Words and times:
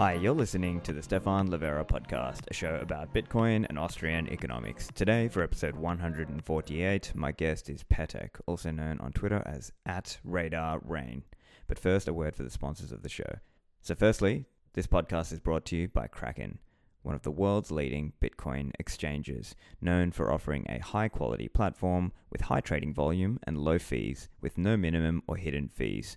Hi, 0.00 0.14
you're 0.14 0.32
listening 0.32 0.80
to 0.80 0.94
the 0.94 1.02
Stephan 1.02 1.50
Livera 1.50 1.86
podcast, 1.86 2.50
a 2.50 2.54
show 2.54 2.78
about 2.80 3.12
Bitcoin 3.12 3.66
and 3.68 3.78
Austrian 3.78 4.26
economics. 4.32 4.88
Today, 4.94 5.28
for 5.28 5.42
episode 5.42 5.76
148, 5.76 7.12
my 7.14 7.32
guest 7.32 7.68
is 7.68 7.84
Petek, 7.84 8.30
also 8.46 8.70
known 8.70 8.98
on 9.00 9.12
Twitter 9.12 9.42
as 9.44 9.72
at 9.84 10.18
Radar 10.24 10.80
Rain. 10.82 11.24
But 11.66 11.78
first, 11.78 12.08
a 12.08 12.14
word 12.14 12.34
for 12.34 12.44
the 12.44 12.48
sponsors 12.48 12.92
of 12.92 13.02
the 13.02 13.10
show. 13.10 13.40
So, 13.82 13.94
firstly, 13.94 14.46
this 14.72 14.86
podcast 14.86 15.34
is 15.34 15.38
brought 15.38 15.66
to 15.66 15.76
you 15.76 15.88
by 15.88 16.06
Kraken, 16.06 16.60
one 17.02 17.14
of 17.14 17.20
the 17.20 17.30
world's 17.30 17.70
leading 17.70 18.14
Bitcoin 18.22 18.70
exchanges, 18.78 19.54
known 19.82 20.12
for 20.12 20.32
offering 20.32 20.64
a 20.70 20.78
high 20.78 21.08
quality 21.08 21.48
platform 21.48 22.12
with 22.30 22.40
high 22.40 22.62
trading 22.62 22.94
volume 22.94 23.38
and 23.42 23.58
low 23.58 23.78
fees, 23.78 24.30
with 24.40 24.56
no 24.56 24.78
minimum 24.78 25.22
or 25.26 25.36
hidden 25.36 25.68
fees. 25.68 26.16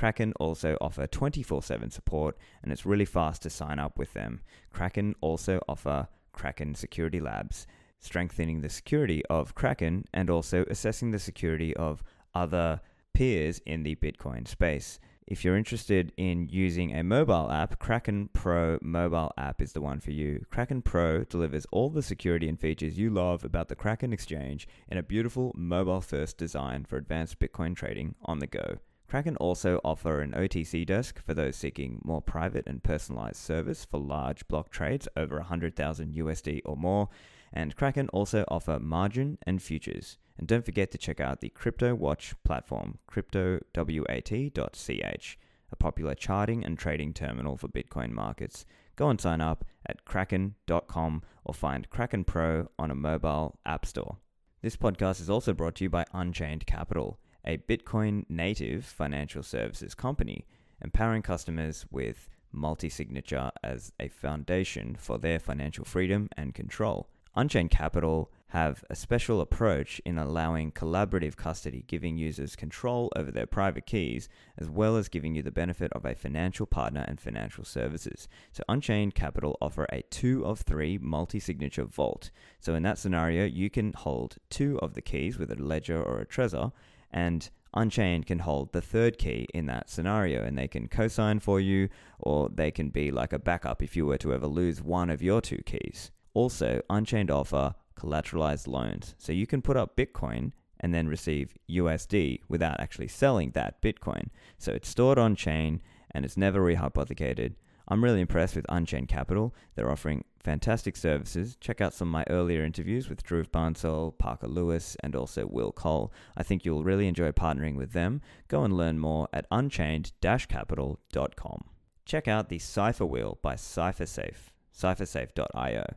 Kraken 0.00 0.32
also 0.40 0.78
offer 0.80 1.06
24 1.06 1.62
7 1.62 1.90
support 1.90 2.38
and 2.62 2.72
it's 2.72 2.86
really 2.86 3.04
fast 3.04 3.42
to 3.42 3.50
sign 3.50 3.78
up 3.78 3.98
with 3.98 4.14
them. 4.14 4.40
Kraken 4.70 5.14
also 5.20 5.60
offer 5.68 6.08
Kraken 6.32 6.74
Security 6.74 7.20
Labs, 7.20 7.66
strengthening 7.98 8.62
the 8.62 8.70
security 8.70 9.22
of 9.26 9.54
Kraken 9.54 10.06
and 10.14 10.30
also 10.30 10.64
assessing 10.70 11.10
the 11.10 11.18
security 11.18 11.76
of 11.76 12.02
other 12.34 12.80
peers 13.12 13.60
in 13.66 13.82
the 13.82 13.94
Bitcoin 13.94 14.48
space. 14.48 15.00
If 15.26 15.44
you're 15.44 15.58
interested 15.58 16.12
in 16.16 16.48
using 16.48 16.96
a 16.96 17.04
mobile 17.04 17.50
app, 17.50 17.78
Kraken 17.78 18.30
Pro 18.32 18.78
mobile 18.80 19.32
app 19.36 19.60
is 19.60 19.74
the 19.74 19.82
one 19.82 20.00
for 20.00 20.12
you. 20.12 20.46
Kraken 20.48 20.80
Pro 20.80 21.24
delivers 21.24 21.66
all 21.70 21.90
the 21.90 22.02
security 22.02 22.48
and 22.48 22.58
features 22.58 22.98
you 22.98 23.10
love 23.10 23.44
about 23.44 23.68
the 23.68 23.76
Kraken 23.76 24.14
exchange 24.14 24.66
in 24.88 24.96
a 24.96 25.02
beautiful 25.02 25.52
mobile 25.54 26.00
first 26.00 26.38
design 26.38 26.86
for 26.86 26.96
advanced 26.96 27.38
Bitcoin 27.38 27.76
trading 27.76 28.14
on 28.24 28.38
the 28.38 28.46
go. 28.46 28.78
Kraken 29.10 29.36
also 29.38 29.80
offer 29.84 30.20
an 30.20 30.30
OTC 30.30 30.86
desk 30.86 31.20
for 31.20 31.34
those 31.34 31.56
seeking 31.56 32.00
more 32.04 32.22
private 32.22 32.68
and 32.68 32.80
personalized 32.80 33.38
service 33.38 33.84
for 33.84 33.98
large 33.98 34.46
block 34.46 34.70
trades 34.70 35.08
over 35.16 35.38
100,000 35.38 36.14
USD 36.14 36.60
or 36.64 36.76
more. 36.76 37.08
And 37.52 37.74
Kraken 37.74 38.08
also 38.10 38.44
offer 38.46 38.78
margin 38.78 39.38
and 39.42 39.60
futures. 39.60 40.16
And 40.38 40.46
don't 40.46 40.64
forget 40.64 40.92
to 40.92 40.98
check 40.98 41.18
out 41.18 41.40
the 41.40 41.48
Crypto 41.48 41.96
Watch 41.96 42.36
platform, 42.44 42.98
cryptowat.ch, 43.10 45.38
a 45.72 45.76
popular 45.76 46.14
charting 46.14 46.64
and 46.64 46.78
trading 46.78 47.12
terminal 47.12 47.56
for 47.56 47.66
Bitcoin 47.66 48.12
markets. 48.12 48.64
Go 48.94 49.10
and 49.10 49.20
sign 49.20 49.40
up 49.40 49.64
at 49.86 50.04
kraken.com 50.04 51.22
or 51.44 51.52
find 51.52 51.90
Kraken 51.90 52.22
Pro 52.22 52.68
on 52.78 52.92
a 52.92 52.94
mobile 52.94 53.58
app 53.66 53.86
store. 53.86 54.18
This 54.62 54.76
podcast 54.76 55.20
is 55.20 55.28
also 55.28 55.52
brought 55.52 55.74
to 55.76 55.84
you 55.84 55.90
by 55.90 56.04
Unchained 56.12 56.64
Capital 56.64 57.18
a 57.44 57.58
Bitcoin 57.58 58.24
native 58.28 58.84
financial 58.84 59.42
services 59.42 59.94
company, 59.94 60.46
empowering 60.82 61.22
customers 61.22 61.86
with 61.90 62.28
multi 62.52 62.88
signature 62.88 63.50
as 63.62 63.92
a 64.00 64.08
foundation 64.08 64.96
for 64.98 65.18
their 65.18 65.38
financial 65.38 65.84
freedom 65.84 66.28
and 66.36 66.54
control. 66.54 67.08
Unchained 67.36 67.70
Capital 67.70 68.32
have 68.48 68.82
a 68.90 68.96
special 68.96 69.40
approach 69.40 70.00
in 70.04 70.18
allowing 70.18 70.72
collaborative 70.72 71.36
custody, 71.36 71.84
giving 71.86 72.18
users 72.18 72.56
control 72.56 73.12
over 73.14 73.30
their 73.30 73.46
private 73.46 73.86
keys, 73.86 74.28
as 74.58 74.68
well 74.68 74.96
as 74.96 75.08
giving 75.08 75.36
you 75.36 75.42
the 75.42 75.52
benefit 75.52 75.92
of 75.92 76.04
a 76.04 76.16
financial 76.16 76.66
partner 76.66 77.04
and 77.06 77.20
financial 77.20 77.64
services. 77.64 78.26
So, 78.50 78.64
Unchained 78.68 79.14
Capital 79.14 79.56
offer 79.60 79.86
a 79.92 80.02
two 80.02 80.44
of 80.44 80.60
three 80.60 80.98
multi 80.98 81.38
signature 81.38 81.84
vault. 81.84 82.32
So, 82.58 82.74
in 82.74 82.82
that 82.82 82.98
scenario, 82.98 83.44
you 83.44 83.70
can 83.70 83.92
hold 83.92 84.38
two 84.50 84.80
of 84.80 84.94
the 84.94 85.02
keys 85.02 85.38
with 85.38 85.52
a 85.52 85.62
ledger 85.62 86.02
or 86.02 86.20
a 86.20 86.26
Trezor 86.26 86.72
and 87.12 87.50
Unchained 87.72 88.26
can 88.26 88.40
hold 88.40 88.72
the 88.72 88.80
third 88.80 89.16
key 89.16 89.46
in 89.54 89.66
that 89.66 89.88
scenario 89.88 90.42
and 90.42 90.58
they 90.58 90.66
can 90.66 90.88
cosign 90.88 91.40
for 91.40 91.60
you 91.60 91.88
or 92.18 92.48
they 92.48 92.70
can 92.70 92.88
be 92.88 93.10
like 93.10 93.32
a 93.32 93.38
backup 93.38 93.82
if 93.82 93.96
you 93.96 94.06
were 94.06 94.18
to 94.18 94.34
ever 94.34 94.46
lose 94.46 94.82
one 94.82 95.08
of 95.08 95.22
your 95.22 95.40
two 95.40 95.62
keys. 95.64 96.10
Also, 96.34 96.80
Unchained 96.90 97.30
offer 97.30 97.74
collateralized 97.96 98.66
loans. 98.66 99.14
So 99.18 99.32
you 99.32 99.46
can 99.46 99.62
put 99.62 99.76
up 99.76 99.96
Bitcoin 99.96 100.52
and 100.80 100.92
then 100.92 101.06
receive 101.06 101.56
USD 101.70 102.40
without 102.48 102.80
actually 102.80 103.08
selling 103.08 103.52
that 103.52 103.80
Bitcoin. 103.82 104.28
So 104.58 104.72
it's 104.72 104.88
stored 104.88 105.18
on 105.18 105.36
chain 105.36 105.80
and 106.10 106.24
it's 106.24 106.36
never 106.36 106.60
rehypothecated. 106.60 107.54
I'm 107.90 108.02
really 108.04 108.20
impressed 108.20 108.54
with 108.54 108.66
Unchained 108.68 109.08
Capital. 109.08 109.52
They're 109.74 109.90
offering 109.90 110.22
fantastic 110.38 110.96
services. 110.96 111.56
Check 111.60 111.80
out 111.80 111.92
some 111.92 112.06
of 112.06 112.12
my 112.12 112.24
earlier 112.30 112.64
interviews 112.64 113.08
with 113.08 113.24
Dhruv 113.24 113.48
Bansal, 113.48 114.16
Parker 114.16 114.46
Lewis, 114.46 114.96
and 115.02 115.16
also 115.16 115.44
Will 115.44 115.72
Cole. 115.72 116.12
I 116.36 116.44
think 116.44 116.64
you'll 116.64 116.84
really 116.84 117.08
enjoy 117.08 117.32
partnering 117.32 117.74
with 117.74 117.92
them. 117.92 118.20
Go 118.46 118.62
and 118.62 118.76
learn 118.76 119.00
more 119.00 119.28
at 119.32 119.48
unchained-capital.com. 119.50 121.64
Check 122.06 122.28
out 122.28 122.48
the 122.48 122.60
Cypher 122.60 123.06
Wheel 123.06 123.40
by 123.42 123.56
CypherSafe, 123.56 124.52
cyphersafe.io. 124.72 125.94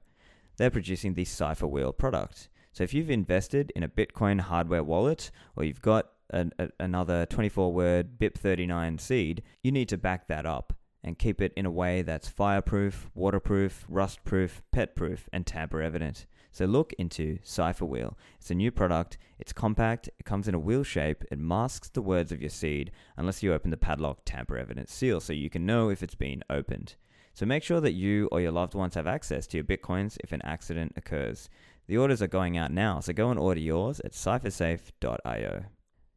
They're 0.57 0.71
producing 0.71 1.13
the 1.13 1.25
Cypher 1.25 1.67
Wheel 1.67 1.93
product. 1.93 2.49
So 2.71 2.83
if 2.83 2.95
you've 2.95 3.11
invested 3.11 3.71
in 3.75 3.83
a 3.83 3.87
Bitcoin 3.87 4.41
hardware 4.41 4.83
wallet 4.83 5.29
or 5.55 5.63
you've 5.63 5.83
got 5.83 6.09
an, 6.31 6.53
a, 6.57 6.69
another 6.79 7.27
24 7.27 7.71
word 7.71 8.17
BIP39 8.17 8.99
seed, 8.99 9.43
you 9.61 9.71
need 9.71 9.89
to 9.89 9.97
back 9.97 10.27
that 10.27 10.47
up 10.47 10.73
and 11.03 11.19
keep 11.19 11.41
it 11.41 11.53
in 11.55 11.65
a 11.65 11.71
way 11.71 12.01
that's 12.01 12.29
fireproof, 12.29 13.09
waterproof, 13.13 13.85
rustproof, 13.91 14.61
petproof, 14.71 15.27
and 15.33 15.45
tamper 15.45 15.81
evident. 15.81 16.25
So 16.51 16.65
look 16.65 16.93
into 16.93 17.39
Cypher 17.41 17.85
Wheel. 17.85 18.15
It's 18.39 18.51
a 18.51 18.55
new 18.55 18.71
product, 18.71 19.17
it's 19.39 19.51
compact, 19.51 20.07
it 20.19 20.25
comes 20.25 20.47
in 20.47 20.53
a 20.53 20.59
wheel 20.59 20.83
shape, 20.83 21.23
it 21.31 21.39
masks 21.39 21.89
the 21.89 22.01
words 22.01 22.31
of 22.31 22.41
your 22.41 22.51
seed 22.51 22.91
unless 23.17 23.41
you 23.41 23.53
open 23.53 23.71
the 23.71 23.77
padlock 23.77 24.19
tamper 24.23 24.57
evident 24.57 24.89
seal 24.89 25.19
so 25.19 25.33
you 25.33 25.49
can 25.49 25.65
know 25.65 25.89
if 25.89 26.03
it's 26.03 26.15
been 26.15 26.43
opened. 26.49 26.95
So 27.33 27.47
make 27.47 27.63
sure 27.63 27.81
that 27.81 27.93
you 27.93 28.29
or 28.31 28.39
your 28.39 28.51
loved 28.51 28.75
ones 28.75 28.93
have 28.93 29.07
access 29.07 29.47
to 29.47 29.57
your 29.57 29.63
bitcoins 29.63 30.17
if 30.23 30.31
an 30.31 30.43
accident 30.43 30.93
occurs. 30.95 31.49
The 31.87 31.97
orders 31.97 32.21
are 32.21 32.27
going 32.27 32.55
out 32.55 32.71
now, 32.71 32.99
so 32.99 33.11
go 33.13 33.31
and 33.31 33.39
order 33.39 33.59
yours 33.59 33.99
at 34.01 34.11
cyphersafe.io. 34.11 35.63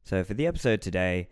So 0.04 0.22
for 0.22 0.34
the 0.34 0.46
episode 0.46 0.82
today, 0.82 1.28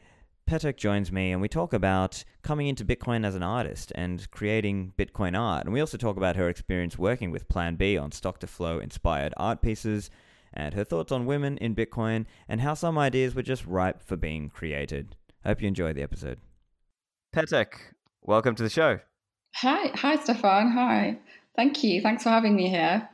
Petek 0.49 0.77
joins 0.77 1.11
me 1.11 1.33
and 1.33 1.41
we 1.41 1.49
talk 1.49 1.73
about 1.73 2.23
coming 2.43 2.67
into 2.67 2.85
Bitcoin 2.85 3.25
as 3.25 3.35
an 3.35 3.43
artist 3.43 3.93
and 3.95 4.31
creating 4.31 4.93
Bitcoin 4.99 5.39
art. 5.39 5.65
And 5.65 5.73
we 5.73 5.81
also 5.81 5.97
talk 5.97 6.19
about 6.19 6.37
her 6.37 6.49
experience 6.49 6.99
working 6.99 7.31
with 7.31 7.49
Plan 7.49 7.77
B 7.77 7.97
on 7.97 8.13
stock 8.13 8.41
to 8.41 8.47
flow 8.47 8.79
inspired 8.79 9.33
art 9.39 9.63
pieces 9.63 10.11
and 10.53 10.75
her 10.75 10.85
thoughts 10.85 11.11
on 11.11 11.25
women 11.25 11.57
in 11.59 11.75
Bitcoin 11.75 12.27
and 12.47 12.61
how 12.61 12.75
some 12.75 12.99
ideas 12.99 13.35
were 13.35 13.43
just 13.43 13.65
ripe 13.65 14.03
for 14.03 14.17
being 14.17 14.51
created. 14.51 15.17
Hope 15.45 15.63
you 15.63 15.69
enjoy 15.69 15.95
the 15.95 16.03
episode. 16.03 16.39
Petek, 17.35 17.73
welcome 18.23 18.55
to 18.55 18.63
the 18.63 18.71
show. 18.71 19.01
Hi, 19.57 19.91
hi 19.95 20.17
Stephan. 20.17 20.73
Hi. 20.73 21.19
Thank 21.57 21.83
you. 21.83 22.03
Thanks 22.03 22.23
for 22.23 22.29
having 22.29 22.55
me 22.55 22.69
here. 22.69 23.09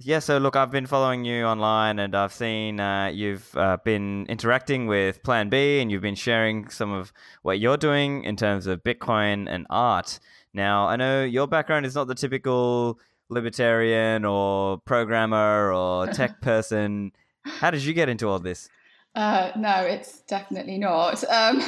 Yeah, 0.00 0.18
so 0.18 0.38
look, 0.38 0.56
I've 0.56 0.72
been 0.72 0.86
following 0.86 1.24
you 1.24 1.44
online 1.44 2.00
and 2.00 2.16
I've 2.16 2.32
seen 2.32 2.80
uh, 2.80 3.06
you've 3.14 3.56
uh, 3.56 3.76
been 3.84 4.26
interacting 4.28 4.86
with 4.88 5.22
Plan 5.22 5.48
B 5.48 5.80
and 5.80 5.90
you've 5.90 6.02
been 6.02 6.16
sharing 6.16 6.68
some 6.68 6.92
of 6.92 7.12
what 7.42 7.60
you're 7.60 7.76
doing 7.76 8.24
in 8.24 8.34
terms 8.34 8.66
of 8.66 8.82
Bitcoin 8.82 9.46
and 9.48 9.66
art. 9.70 10.18
Now, 10.52 10.88
I 10.88 10.96
know 10.96 11.22
your 11.22 11.46
background 11.46 11.86
is 11.86 11.94
not 11.94 12.08
the 12.08 12.14
typical 12.14 12.98
libertarian 13.28 14.24
or 14.24 14.78
programmer 14.78 15.72
or 15.72 16.08
tech 16.08 16.40
person. 16.42 17.12
How 17.44 17.70
did 17.70 17.84
you 17.84 17.94
get 17.94 18.08
into 18.08 18.28
all 18.28 18.40
this? 18.40 18.68
Uh, 19.14 19.52
no, 19.56 19.82
it's 19.82 20.22
definitely 20.22 20.76
not. 20.76 21.22
Um, 21.30 21.62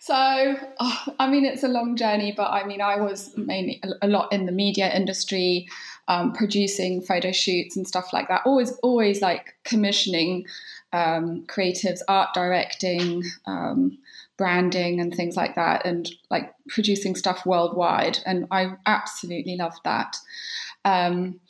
so, 0.00 0.56
oh, 0.80 1.04
I 1.20 1.30
mean, 1.30 1.44
it's 1.44 1.62
a 1.62 1.68
long 1.68 1.96
journey, 1.96 2.32
but 2.36 2.50
I 2.50 2.64
mean, 2.64 2.80
I 2.80 2.96
was 2.96 3.36
mainly 3.36 3.80
a, 3.84 4.06
a 4.06 4.08
lot 4.08 4.32
in 4.32 4.46
the 4.46 4.52
media 4.52 4.92
industry 4.92 5.68
um, 6.08 6.32
producing 6.32 7.02
photo 7.02 7.30
shoots 7.30 7.76
and 7.76 7.86
stuff 7.86 8.12
like 8.12 8.28
that. 8.28 8.42
Always, 8.44 8.72
always 8.82 9.20
like 9.20 9.54
commissioning 9.64 10.46
um, 10.92 11.44
creatives, 11.46 12.00
art 12.08 12.30
directing, 12.34 13.22
um, 13.46 13.98
branding, 14.38 15.00
and 15.00 15.14
things 15.14 15.36
like 15.36 15.54
that, 15.54 15.84
and 15.84 16.10
like 16.30 16.52
producing 16.68 17.14
stuff 17.14 17.44
worldwide. 17.44 18.18
And 18.24 18.46
I 18.50 18.72
absolutely 18.86 19.56
loved 19.56 19.80
that. 19.84 20.16
Um, 20.84 21.40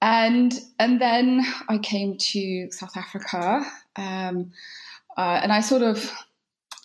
and 0.00 0.54
and 0.78 1.00
then 1.00 1.44
I 1.68 1.78
came 1.78 2.16
to 2.16 2.70
South 2.70 2.96
Africa, 2.96 3.66
um, 3.96 4.52
uh, 5.16 5.40
and 5.42 5.52
I 5.52 5.60
sort 5.60 5.82
of 5.82 6.10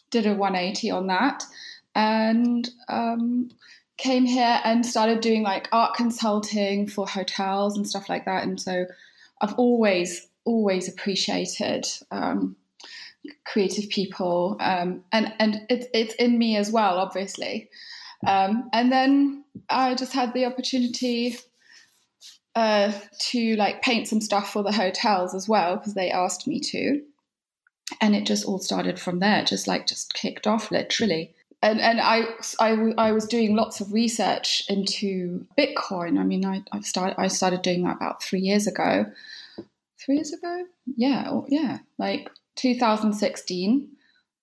did 0.09 0.25
a 0.25 0.33
180 0.33 0.91
on 0.91 1.07
that, 1.07 1.43
and 1.95 2.69
um, 2.89 3.49
came 4.01 4.25
here 4.25 4.59
and 4.63 4.85
started 4.85 5.21
doing 5.21 5.43
like 5.43 5.69
art 5.71 5.95
consulting 5.95 6.87
for 6.87 7.07
hotels 7.07 7.77
and 7.77 7.87
stuff 7.87 8.09
like 8.09 8.25
that. 8.25 8.43
And 8.43 8.59
so 8.59 8.85
I've 9.41 9.53
always, 9.53 10.27
always 10.43 10.89
appreciated 10.89 11.85
um, 12.09 12.55
creative 13.45 13.89
people, 13.89 14.57
um, 14.59 15.03
and 15.11 15.33
and 15.39 15.61
it's 15.69 15.85
it's 15.93 16.15
in 16.15 16.37
me 16.37 16.57
as 16.57 16.71
well, 16.71 16.97
obviously. 16.97 17.69
Um, 18.25 18.69
and 18.73 18.91
then 18.91 19.45
I 19.69 19.95
just 19.95 20.13
had 20.13 20.33
the 20.33 20.45
opportunity 20.45 21.37
uh, 22.55 22.91
to 23.19 23.55
like 23.55 23.81
paint 23.81 24.07
some 24.07 24.21
stuff 24.21 24.51
for 24.51 24.63
the 24.63 24.71
hotels 24.71 25.33
as 25.33 25.47
well 25.47 25.77
because 25.77 25.93
they 25.93 26.11
asked 26.11 26.47
me 26.47 26.59
to, 26.59 27.01
and 27.99 28.15
it 28.15 28.25
just 28.25 28.45
all 28.45 28.59
started 28.59 28.99
from 28.99 29.19
there. 29.19 29.43
Just 29.43 29.67
like 29.67 29.87
just 29.87 30.13
kicked 30.13 30.47
off 30.47 30.71
literally 30.71 31.35
and 31.61 31.79
and 31.79 32.01
I, 32.01 32.25
I, 32.59 32.93
I 32.97 33.11
was 33.11 33.27
doing 33.27 33.55
lots 33.55 33.81
of 33.81 33.93
research 33.93 34.63
into 34.67 35.45
Bitcoin. 35.57 36.19
I 36.19 36.23
mean, 36.23 36.45
I 36.45 36.63
I 36.71 36.81
started 36.81 37.15
I 37.19 37.27
started 37.27 37.61
doing 37.61 37.83
that 37.83 37.97
about 37.97 38.23
three 38.23 38.41
years 38.41 38.67
ago. 38.67 39.05
Three 40.03 40.15
years 40.15 40.33
ago, 40.33 40.65
yeah, 40.95 41.41
yeah, 41.47 41.79
like 41.99 42.31
2016. 42.55 43.87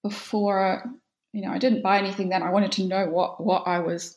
Before 0.05 0.85
you 1.33 1.43
know, 1.43 1.51
I 1.51 1.59
didn't 1.59 1.83
buy 1.83 1.99
anything 1.99 2.29
then. 2.29 2.45
I 2.45 2.51
wanted 2.51 2.73
to 2.73 2.85
know 2.85 3.07
what 3.07 3.45
what 3.45 3.67
I 3.67 3.81
was 3.81 4.17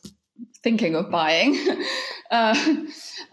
thinking 0.62 0.94
of 0.94 1.10
buying, 1.10 1.58
uh, 2.30 2.84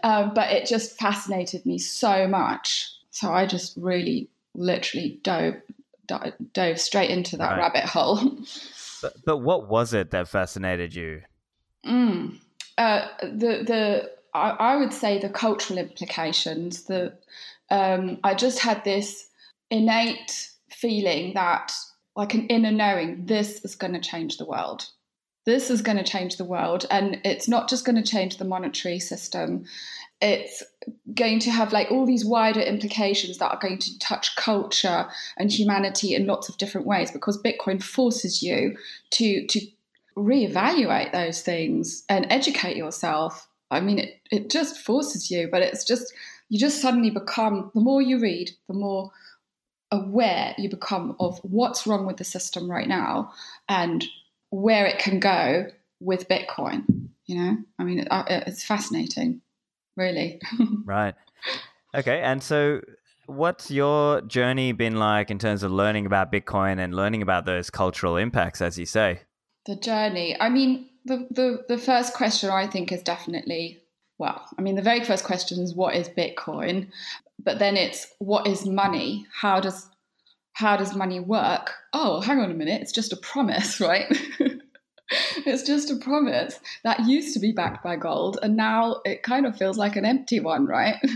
uh, 0.02 0.34
but 0.34 0.50
it 0.50 0.66
just 0.66 0.98
fascinated 0.98 1.64
me 1.64 1.78
so 1.78 2.26
much. 2.26 2.92
So 3.10 3.32
I 3.32 3.46
just 3.46 3.76
really, 3.76 4.28
literally 4.54 5.20
dove 5.22 5.54
dove, 6.08 6.32
dove 6.52 6.80
straight 6.80 7.10
into 7.10 7.36
that 7.36 7.50
right. 7.52 7.58
rabbit 7.58 7.84
hole. 7.84 8.38
But, 9.02 9.14
but 9.24 9.38
what 9.38 9.68
was 9.68 9.94
it 9.94 10.10
that 10.10 10.28
fascinated 10.28 10.94
you? 10.94 11.22
Mm. 11.86 12.38
Uh, 12.78 13.08
the 13.22 13.64
the 13.66 14.10
I, 14.34 14.50
I, 14.50 14.76
would 14.76 14.92
say 14.92 15.18
the 15.18 15.28
cultural 15.28 15.78
implications. 15.78 16.84
The 16.84 17.14
um, 17.70 18.18
I 18.24 18.34
just 18.34 18.58
had 18.60 18.84
this 18.84 19.28
innate 19.70 20.50
feeling 20.70 21.34
that, 21.34 21.72
like 22.16 22.34
an 22.34 22.46
inner 22.46 22.72
knowing, 22.72 23.26
this 23.26 23.64
is 23.64 23.76
going 23.76 23.92
to 23.94 24.00
change 24.00 24.38
the 24.38 24.44
world. 24.44 24.86
This 25.46 25.70
is 25.70 25.82
going 25.82 25.96
to 25.96 26.04
change 26.04 26.36
the 26.36 26.44
world, 26.44 26.86
and 26.90 27.20
it's 27.24 27.48
not 27.48 27.68
just 27.68 27.84
going 27.84 27.96
to 27.96 28.10
change 28.10 28.36
the 28.36 28.44
monetary 28.44 28.98
system 28.98 29.64
it's 30.20 30.62
going 31.14 31.38
to 31.40 31.50
have 31.50 31.72
like 31.72 31.90
all 31.90 32.06
these 32.06 32.24
wider 32.24 32.60
implications 32.60 33.38
that 33.38 33.50
are 33.50 33.58
going 33.58 33.78
to 33.78 33.98
touch 33.98 34.36
culture 34.36 35.08
and 35.38 35.50
humanity 35.50 36.14
in 36.14 36.26
lots 36.26 36.48
of 36.48 36.56
different 36.58 36.86
ways 36.86 37.10
because 37.10 37.40
bitcoin 37.42 37.82
forces 37.82 38.42
you 38.42 38.76
to 39.10 39.46
to 39.46 39.60
reevaluate 40.16 41.12
those 41.12 41.40
things 41.40 42.04
and 42.08 42.26
educate 42.30 42.76
yourself. 42.76 43.48
I 43.70 43.80
mean 43.80 44.00
it, 44.00 44.20
it 44.30 44.50
just 44.50 44.78
forces 44.78 45.30
you 45.30 45.48
but 45.50 45.62
it's 45.62 45.84
just 45.84 46.12
you 46.48 46.58
just 46.58 46.82
suddenly 46.82 47.10
become 47.10 47.70
the 47.74 47.80
more 47.80 48.02
you 48.02 48.18
read 48.18 48.50
the 48.68 48.74
more 48.74 49.10
aware 49.92 50.54
you 50.58 50.68
become 50.68 51.16
of 51.18 51.38
what's 51.38 51.86
wrong 51.86 52.06
with 52.06 52.16
the 52.16 52.24
system 52.24 52.70
right 52.70 52.88
now 52.88 53.32
and 53.68 54.04
where 54.50 54.86
it 54.86 54.98
can 54.98 55.18
go 55.18 55.66
with 56.00 56.28
bitcoin 56.28 56.84
you 57.26 57.36
know? 57.36 57.56
I 57.78 57.84
mean 57.84 58.00
it, 58.00 58.08
uh, 58.10 58.24
it's 58.28 58.64
fascinating 58.64 59.40
really. 60.00 60.40
right. 60.84 61.14
Okay. 61.94 62.20
And 62.20 62.42
so, 62.42 62.80
what's 63.26 63.70
your 63.70 64.22
journey 64.22 64.72
been 64.72 64.96
like 64.96 65.30
in 65.30 65.38
terms 65.38 65.62
of 65.62 65.70
learning 65.70 66.06
about 66.06 66.32
Bitcoin 66.32 66.78
and 66.78 66.94
learning 66.94 67.22
about 67.22 67.46
those 67.46 67.70
cultural 67.70 68.16
impacts, 68.16 68.60
as 68.60 68.78
you 68.78 68.86
say? 68.86 69.20
The 69.66 69.76
journey. 69.76 70.36
I 70.40 70.48
mean, 70.48 70.88
the, 71.04 71.28
the, 71.30 71.64
the 71.68 71.78
first 71.78 72.14
question 72.14 72.50
I 72.50 72.66
think 72.66 72.90
is 72.90 73.02
definitely 73.02 73.80
well, 74.20 74.46
I 74.58 74.60
mean, 74.60 74.74
the 74.74 74.82
very 74.82 75.02
first 75.02 75.24
question 75.24 75.62
is 75.62 75.74
what 75.74 75.96
is 75.96 76.10
Bitcoin? 76.10 76.88
But 77.42 77.58
then 77.58 77.78
it's 77.78 78.06
what 78.18 78.46
is 78.46 78.66
money? 78.66 79.26
How 79.32 79.60
does 79.60 79.88
how 80.52 80.76
does 80.76 80.94
money 80.94 81.20
work? 81.20 81.72
Oh, 81.94 82.20
hang 82.20 82.38
on 82.38 82.50
a 82.50 82.54
minute, 82.54 82.82
it's 82.82 82.92
just 82.92 83.14
a 83.14 83.16
promise, 83.16 83.80
right? 83.90 84.06
it's 85.46 85.62
just 85.62 85.90
a 85.90 85.96
promise 85.96 86.60
that 86.84 87.06
used 87.06 87.34
to 87.34 87.40
be 87.40 87.52
backed 87.52 87.82
by 87.82 87.96
gold 87.96 88.38
and 88.42 88.56
now 88.56 89.00
it 89.04 89.22
kind 89.22 89.46
of 89.46 89.56
feels 89.56 89.78
like 89.78 89.96
an 89.96 90.04
empty 90.04 90.40
one 90.40 90.66
right? 90.66 90.96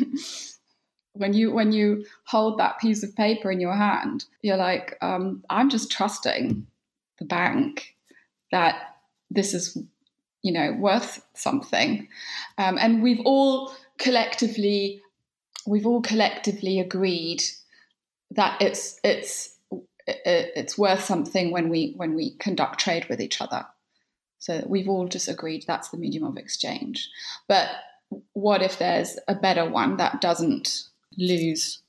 When 1.17 1.32
you 1.32 1.52
when 1.52 1.70
you 1.70 2.06
hold 2.26 2.58
that 2.58 2.81
piece 2.81 3.05
of 3.05 3.14
paper 3.14 3.49
in 3.49 3.61
your 3.61 3.76
hand 3.76 4.25
you're 4.43 4.56
like 4.56 4.99
um, 5.00 5.44
i'm 5.49 5.70
just 5.70 5.93
trusting 5.93 6.67
the 7.20 7.25
bank 7.25 7.94
that 8.50 8.96
this 9.31 9.55
is 9.55 9.79
you 10.44 10.52
know 10.52 10.73
worth 10.79 11.25
something. 11.35 12.06
Um, 12.58 12.79
and 12.79 13.02
we've 13.02 13.20
all 13.25 13.73
collectively 13.99 15.02
we've 15.67 15.87
all 15.87 16.02
collectively 16.02 16.79
agreed 16.79 17.43
that 18.31 18.61
it's 18.61 19.00
it's 19.02 19.56
it's 20.06 20.76
worth 20.76 21.02
something 21.02 21.50
when 21.50 21.70
we 21.70 21.94
when 21.96 22.14
we 22.14 22.37
conduct 22.37 22.79
trade 22.79 23.06
with 23.08 23.20
each 23.20 23.41
other 23.41 23.64
so 24.44 24.62
we've 24.67 24.91
all 24.91 25.08
just 25.08 25.26
agreed 25.26 25.64
that's 25.67 25.88
the 25.88 25.96
medium 25.96 26.25
of 26.25 26.37
exchange. 26.37 27.08
But 27.49 27.67
what 28.35 28.61
if 28.61 28.79
there's 28.79 29.19
a 29.26 29.35
better 29.35 29.67
one 29.67 29.96
that 29.96 30.20
doesn't 30.20 30.82
lose 31.17 31.81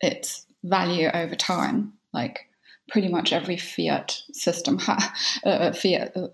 its 0.00 0.46
value 0.64 1.08
over 1.12 1.36
time? 1.36 1.92
Like 2.14 2.48
pretty 2.88 3.08
much 3.08 3.34
every 3.34 3.58
fiat 3.58 4.22
system, 4.32 4.78
ha- 4.78 5.14
uh, 5.44 5.48
uh, 5.48 5.72
fiat 5.74 6.16
uh, 6.16 6.28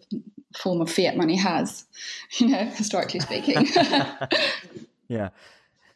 form 0.56 0.80
of 0.80 0.92
fiat 0.92 1.16
money 1.16 1.34
has, 1.34 1.86
you 2.38 2.50
know, 2.50 2.66
historically 2.66 3.18
speaking. 3.18 3.66
yeah. 5.08 5.30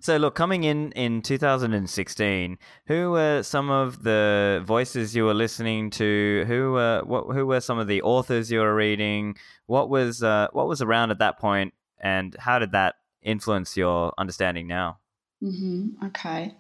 So, 0.01 0.17
look, 0.17 0.37
coming 0.37 0.63
in 0.63 0.93
in 0.93 1.23
2016, 1.23 2.59
who 2.87 3.11
were 3.11 3.43
some 3.43 3.69
of 3.69 4.05
the 4.05 4.63
voices 4.65 5.17
you 5.17 5.25
were 5.25 5.35
listening 5.35 5.91
to? 5.91 6.45
Who 6.47 6.73
were 6.73 7.03
what? 7.05 7.35
Who 7.35 7.47
were 7.47 7.61
some 7.61 7.79
of 7.79 7.89
the 7.89 8.03
authors 8.03 8.51
you 8.51 8.61
were 8.61 8.75
reading? 8.75 9.37
What 9.67 9.91
was 9.91 10.23
uh, 10.23 10.49
what 10.53 10.69
was 10.69 10.81
around 10.83 11.11
at 11.11 11.19
that 11.19 11.41
point, 11.41 11.75
and 11.99 12.37
how 12.39 12.61
did 12.61 12.73
that 12.73 12.95
influence 13.23 13.77
your 13.77 14.13
understanding 14.17 14.69
now? 14.69 14.99
Mm-hmm. 15.43 16.07
Okay. 16.07 16.55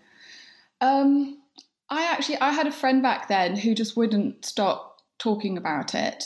Um, 0.80 1.38
I 1.90 2.04
actually 2.04 2.38
I 2.40 2.50
had 2.50 2.66
a 2.66 2.72
friend 2.72 3.02
back 3.02 3.28
then 3.28 3.56
who 3.56 3.72
just 3.72 3.96
wouldn't 3.96 4.44
stop 4.44 5.00
talking 5.18 5.56
about 5.56 5.94
it, 5.94 6.24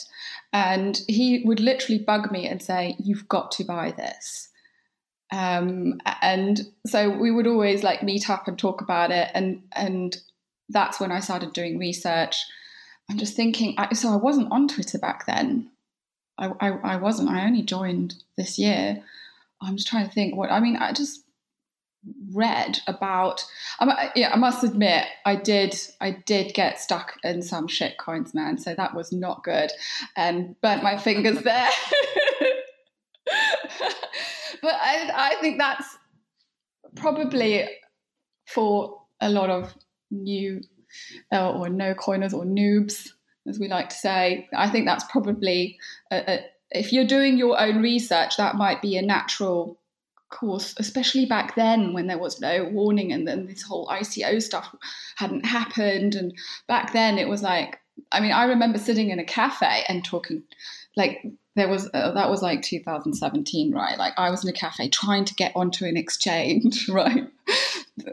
and 0.51 0.99
he 1.07 1.43
would 1.45 1.59
literally 1.59 1.99
bug 1.99 2.31
me 2.31 2.47
and 2.47 2.59
say, 2.59 2.95
"You've 2.97 3.27
got 3.27 3.51
to 3.53 3.63
buy 3.63 3.91
this." 3.91 4.49
Um, 5.33 5.99
and 6.21 6.61
so 6.85 7.09
we 7.09 7.31
would 7.31 7.47
always 7.47 7.81
like 7.81 8.03
meet 8.03 8.29
up 8.29 8.47
and 8.47 8.57
talk 8.57 8.81
about 8.81 9.09
it. 9.09 9.31
And, 9.33 9.63
and 9.71 10.15
that's 10.69 10.99
when 10.99 11.11
I 11.11 11.21
started 11.21 11.53
doing 11.53 11.79
research. 11.79 12.37
I'm 13.09 13.17
just 13.17 13.35
thinking, 13.35 13.73
I, 13.79 13.93
so 13.93 14.09
I 14.09 14.15
wasn't 14.15 14.51
on 14.51 14.67
Twitter 14.67 14.99
back 14.99 15.25
then. 15.25 15.71
I, 16.37 16.51
I, 16.59 16.69
I 16.69 16.95
wasn't. 16.97 17.29
I 17.29 17.45
only 17.45 17.63
joined 17.63 18.13
this 18.37 18.59
year. 18.59 19.01
I'm 19.59 19.75
just 19.75 19.87
trying 19.87 20.07
to 20.07 20.13
think 20.13 20.35
what, 20.35 20.51
I 20.51 20.59
mean, 20.59 20.77
I 20.77 20.93
just 20.93 21.21
read 22.33 22.79
about 22.85 23.45
I, 23.79 24.11
yeah 24.13 24.33
i 24.33 24.35
must 24.35 24.61
admit 24.61 25.05
i 25.25 25.37
did 25.37 25.73
i 26.01 26.11
did 26.11 26.53
get 26.53 26.77
stuck 26.77 27.13
in 27.23 27.41
some 27.41 27.65
shit 27.65 27.97
coins 27.97 28.33
man 28.33 28.57
so 28.57 28.75
that 28.75 28.93
was 28.93 29.13
not 29.13 29.41
good 29.41 29.71
and 30.17 30.59
burnt 30.59 30.83
my 30.83 30.97
fingers 30.97 31.41
there 31.43 31.69
but 34.63 34.73
I, 34.73 35.11
I 35.13 35.35
think 35.41 35.59
that's 35.59 35.85
probably 36.95 37.69
for 38.47 39.01
a 39.19 39.29
lot 39.29 39.49
of 39.49 39.75
new 40.09 40.61
uh, 41.31 41.51
or 41.51 41.69
no 41.69 41.93
coiners 41.93 42.33
or 42.33 42.45
noobs, 42.45 43.09
as 43.47 43.59
we 43.59 43.67
like 43.67 43.89
to 43.89 43.95
say. 43.95 44.47
I 44.55 44.69
think 44.69 44.85
that's 44.85 45.03
probably 45.03 45.77
a, 46.11 46.31
a, 46.31 46.45
if 46.71 46.93
you're 46.93 47.05
doing 47.05 47.37
your 47.37 47.59
own 47.59 47.81
research, 47.81 48.37
that 48.37 48.55
might 48.55 48.81
be 48.81 48.95
a 48.95 49.01
natural 49.01 49.77
course, 50.29 50.73
especially 50.77 51.25
back 51.25 51.55
then 51.55 51.93
when 51.93 52.07
there 52.07 52.17
was 52.17 52.39
no 52.39 52.63
warning 52.63 53.11
and 53.11 53.27
then 53.27 53.45
this 53.45 53.61
whole 53.61 53.85
ICO 53.87 54.41
stuff 54.41 54.73
hadn't 55.17 55.45
happened. 55.45 56.15
And 56.15 56.33
back 56.67 56.93
then 56.93 57.17
it 57.17 57.27
was 57.27 57.43
like, 57.43 57.79
I 58.11 58.21
mean, 58.21 58.31
I 58.31 58.45
remember 58.45 58.79
sitting 58.79 59.09
in 59.09 59.19
a 59.19 59.25
cafe 59.25 59.83
and 59.89 60.05
talking 60.05 60.43
like 60.95 61.21
there 61.55 61.67
was 61.67 61.89
uh, 61.93 62.11
that 62.11 62.29
was 62.29 62.41
like 62.41 62.61
2017 62.61 63.73
right? 63.73 63.97
Like 63.97 64.13
i 64.17 64.29
was 64.29 64.43
in 64.43 64.49
a 64.49 64.53
cafe 64.53 64.89
trying 64.89 65.25
to 65.25 65.35
get 65.35 65.51
onto 65.55 65.85
an 65.85 65.97
exchange 65.97 66.89
right? 66.89 67.27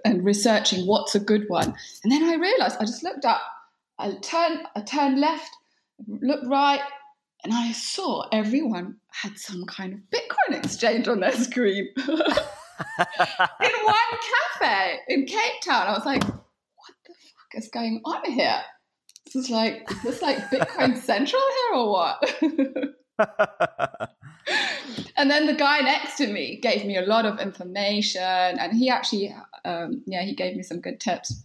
And 0.04 0.24
researching 0.24 0.86
what's 0.86 1.14
a 1.14 1.20
good 1.20 1.44
one. 1.48 1.74
And 2.04 2.12
then 2.12 2.22
i 2.22 2.34
realized 2.34 2.76
i 2.80 2.84
just 2.84 3.02
looked 3.02 3.24
up 3.24 3.40
i 3.98 4.12
turned 4.22 4.60
i 4.76 4.80
turned 4.80 5.20
left 5.20 5.50
looked 6.06 6.46
right 6.46 6.80
and 7.44 7.52
i 7.52 7.72
saw 7.72 8.26
everyone 8.32 8.96
had 9.10 9.38
some 9.38 9.64
kind 9.66 9.92
of 9.94 10.00
bitcoin 10.10 10.56
exchange 10.58 11.08
on 11.08 11.20
their 11.20 11.32
screen. 11.32 11.88
In 11.98 13.72
one 13.84 13.96
cafe 14.58 15.00
in 15.08 15.26
cape 15.26 15.60
town. 15.62 15.86
I 15.86 15.92
was 15.92 16.06
like 16.06 16.24
what 16.24 16.94
the 17.06 17.12
fuck 17.12 17.62
is 17.62 17.68
going 17.68 18.00
on 18.04 18.30
here? 18.30 18.62
This 19.26 19.36
is 19.36 19.50
like 19.50 19.90
is 19.90 20.02
this 20.02 20.22
like 20.22 20.38
bitcoin 20.50 20.96
central 21.02 21.42
here 21.42 21.78
or 21.78 21.90
what 21.90 22.94
and 25.16 25.30
then 25.30 25.46
the 25.46 25.54
guy 25.54 25.80
next 25.80 26.16
to 26.16 26.26
me 26.26 26.56
gave 26.56 26.84
me 26.84 26.96
a 26.96 27.02
lot 27.02 27.26
of 27.26 27.40
information, 27.40 28.22
and 28.22 28.76
he 28.76 28.88
actually, 28.88 29.34
um, 29.64 30.02
yeah, 30.06 30.22
he 30.22 30.34
gave 30.34 30.56
me 30.56 30.62
some 30.62 30.80
good 30.80 31.00
tips. 31.00 31.44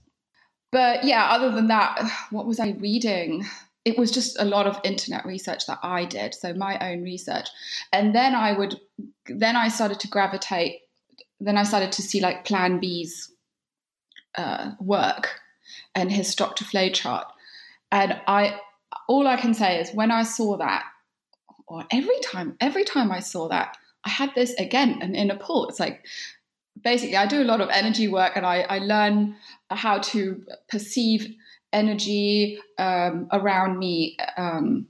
But 0.71 1.03
yeah, 1.03 1.25
other 1.25 1.51
than 1.51 1.67
that, 1.67 2.09
what 2.31 2.45
was 2.45 2.59
I 2.59 2.71
reading? 2.71 3.45
It 3.83 3.97
was 3.97 4.11
just 4.11 4.39
a 4.39 4.45
lot 4.45 4.65
of 4.65 4.79
internet 4.83 5.25
research 5.25 5.67
that 5.67 5.79
I 5.83 6.05
did, 6.05 6.33
so 6.33 6.53
my 6.53 6.91
own 6.91 7.03
research, 7.03 7.49
and 7.93 8.15
then 8.15 8.33
I 8.33 8.53
would, 8.53 8.79
then 9.27 9.55
I 9.55 9.67
started 9.67 9.99
to 10.01 10.07
gravitate. 10.07 10.81
Then 11.39 11.57
I 11.57 11.63
started 11.63 11.91
to 11.93 12.01
see 12.01 12.21
like 12.21 12.45
Plan 12.45 12.79
B's 12.79 13.31
uh, 14.37 14.71
work 14.79 15.41
and 15.93 16.11
his 16.11 16.29
stock 16.29 16.55
to 16.55 16.63
flow 16.63 16.89
chart, 16.89 17.27
and 17.91 18.19
I 18.27 18.59
all 19.07 19.27
I 19.27 19.35
can 19.37 19.53
say 19.53 19.79
is 19.79 19.91
when 19.93 20.11
I 20.11 20.23
saw 20.23 20.57
that 20.57 20.83
or 21.67 21.85
every 21.91 22.19
time, 22.21 22.57
every 22.59 22.83
time 22.83 23.11
I 23.11 23.19
saw 23.19 23.47
that, 23.49 23.77
I 24.03 24.09
had 24.09 24.31
this 24.35 24.53
again 24.53 25.01
an 25.01 25.15
inner 25.15 25.37
pull. 25.37 25.67
It's 25.67 25.79
like 25.79 26.05
basically 26.81 27.17
I 27.17 27.25
do 27.25 27.41
a 27.41 27.45
lot 27.45 27.61
of 27.61 27.69
energy 27.69 28.07
work 28.07 28.33
and 28.35 28.45
I, 28.45 28.61
I 28.61 28.79
learn 28.79 29.35
how 29.69 29.99
to 29.99 30.43
perceive 30.69 31.35
energy 31.73 32.59
um, 32.77 33.27
around 33.31 33.79
me. 33.79 34.17
Um, 34.37 34.87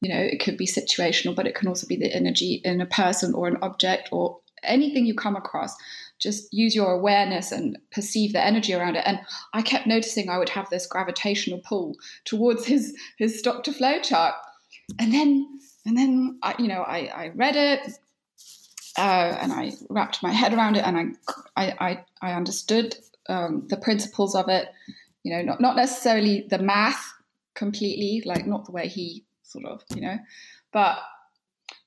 you 0.00 0.08
know, 0.08 0.20
it 0.20 0.40
could 0.40 0.56
be 0.56 0.66
situational, 0.66 1.34
but 1.34 1.46
it 1.46 1.54
can 1.54 1.68
also 1.68 1.86
be 1.86 1.96
the 1.96 2.14
energy 2.14 2.60
in 2.64 2.80
a 2.80 2.86
person 2.86 3.34
or 3.34 3.48
an 3.48 3.58
object 3.62 4.08
or 4.12 4.38
anything 4.62 5.06
you 5.06 5.14
come 5.14 5.36
across. 5.36 5.74
Just 6.18 6.52
use 6.52 6.74
your 6.74 6.92
awareness 6.92 7.52
and 7.52 7.78
perceive 7.92 8.32
the 8.32 8.44
energy 8.44 8.74
around 8.74 8.96
it. 8.96 9.02
And 9.06 9.20
I 9.54 9.62
kept 9.62 9.86
noticing 9.86 10.28
I 10.28 10.38
would 10.38 10.48
have 10.50 10.70
this 10.70 10.86
gravitational 10.86 11.60
pull 11.60 11.96
towards 12.24 12.66
his 12.66 12.96
his 13.18 13.42
to 13.42 13.72
flow 13.72 14.00
chart. 14.00 14.34
And 14.98 15.12
then 15.12 15.58
and 15.84 15.96
then 15.96 16.38
I, 16.42 16.54
you 16.58 16.68
know, 16.68 16.82
I, 16.82 17.06
I 17.06 17.28
read 17.34 17.56
it 17.56 17.98
uh, 18.96 19.36
and 19.40 19.52
I 19.52 19.72
wrapped 19.88 20.22
my 20.22 20.32
head 20.32 20.52
around 20.52 20.76
it 20.76 20.84
and 20.84 21.16
I 21.56 21.62
I, 21.64 21.76
I, 21.80 22.04
I 22.30 22.32
understood 22.34 22.96
um, 23.28 23.66
the 23.68 23.76
principles 23.76 24.34
of 24.34 24.48
it. 24.48 24.68
You 25.22 25.36
know, 25.36 25.42
not 25.42 25.60
not 25.60 25.76
necessarily 25.76 26.46
the 26.48 26.58
math 26.58 27.12
completely, 27.54 28.22
like 28.24 28.46
not 28.46 28.64
the 28.64 28.72
way 28.72 28.88
he 28.88 29.24
sort 29.42 29.64
of, 29.64 29.82
you 29.94 30.02
know, 30.02 30.18
but 30.72 30.98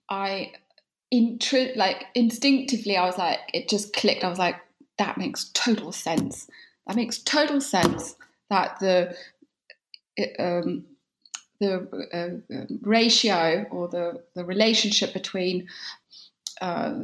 I 0.09 0.51
intri- 1.13 1.75
like 1.75 2.05
instinctively 2.15 2.97
I 2.97 3.05
was 3.05 3.17
like 3.17 3.39
it 3.53 3.69
just 3.69 3.93
clicked. 3.93 4.23
I 4.23 4.29
was 4.29 4.39
like 4.39 4.57
that 4.97 5.17
makes 5.17 5.49
total 5.53 5.91
sense. 5.91 6.47
That 6.87 6.95
makes 6.95 7.19
total 7.19 7.61
sense 7.61 8.15
that 8.49 8.79
the 8.79 9.15
it, 10.17 10.35
um, 10.39 10.85
the 11.61 12.41
uh, 12.51 12.55
um, 12.55 12.79
ratio 12.81 13.65
or 13.71 13.87
the, 13.87 14.21
the 14.35 14.43
relationship 14.43 15.13
between 15.13 15.67
uh, 16.59 16.95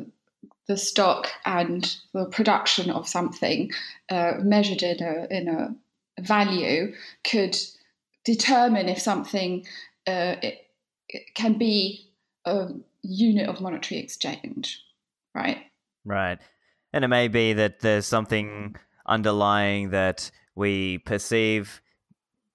the 0.67 0.75
stock 0.75 1.29
and 1.45 1.95
the 2.13 2.25
production 2.25 2.89
of 2.89 3.07
something 3.07 3.71
uh, 4.09 4.33
measured 4.41 4.81
in 4.81 5.01
a, 5.01 5.27
in 5.29 5.47
a 5.47 6.21
value 6.21 6.93
could 7.23 7.55
determine 8.25 8.89
if 8.89 8.99
something 8.99 9.65
uh, 10.07 10.35
it, 10.41 10.67
it 11.07 11.35
can 11.35 11.57
be 11.57 12.09
a 12.45 12.67
unit 13.03 13.47
of 13.47 13.61
monetary 13.61 14.01
exchange, 14.01 14.81
right? 15.35 15.59
Right. 16.03 16.39
And 16.93 17.05
it 17.05 17.09
may 17.09 17.27
be 17.27 17.53
that 17.53 17.81
there's 17.81 18.07
something 18.07 18.75
underlying 19.05 19.91
that 19.91 20.31
we 20.55 20.97
perceive 20.97 21.81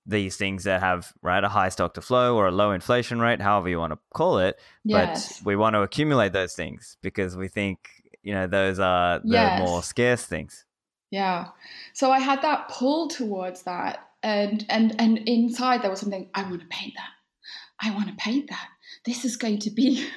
these 0.06 0.36
things 0.36 0.64
that 0.64 0.80
have 0.80 1.12
right 1.22 1.42
a 1.42 1.48
high 1.48 1.68
stock 1.68 1.94
to 1.94 2.00
flow 2.00 2.36
or 2.36 2.48
a 2.48 2.50
low 2.50 2.72
inflation 2.72 3.20
rate, 3.20 3.40
however 3.40 3.68
you 3.68 3.78
want 3.78 3.92
to 3.92 3.98
call 4.14 4.38
it. 4.38 4.58
Yes. 4.84 5.38
But 5.38 5.46
we 5.46 5.56
want 5.56 5.74
to 5.74 5.82
accumulate 5.82 6.32
those 6.32 6.54
things 6.54 6.96
because 7.02 7.36
we 7.36 7.48
think 7.48 7.88
you 8.22 8.34
know 8.34 8.46
those 8.46 8.78
are 8.78 9.20
the 9.20 9.28
yes. 9.28 9.60
more 9.60 9.82
scarce 9.82 10.24
things. 10.24 10.64
Yeah. 11.10 11.48
So 11.94 12.10
I 12.10 12.18
had 12.18 12.42
that 12.42 12.68
pull 12.68 13.08
towards 13.08 13.62
that, 13.62 14.08
and 14.22 14.64
and 14.68 14.94
and 15.00 15.18
inside 15.18 15.82
there 15.82 15.90
was 15.90 16.00
something 16.00 16.28
I 16.34 16.42
want 16.42 16.60
to 16.60 16.68
paint 16.68 16.94
that. 16.96 17.10
I 17.80 17.94
want 17.94 18.08
to 18.08 18.14
paint 18.14 18.48
that. 18.50 18.68
This 19.04 19.24
is 19.24 19.36
going 19.36 19.58
to 19.60 19.70
be. 19.70 20.08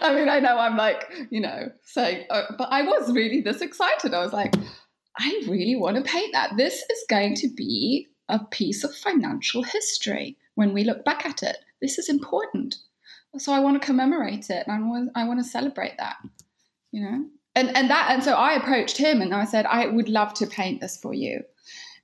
I 0.00 0.14
mean, 0.14 0.28
I 0.28 0.38
know 0.38 0.56
I'm 0.56 0.76
like, 0.76 1.12
you 1.30 1.40
know, 1.40 1.70
saying, 1.84 2.24
uh, 2.30 2.42
but 2.56 2.68
I 2.70 2.82
was 2.82 3.12
really 3.12 3.40
this 3.40 3.60
excited. 3.60 4.14
I 4.14 4.22
was 4.22 4.32
like, 4.32 4.54
I 5.18 5.42
really 5.48 5.74
want 5.74 5.96
to 5.96 6.02
paint 6.02 6.32
that. 6.34 6.56
This 6.56 6.84
is 6.88 7.04
going 7.08 7.34
to 7.36 7.48
be 7.48 8.06
a 8.30 8.46
piece 8.50 8.84
of 8.84 8.94
financial 8.94 9.62
history 9.62 10.36
when 10.54 10.72
we 10.72 10.84
look 10.84 11.04
back 11.04 11.26
at 11.26 11.42
it. 11.42 11.56
This 11.82 11.98
is 11.98 12.08
important. 12.08 12.76
So 13.38 13.52
I 13.52 13.60
want 13.60 13.80
to 13.80 13.86
commemorate 13.86 14.50
it 14.50 14.66
and 14.66 14.72
I 14.72 14.86
want, 14.86 15.10
I 15.14 15.24
want 15.24 15.40
to 15.40 15.44
celebrate 15.44 15.96
that, 15.98 16.16
you 16.90 17.02
know? 17.02 17.24
And, 17.54 17.76
and 17.76 17.90
that 17.90 18.10
and 18.10 18.22
so 18.22 18.34
I 18.34 18.52
approached 18.52 18.96
him 18.96 19.20
and 19.20 19.34
I 19.34 19.44
said 19.44 19.66
I 19.66 19.86
would 19.86 20.08
love 20.08 20.34
to 20.34 20.46
paint 20.46 20.80
this 20.80 20.96
for 20.96 21.12
you, 21.12 21.42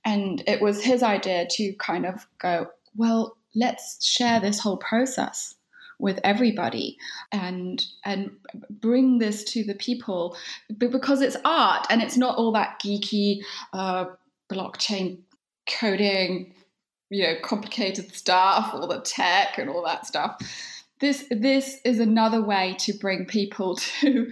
and 0.03 0.43
it 0.45 0.61
was 0.61 0.83
his 0.83 1.01
idea 1.01 1.47
to 1.51 1.73
kind 1.73 2.05
of 2.05 2.27
go 2.39 2.67
well 2.95 3.37
let's 3.55 4.05
share 4.05 4.39
this 4.39 4.59
whole 4.59 4.77
process 4.77 5.55
with 5.99 6.19
everybody 6.23 6.97
and 7.31 7.85
and 8.05 8.31
bring 8.69 9.19
this 9.19 9.43
to 9.45 9.63
the 9.63 9.73
people 9.75 10.37
because 10.77 11.21
it's 11.21 11.37
art 11.45 11.87
and 11.89 12.01
it's 12.01 12.17
not 12.17 12.37
all 12.37 12.51
that 12.51 12.79
geeky 12.83 13.39
uh, 13.73 14.05
blockchain 14.51 15.19
coding, 15.67 16.53
you 17.09 17.23
know, 17.23 17.35
complicated 17.41 18.13
stuff, 18.15 18.71
all 18.73 18.87
the 18.87 19.01
tech 19.01 19.57
and 19.57 19.69
all 19.69 19.83
that 19.85 20.05
stuff. 20.05 20.37
This 20.99 21.25
this 21.29 21.79
is 21.85 21.99
another 21.99 22.41
way 22.41 22.75
to 22.79 22.93
bring 22.93 23.25
people 23.25 23.75
to 24.01 24.31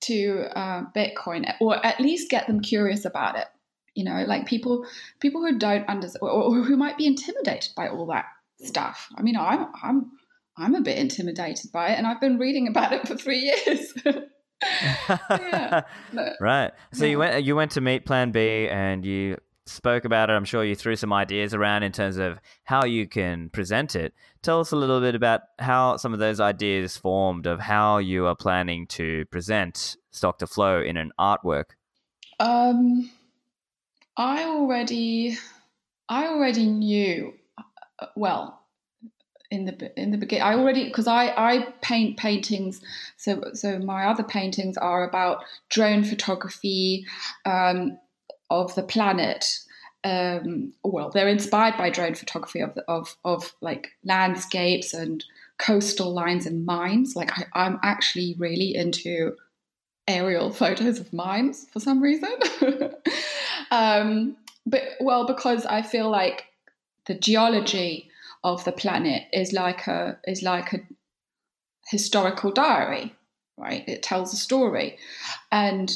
to 0.00 0.46
uh, 0.56 0.84
Bitcoin, 0.94 1.52
or 1.60 1.84
at 1.84 2.00
least 2.00 2.30
get 2.30 2.46
them 2.46 2.60
curious 2.60 3.04
about 3.04 3.36
it. 3.36 3.46
You 3.94 4.04
know, 4.04 4.24
like 4.26 4.46
people 4.46 4.86
people 5.20 5.44
who 5.44 5.58
don't 5.58 5.88
understand 5.88 6.22
or, 6.22 6.30
or 6.30 6.62
who 6.62 6.76
might 6.76 6.96
be 6.96 7.06
intimidated 7.06 7.72
by 7.76 7.88
all 7.88 8.06
that 8.06 8.26
stuff. 8.62 9.08
I 9.16 9.22
mean, 9.22 9.36
I'm 9.36 9.66
I'm 9.82 10.10
I'm 10.56 10.74
a 10.74 10.80
bit 10.80 10.98
intimidated 10.98 11.70
by 11.72 11.90
it, 11.90 11.98
and 11.98 12.06
I've 12.06 12.20
been 12.20 12.38
reading 12.38 12.68
about 12.68 12.92
it 12.92 13.06
for 13.06 13.16
three 13.16 13.38
years. 13.38 13.92
yeah. 15.30 15.82
right. 16.40 16.72
So 16.92 17.04
yeah. 17.04 17.10
you 17.10 17.18
went 17.18 17.44
you 17.44 17.56
went 17.56 17.70
to 17.72 17.80
meet 17.80 18.04
Plan 18.06 18.30
B, 18.30 18.68
and 18.68 19.04
you 19.04 19.36
spoke 19.68 20.04
about 20.04 20.30
it. 20.30 20.34
I'm 20.34 20.44
sure 20.44 20.64
you 20.64 20.74
threw 20.74 20.96
some 20.96 21.12
ideas 21.12 21.54
around 21.54 21.82
in 21.82 21.92
terms 21.92 22.16
of 22.16 22.38
how 22.64 22.84
you 22.84 23.06
can 23.06 23.50
present 23.50 23.94
it. 23.94 24.14
Tell 24.42 24.60
us 24.60 24.72
a 24.72 24.76
little 24.76 25.00
bit 25.00 25.14
about 25.14 25.42
how 25.58 25.96
some 25.96 26.12
of 26.12 26.18
those 26.18 26.40
ideas 26.40 26.96
formed 26.96 27.46
of 27.46 27.60
how 27.60 27.98
you 27.98 28.26
are 28.26 28.36
planning 28.36 28.86
to 28.88 29.24
present 29.26 29.96
stock 30.10 30.38
to 30.38 30.46
flow 30.46 30.80
in 30.80 30.96
an 30.96 31.12
artwork. 31.18 31.70
Um, 32.40 33.10
I 34.16 34.44
already, 34.44 35.38
I 36.08 36.26
already 36.26 36.66
knew. 36.66 37.34
Uh, 38.00 38.06
well, 38.16 38.58
in 39.50 39.64
the 39.64 40.00
in 40.00 40.10
the 40.10 40.18
beginning, 40.18 40.42
I 40.42 40.54
already 40.54 40.84
because 40.84 41.06
I 41.06 41.28
I 41.28 41.66
paint 41.80 42.16
paintings. 42.16 42.82
So 43.16 43.42
so 43.54 43.78
my 43.78 44.04
other 44.04 44.22
paintings 44.22 44.76
are 44.76 45.08
about 45.08 45.44
drone 45.70 46.04
photography. 46.04 47.06
Um, 47.46 47.98
of 48.50 48.74
the 48.74 48.82
planet. 48.82 49.60
Um, 50.04 50.72
well, 50.84 51.10
they're 51.10 51.28
inspired 51.28 51.76
by 51.76 51.90
drone 51.90 52.14
photography 52.14 52.60
of, 52.60 52.78
of, 52.88 53.16
of 53.24 53.52
like 53.60 53.88
landscapes 54.04 54.94
and 54.94 55.24
coastal 55.58 56.12
lines 56.12 56.46
and 56.46 56.64
mines. 56.64 57.16
Like 57.16 57.30
I, 57.38 57.44
I'm 57.54 57.78
actually 57.82 58.36
really 58.38 58.74
into 58.74 59.36
aerial 60.06 60.50
photos 60.62 60.98
of 60.98 61.12
mines 61.12 61.66
for 61.72 61.80
some 61.80 62.00
reason. 62.00 62.32
um, 63.70 64.36
but 64.66 64.82
well, 65.00 65.26
because 65.26 65.66
I 65.66 65.82
feel 65.82 66.10
like 66.10 66.44
the 67.06 67.14
geology 67.14 68.10
of 68.44 68.64
the 68.64 68.72
planet 68.72 69.24
is 69.32 69.52
like 69.52 69.86
a 69.86 70.18
is 70.26 70.42
like 70.42 70.72
a 70.72 70.80
historical 71.90 72.52
diary, 72.52 73.14
right? 73.56 73.84
It 73.88 74.02
tells 74.02 74.32
a 74.32 74.36
story, 74.36 74.98
and 75.50 75.94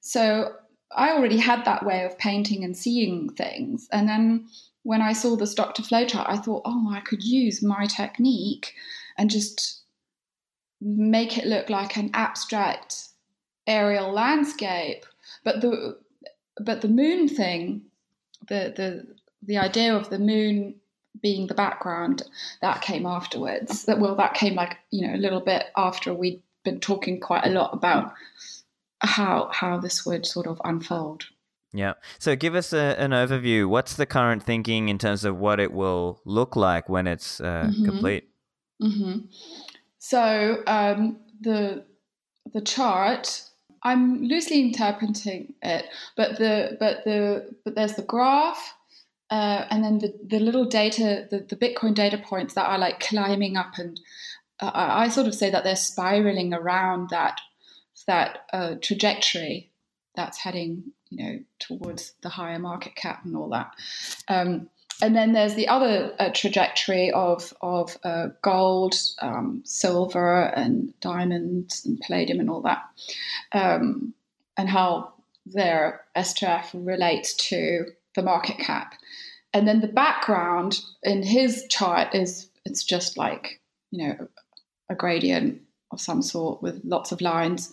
so 0.00 0.54
I 0.94 1.12
already 1.12 1.38
had 1.38 1.64
that 1.64 1.84
way 1.84 2.04
of 2.04 2.18
painting 2.18 2.64
and 2.64 2.76
seeing 2.76 3.30
things. 3.30 3.88
And 3.92 4.08
then 4.08 4.48
when 4.82 5.02
I 5.02 5.12
saw 5.12 5.36
this 5.36 5.54
Dr. 5.54 5.82
flow 5.82 6.06
chart, 6.06 6.28
I 6.28 6.36
thought, 6.36 6.62
oh, 6.64 6.90
I 6.92 7.00
could 7.00 7.22
use 7.22 7.62
my 7.62 7.86
technique 7.86 8.74
and 9.18 9.30
just 9.30 9.82
make 10.80 11.38
it 11.38 11.46
look 11.46 11.70
like 11.70 11.96
an 11.96 12.10
abstract 12.14 13.08
aerial 13.66 14.12
landscape. 14.12 15.06
But 15.42 15.60
the 15.60 15.98
but 16.60 16.82
the 16.82 16.88
moon 16.88 17.28
thing, 17.28 17.82
the 18.48 18.72
the 18.76 19.06
the 19.42 19.58
idea 19.58 19.94
of 19.94 20.10
the 20.10 20.18
moon 20.18 20.76
being 21.22 21.46
the 21.46 21.54
background, 21.54 22.22
that 22.60 22.82
came 22.82 23.06
afterwards. 23.06 23.84
That 23.84 23.98
well, 23.98 24.16
that 24.16 24.34
came 24.34 24.54
like 24.54 24.76
you 24.90 25.06
know 25.06 25.14
a 25.14 25.18
little 25.18 25.40
bit 25.40 25.66
after 25.76 26.12
we'd 26.12 26.42
been 26.64 26.80
talking 26.80 27.20
quite 27.20 27.46
a 27.46 27.50
lot 27.50 27.72
about 27.72 28.12
how 29.04 29.50
how 29.52 29.78
this 29.78 30.04
would 30.06 30.26
sort 30.26 30.46
of 30.46 30.60
unfold. 30.64 31.26
Yeah. 31.72 31.94
So 32.20 32.36
give 32.36 32.54
us 32.54 32.72
a, 32.72 32.94
an 33.00 33.10
overview. 33.10 33.68
What's 33.68 33.96
the 33.96 34.06
current 34.06 34.44
thinking 34.44 34.88
in 34.88 34.96
terms 34.96 35.24
of 35.24 35.38
what 35.38 35.58
it 35.58 35.72
will 35.72 36.20
look 36.24 36.54
like 36.54 36.88
when 36.88 37.08
it's 37.08 37.40
uh, 37.40 37.68
mm-hmm. 37.68 37.84
complete? 37.84 38.28
Mm-hmm. 38.80 39.26
So 39.98 40.62
um, 40.66 41.18
the 41.40 41.84
the 42.52 42.60
chart, 42.60 43.42
I'm 43.82 44.22
loosely 44.22 44.60
interpreting 44.60 45.54
it, 45.62 45.86
but 46.16 46.38
the 46.38 46.76
but 46.78 47.04
the 47.04 47.50
but 47.64 47.74
there's 47.74 47.94
the 47.94 48.02
graph, 48.02 48.74
uh, 49.30 49.66
and 49.70 49.82
then 49.82 49.98
the 49.98 50.14
the 50.24 50.38
little 50.38 50.66
data, 50.66 51.26
the, 51.30 51.38
the 51.38 51.56
Bitcoin 51.56 51.94
data 51.94 52.18
points 52.18 52.54
that 52.54 52.66
are 52.66 52.78
like 52.78 53.00
climbing 53.00 53.56
up, 53.56 53.78
and 53.78 53.98
uh, 54.60 54.70
I 54.74 55.08
sort 55.08 55.26
of 55.26 55.34
say 55.34 55.50
that 55.50 55.64
they're 55.64 55.74
spiraling 55.74 56.54
around 56.54 57.10
that 57.10 57.40
that 58.06 58.46
uh, 58.52 58.74
trajectory 58.80 59.70
that's 60.14 60.38
heading, 60.38 60.92
you 61.10 61.24
know, 61.24 61.38
towards 61.58 62.14
the 62.22 62.28
higher 62.28 62.58
market 62.58 62.94
cap 62.94 63.24
and 63.24 63.36
all 63.36 63.50
that. 63.50 63.72
Um, 64.28 64.68
and 65.02 65.16
then 65.16 65.32
there's 65.32 65.54
the 65.54 65.68
other 65.68 66.14
uh, 66.18 66.30
trajectory 66.32 67.10
of 67.10 67.52
of 67.60 67.98
uh, 68.04 68.28
gold, 68.42 68.94
um, 69.20 69.62
silver, 69.64 70.42
and 70.42 70.98
diamonds 71.00 71.84
and 71.84 72.00
palladium 72.00 72.38
and 72.38 72.48
all 72.48 72.62
that, 72.62 72.84
um, 73.52 74.14
and 74.56 74.68
how 74.68 75.12
their 75.46 76.04
STF 76.16 76.70
relates 76.74 77.34
to 77.34 77.86
the 78.14 78.22
market 78.22 78.58
cap. 78.58 78.94
And 79.52 79.66
then 79.66 79.80
the 79.80 79.88
background 79.88 80.80
in 81.02 81.22
his 81.22 81.66
chart 81.68 82.14
is 82.14 82.48
it's 82.64 82.84
just 82.84 83.16
like 83.18 83.60
you 83.90 84.06
know 84.06 84.28
a 84.88 84.94
gradient 84.94 85.62
of 85.94 86.00
some 86.00 86.20
sort 86.20 86.62
with 86.62 86.82
lots 86.84 87.12
of 87.12 87.22
lines, 87.22 87.72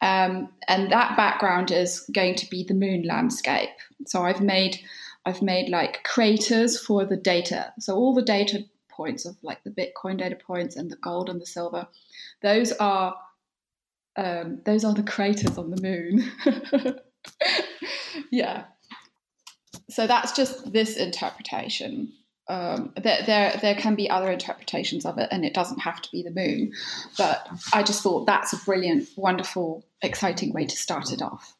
um, 0.00 0.48
and 0.68 0.92
that 0.92 1.16
background 1.16 1.72
is 1.72 2.08
going 2.14 2.36
to 2.36 2.48
be 2.48 2.62
the 2.62 2.74
moon 2.74 3.02
landscape. 3.02 3.70
So 4.06 4.22
I've 4.22 4.40
made 4.40 4.78
I've 5.26 5.42
made 5.42 5.68
like 5.70 6.04
craters 6.04 6.78
for 6.78 7.04
the 7.04 7.16
data. 7.16 7.72
So 7.80 7.96
all 7.96 8.14
the 8.14 8.22
data 8.22 8.64
points 8.88 9.24
of 9.24 9.36
like 9.42 9.64
the 9.64 9.70
Bitcoin 9.70 10.18
data 10.18 10.36
points 10.36 10.76
and 10.76 10.90
the 10.90 10.96
gold 10.96 11.28
and 11.28 11.40
the 11.40 11.46
silver, 11.46 11.88
those 12.42 12.72
are 12.72 13.16
um, 14.16 14.60
those 14.64 14.84
are 14.84 14.94
the 14.94 15.02
craters 15.02 15.58
on 15.58 15.70
the 15.70 15.82
moon. 15.82 17.00
yeah. 18.30 18.64
So 19.90 20.06
that's 20.06 20.32
just 20.32 20.72
this 20.72 20.96
interpretation. 20.96 22.12
Um, 22.46 22.92
there, 23.02 23.22
there, 23.24 23.58
there 23.62 23.74
can 23.74 23.94
be 23.94 24.10
other 24.10 24.30
interpretations 24.30 25.06
of 25.06 25.18
it, 25.18 25.28
and 25.30 25.44
it 25.44 25.54
doesn't 25.54 25.78
have 25.78 26.02
to 26.02 26.10
be 26.10 26.22
the 26.22 26.30
moon. 26.30 26.72
But 27.16 27.48
I 27.72 27.82
just 27.82 28.02
thought 28.02 28.26
that's 28.26 28.52
a 28.52 28.58
brilliant, 28.58 29.08
wonderful, 29.16 29.84
exciting 30.02 30.52
way 30.52 30.66
to 30.66 30.76
start 30.76 31.12
it 31.12 31.22
off 31.22 31.56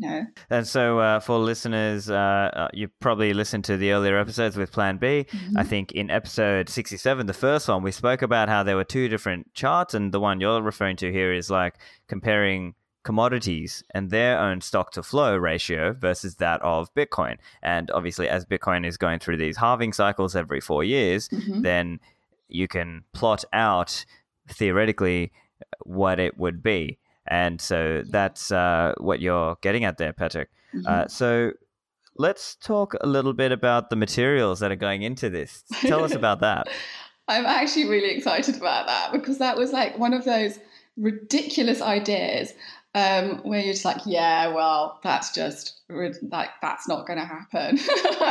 know. 0.00 0.26
And 0.50 0.66
so, 0.66 0.98
uh, 0.98 1.20
for 1.20 1.38
listeners, 1.38 2.10
uh, 2.10 2.14
uh, 2.14 2.68
you 2.72 2.88
probably 3.00 3.32
listened 3.34 3.64
to 3.64 3.76
the 3.76 3.92
earlier 3.92 4.18
episodes 4.18 4.56
with 4.56 4.72
Plan 4.72 4.98
B. 4.98 5.26
Mm-hmm. 5.28 5.58
I 5.58 5.64
think 5.64 5.92
in 5.92 6.10
episode 6.10 6.68
67, 6.68 7.26
the 7.26 7.32
first 7.32 7.68
one, 7.68 7.82
we 7.82 7.92
spoke 7.92 8.22
about 8.22 8.48
how 8.48 8.62
there 8.62 8.76
were 8.76 8.84
two 8.84 9.08
different 9.08 9.52
charts, 9.54 9.94
and 9.94 10.12
the 10.12 10.20
one 10.20 10.40
you're 10.40 10.62
referring 10.62 10.96
to 10.96 11.12
here 11.12 11.32
is 11.32 11.50
like 11.50 11.74
comparing 12.08 12.74
commodities 13.06 13.84
and 13.94 14.10
their 14.10 14.36
own 14.36 14.60
stock 14.60 14.90
to 14.90 15.00
flow 15.00 15.36
ratio 15.36 15.92
versus 15.92 16.34
that 16.34 16.60
of 16.62 16.92
Bitcoin. 16.96 17.36
And 17.62 17.88
obviously, 17.92 18.28
as 18.28 18.44
Bitcoin 18.44 18.84
is 18.84 18.96
going 18.96 19.20
through 19.20 19.36
these 19.36 19.56
halving 19.56 19.92
cycles 19.92 20.34
every 20.34 20.60
four 20.60 20.82
years, 20.82 21.28
mm-hmm. 21.28 21.62
then 21.62 22.00
you 22.48 22.66
can 22.66 23.04
plot 23.12 23.44
out 23.52 24.04
theoretically 24.48 25.30
what 25.84 26.18
it 26.18 26.36
would 26.36 26.64
be. 26.64 26.98
And 27.28 27.60
so 27.60 28.02
that's 28.10 28.50
uh, 28.50 28.94
what 28.98 29.20
you're 29.20 29.56
getting 29.60 29.84
at 29.84 29.98
there, 29.98 30.12
Patrick. 30.12 30.48
Uh, 30.74 30.76
mm-hmm. 30.76 30.86
Uh, 30.88 31.06
so 31.06 31.52
let's 32.16 32.56
talk 32.56 32.94
a 33.00 33.06
little 33.06 33.34
bit 33.34 33.52
about 33.52 33.88
the 33.88 33.96
materials 33.96 34.58
that 34.58 34.72
are 34.72 34.76
going 34.76 35.02
into 35.02 35.30
this. 35.30 35.62
Tell 35.82 36.02
us 36.02 36.12
about 36.12 36.40
that. 36.40 36.66
I'm 37.28 37.46
actually 37.46 37.88
really 37.88 38.10
excited 38.10 38.56
about 38.56 38.86
that 38.86 39.12
because 39.12 39.38
that 39.38 39.56
was 39.56 39.72
like 39.72 39.96
one 39.96 40.12
of 40.12 40.24
those 40.24 40.58
ridiculous 40.96 41.82
ideas 41.82 42.52
um, 42.96 43.40
where 43.42 43.60
you're 43.60 43.74
just 43.74 43.84
like, 43.84 44.00
yeah, 44.06 44.48
well, 44.48 45.00
that's 45.04 45.30
just 45.32 45.82
like 45.90 46.48
that's 46.62 46.88
not 46.88 47.06
going 47.06 47.18
to 47.18 47.26
happen. 47.26 47.78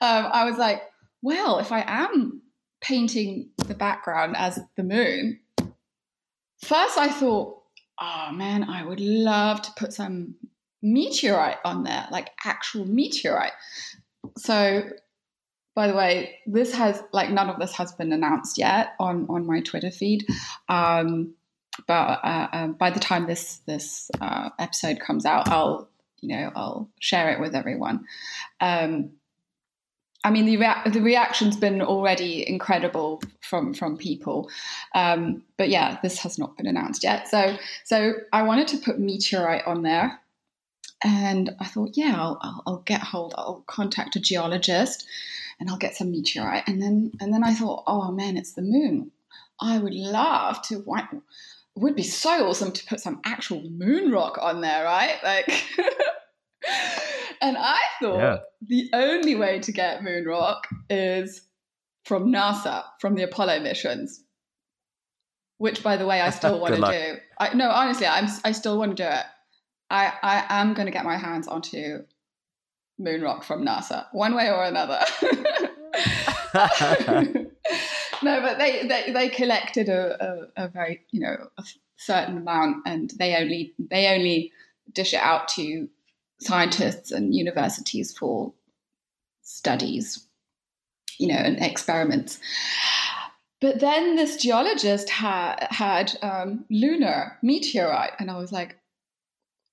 um, 0.00 0.28
I 0.32 0.44
was 0.44 0.58
like, 0.58 0.82
well, 1.22 1.60
if 1.60 1.70
I 1.70 1.84
am 1.86 2.42
painting 2.80 3.50
the 3.58 3.76
background 3.76 4.34
as 4.36 4.58
the 4.76 4.82
moon, 4.82 5.38
first 6.64 6.98
I 6.98 7.08
thought, 7.08 7.62
oh 8.00 8.32
man, 8.32 8.64
I 8.64 8.84
would 8.84 8.98
love 8.98 9.62
to 9.62 9.70
put 9.76 9.92
some 9.92 10.34
meteorite 10.82 11.58
on 11.64 11.84
there, 11.84 12.08
like 12.10 12.30
actual 12.44 12.86
meteorite. 12.86 13.52
So, 14.36 14.82
by 15.76 15.86
the 15.86 15.94
way, 15.94 16.40
this 16.44 16.74
has 16.74 17.04
like 17.12 17.30
none 17.30 17.48
of 17.48 17.60
this 17.60 17.72
has 17.74 17.92
been 17.92 18.12
announced 18.12 18.58
yet 18.58 18.94
on 18.98 19.26
on 19.28 19.46
my 19.46 19.60
Twitter 19.60 19.92
feed. 19.92 20.26
Um, 20.68 21.35
but 21.86 22.20
uh, 22.24 22.48
uh, 22.52 22.66
by 22.68 22.90
the 22.90 23.00
time 23.00 23.26
this 23.26 23.58
this 23.66 24.10
uh, 24.20 24.50
episode 24.58 25.00
comes 25.00 25.24
out, 25.24 25.48
I'll 25.48 25.88
you 26.20 26.36
know 26.36 26.52
I'll 26.54 26.90
share 27.00 27.30
it 27.30 27.40
with 27.40 27.54
everyone. 27.54 28.04
Um, 28.60 29.12
I 30.24 30.30
mean, 30.30 30.46
the 30.46 30.56
rea- 30.56 30.90
the 30.90 31.00
reaction's 31.00 31.56
been 31.56 31.80
already 31.80 32.48
incredible 32.48 33.22
from 33.42 33.72
from 33.74 33.96
people, 33.96 34.50
um, 34.94 35.44
but 35.56 35.68
yeah, 35.68 35.98
this 36.02 36.18
has 36.18 36.36
not 36.38 36.56
been 36.56 36.66
announced 36.66 37.04
yet. 37.04 37.28
So 37.28 37.56
so 37.84 38.14
I 38.32 38.42
wanted 38.42 38.66
to 38.68 38.78
put 38.78 38.98
meteorite 38.98 39.64
on 39.66 39.82
there, 39.82 40.20
and 41.02 41.54
I 41.60 41.66
thought, 41.66 41.90
yeah, 41.94 42.14
I'll, 42.16 42.38
I'll, 42.42 42.62
I'll 42.66 42.82
get 42.86 43.02
hold, 43.02 43.34
I'll 43.38 43.62
contact 43.68 44.16
a 44.16 44.20
geologist, 44.20 45.06
and 45.60 45.70
I'll 45.70 45.76
get 45.76 45.94
some 45.94 46.10
meteorite, 46.10 46.64
and 46.66 46.82
then 46.82 47.12
and 47.20 47.32
then 47.32 47.44
I 47.44 47.54
thought, 47.54 47.84
oh 47.86 48.10
man, 48.10 48.36
it's 48.36 48.52
the 48.52 48.62
moon. 48.62 49.12
I 49.60 49.78
would 49.78 49.94
love 49.94 50.60
to. 50.62 50.82
Would 51.76 51.94
be 51.94 52.02
so 52.02 52.48
awesome 52.48 52.72
to 52.72 52.86
put 52.86 53.00
some 53.00 53.20
actual 53.24 53.62
moon 53.70 54.10
rock 54.10 54.38
on 54.40 54.60
there, 54.60 54.84
right? 54.84 55.16
Like. 55.22 55.48
and 57.40 57.56
I 57.58 57.78
thought 58.00 58.18
yeah. 58.18 58.38
the 58.66 58.90
only 58.92 59.34
way 59.34 59.60
to 59.60 59.72
get 59.72 60.02
moon 60.02 60.24
rock 60.24 60.66
is 60.88 61.42
from 62.04 62.32
NASA, 62.32 62.84
from 63.00 63.14
the 63.14 63.24
Apollo 63.24 63.60
missions. 63.60 64.22
Which, 65.58 65.82
by 65.82 65.96
the 65.96 66.06
way, 66.06 66.20
I 66.20 66.30
still 66.38 66.60
want 66.60 66.76
to 66.76 66.80
do. 66.80 67.20
I, 67.38 67.54
no, 67.54 67.68
honestly, 67.68 68.06
I'm, 68.06 68.28
I 68.44 68.52
still 68.52 68.78
want 68.78 68.96
to 68.96 69.02
do 69.02 69.08
it. 69.08 69.24
I, 69.90 70.12
I 70.22 70.60
am 70.60 70.74
going 70.74 70.86
to 70.86 70.92
get 70.92 71.04
my 71.04 71.16
hands 71.16 71.46
onto 71.46 72.00
moon 72.98 73.22
rock 73.22 73.44
from 73.44 73.64
NASA, 73.64 74.06
one 74.12 74.34
way 74.34 74.50
or 74.50 74.64
another. 74.64 75.00
no, 78.26 78.40
but 78.40 78.58
they, 78.58 78.86
they, 78.86 79.12
they 79.12 79.28
collected 79.28 79.88
a, 79.88 80.48
a, 80.56 80.64
a, 80.64 80.68
very, 80.68 81.04
you 81.10 81.20
know, 81.20 81.48
a 81.58 81.64
certain 81.96 82.36
amount, 82.36 82.82
and 82.86 83.10
they 83.18 83.36
only 83.36 83.74
they 83.78 84.08
only 84.08 84.52
dish 84.92 85.14
it 85.14 85.20
out 85.20 85.48
to 85.48 85.88
scientists 86.40 87.10
and 87.10 87.34
universities 87.34 88.16
for 88.16 88.52
studies, 89.42 90.26
you 91.18 91.28
know, 91.28 91.34
and 91.38 91.62
experiments. 91.62 92.38
But 93.60 93.80
then 93.80 94.16
this 94.16 94.36
geologist 94.36 95.08
ha- 95.08 95.56
had 95.70 96.16
um, 96.22 96.66
lunar 96.70 97.38
meteorite, 97.42 98.12
and 98.18 98.30
I 98.30 98.38
was 98.38 98.52
like, 98.52 98.76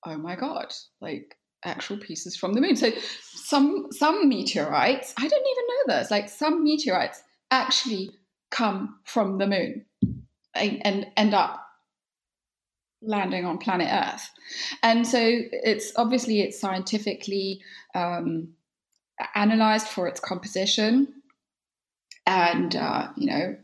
oh 0.06 0.18
my 0.18 0.36
god, 0.36 0.74
like 1.02 1.36
actual 1.66 1.98
pieces 1.98 2.36
from 2.36 2.54
the 2.54 2.62
moon. 2.62 2.76
So 2.76 2.92
some 3.34 3.88
some 3.92 4.30
meteorites, 4.30 5.14
I 5.18 5.22
didn't 5.22 5.48
even 5.52 5.66
know 5.68 6.00
this. 6.00 6.12
Like 6.12 6.30
some 6.30 6.64
meteorites 6.64 7.22
actually 7.52 8.12
come 8.54 9.00
from 9.04 9.38
the 9.40 9.48
moon 9.48 9.86
and, 10.54 10.86
and 10.86 11.08
end 11.18 11.34
up 11.34 11.60
landing 13.02 13.46
on 13.46 13.58
planet 13.58 13.90
Earth. 13.92 14.30
And 14.82 15.06
so 15.06 15.20
it's 15.22 15.92
obviously 15.96 16.42
it's 16.42 16.60
scientifically 16.60 17.62
um, 17.96 18.50
analyzed 19.36 19.88
for 19.88 20.08
its 20.08 20.20
composition 20.20 21.14
and 22.26 22.76
uh, 22.76 23.08
you 23.18 23.28
know 23.28 23.58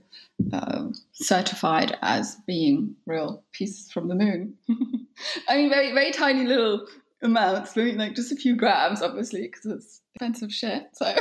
uh, 0.53 0.83
certified 1.13 1.97
as 2.01 2.37
being 2.47 2.95
real 3.05 3.43
pieces 3.53 3.91
from 3.91 4.07
the 4.07 4.15
moon. 4.15 4.55
I 5.47 5.57
mean, 5.57 5.69
very 5.69 5.93
very 5.93 6.11
tiny 6.11 6.45
little 6.45 6.85
amounts, 7.21 7.75
like 7.75 8.15
just 8.15 8.31
a 8.31 8.35
few 8.35 8.55
grams, 8.55 9.01
obviously, 9.01 9.43
because 9.43 9.65
it's 9.65 10.01
expensive 10.15 10.51
shit. 10.53 10.87
So, 10.93 11.05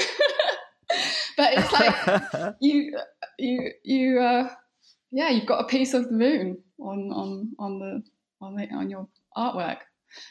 but 1.37 1.53
it's 1.57 1.73
like 1.73 2.55
you 2.61 2.97
you 3.39 3.71
you 3.83 4.21
uh, 4.21 4.51
yeah, 5.11 5.31
you've 5.31 5.47
got 5.47 5.65
a 5.65 5.69
piece 5.69 5.95
of 5.95 6.09
the 6.09 6.13
moon 6.13 6.59
on 6.79 7.11
on 7.13 7.53
on 7.59 7.79
the 7.79 8.03
on 8.41 8.57
the, 8.57 8.69
on 8.75 8.91
your 8.91 9.09
artwork. 9.37 9.79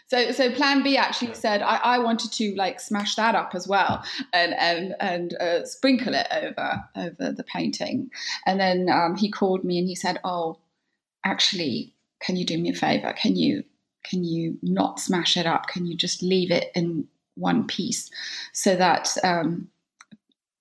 So 0.07 0.31
so 0.31 0.51
Plan 0.51 0.83
B 0.83 0.97
actually 0.97 1.33
said 1.33 1.61
I, 1.61 1.77
I 1.77 1.99
wanted 1.99 2.31
to 2.33 2.55
like 2.55 2.79
smash 2.79 3.15
that 3.15 3.35
up 3.35 3.53
as 3.53 3.67
well 3.67 4.03
and 4.33 4.53
and 4.55 4.95
and 4.99 5.33
uh, 5.35 5.65
sprinkle 5.65 6.13
it 6.15 6.27
over 6.31 6.83
over 6.95 7.31
the 7.31 7.43
painting. 7.43 8.09
And 8.45 8.59
then 8.59 8.89
um, 8.89 9.15
he 9.15 9.31
called 9.31 9.63
me 9.63 9.77
and 9.77 9.87
he 9.87 9.95
said, 9.95 10.19
"Oh, 10.23 10.57
actually, 11.23 11.93
can 12.19 12.35
you 12.35 12.45
do 12.45 12.57
me 12.57 12.69
a 12.69 12.73
favor? 12.73 13.13
Can 13.13 13.35
you 13.35 13.63
can 14.03 14.23
you 14.23 14.57
not 14.61 14.99
smash 14.99 15.37
it 15.37 15.45
up? 15.45 15.67
Can 15.67 15.85
you 15.85 15.95
just 15.95 16.23
leave 16.23 16.51
it 16.51 16.71
in 16.73 17.07
one 17.35 17.67
piece 17.67 18.09
so 18.53 18.75
that 18.75 19.15
um, 19.23 19.67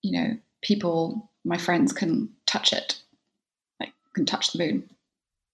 you 0.02 0.12
know 0.12 0.36
people, 0.62 1.30
my 1.44 1.56
friends, 1.56 1.92
can 1.92 2.28
touch 2.46 2.72
it, 2.72 3.00
like 3.80 3.92
can 4.14 4.26
touch 4.26 4.52
the 4.52 4.58
moon." 4.58 4.88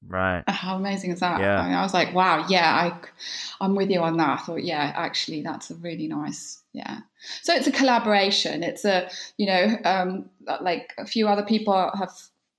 Right. 0.09 0.43
How 0.49 0.77
amazing 0.77 1.13
is 1.13 1.21
that? 1.21 1.41
Yeah. 1.41 1.61
I, 1.61 1.65
mean, 1.69 1.75
I 1.75 1.83
was 1.83 1.95
like, 1.95 2.13
wow, 2.13 2.45
yeah, 2.49 2.75
I, 2.75 3.65
I'm 3.65 3.75
with 3.75 3.91
you 3.91 4.01
on 4.01 4.17
that. 4.17 4.41
I 4.41 4.43
thought, 4.43 4.65
yeah, 4.65 4.93
actually, 4.97 5.43
that's 5.43 5.71
a 5.71 5.75
really 5.77 6.09
nice, 6.09 6.61
yeah. 6.73 7.01
So 7.43 7.55
it's 7.55 7.69
a 7.69 7.73
collaboration. 7.73 8.63
It's 8.63 8.85
a, 8.85 9.09
you 9.37 9.47
know, 9.47 9.77
um, 9.85 10.29
like 10.61 10.93
a 10.99 11.07
few 11.07 11.29
other 11.29 11.45
people 11.45 11.91
have 11.97 12.13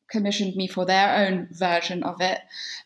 commissioned 0.09 0.55
me 0.55 0.67
for 0.67 0.85
their 0.85 1.27
own 1.27 1.47
version 1.51 2.03
of 2.03 2.21
it. 2.21 2.39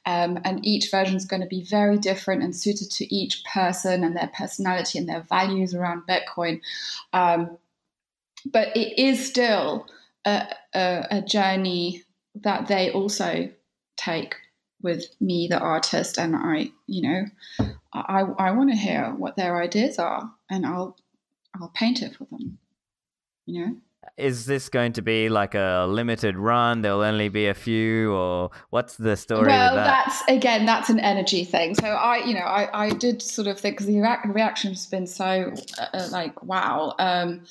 Um, 0.05 0.39
and 0.43 0.65
each 0.65 0.89
version 0.89 1.15
is 1.15 1.25
going 1.25 1.41
to 1.41 1.47
be 1.47 1.63
very 1.63 1.97
different 1.97 2.41
and 2.41 2.55
suited 2.55 2.89
to 2.91 3.15
each 3.15 3.43
person 3.43 4.03
and 4.03 4.15
their 4.15 4.31
personality 4.35 4.97
and 4.97 5.07
their 5.07 5.21
values 5.21 5.75
around 5.75 6.03
Bitcoin. 6.07 6.61
Um, 7.13 7.57
but 8.45 8.75
it 8.75 8.97
is 8.99 9.27
still 9.27 9.87
a, 10.25 10.47
a, 10.73 11.05
a 11.11 11.21
journey 11.21 12.03
that 12.35 12.67
they 12.67 12.91
also 12.91 13.49
take 13.97 14.35
with 14.81 15.05
me, 15.19 15.47
the 15.49 15.57
artist, 15.57 16.17
and 16.19 16.35
I, 16.35 16.69
you 16.85 17.01
know, 17.01 17.25
I, 17.93 18.21
I 18.21 18.51
want 18.51 18.69
to 18.69 18.75
hear 18.75 19.13
what 19.17 19.35
their 19.35 19.61
ideas 19.61 19.97
are, 19.97 20.31
and 20.49 20.65
I'll 20.65 20.95
I'll 21.59 21.71
paint 21.73 22.01
it 22.01 22.15
for 22.15 22.27
them. 22.29 22.59
You 23.45 23.65
know. 23.65 23.75
Is 24.15 24.45
this 24.45 24.69
going 24.69 24.93
to 24.93 25.01
be 25.01 25.27
like 25.27 25.53
a 25.53 25.85
limited 25.89 26.37
run? 26.37 26.81
There'll 26.81 27.01
only 27.01 27.29
be 27.29 27.47
a 27.47 27.53
few, 27.53 28.13
or 28.13 28.51
what's 28.69 28.95
the 28.95 29.17
story? 29.17 29.47
Well, 29.47 29.75
that? 29.75 30.05
that's 30.05 30.23
again, 30.29 30.65
that's 30.65 30.89
an 30.89 30.99
energy 30.99 31.43
thing. 31.43 31.75
So 31.75 31.87
I, 31.87 32.23
you 32.23 32.33
know, 32.33 32.41
I, 32.41 32.85
I 32.85 32.89
did 32.91 33.21
sort 33.21 33.47
of 33.47 33.59
think 33.59 33.75
because 33.77 33.87
the 33.87 33.99
reaction 34.31 34.71
has 34.71 34.85
been 34.85 35.07
so 35.07 35.53
uh, 35.79 36.07
like 36.11 36.41
wow, 36.43 36.95
um, 36.99 37.41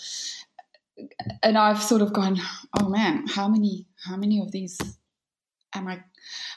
and 1.43 1.59
I've 1.59 1.83
sort 1.83 2.03
of 2.03 2.13
gone, 2.13 2.39
oh 2.81 2.89
man, 2.89 3.27
how 3.27 3.49
many, 3.49 3.87
how 4.05 4.17
many 4.17 4.41
of 4.41 4.53
these 4.53 4.79
am 5.75 5.89
I? 5.89 6.03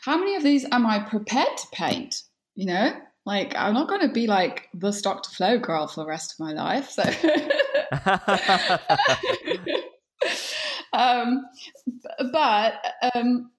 How 0.02 0.17
many 0.17 0.36
of 0.36 0.43
these 0.43 0.65
am 0.71 0.86
I 0.86 0.99
prepared 0.99 1.58
to 1.58 1.67
paint? 1.71 2.23
You 2.56 2.67
know, 2.67 2.93
like 3.25 3.56
I'm 3.56 3.73
not 3.73 3.88
going 3.88 4.02
to 4.02 4.13
be 4.13 4.28
like 4.28 4.69
the 4.73 4.91
stock 4.91 5.23
to 5.23 5.30
flow 5.30 5.60
girl 5.60 5.88
for 5.88 6.02
the 6.02 6.08
rest 6.08 6.34
of 6.34 6.39
my 6.39 6.54
life. 6.54 6.89
So. 6.89 7.04
um, 10.93 11.45
but 12.32 12.73
um, 13.13 13.52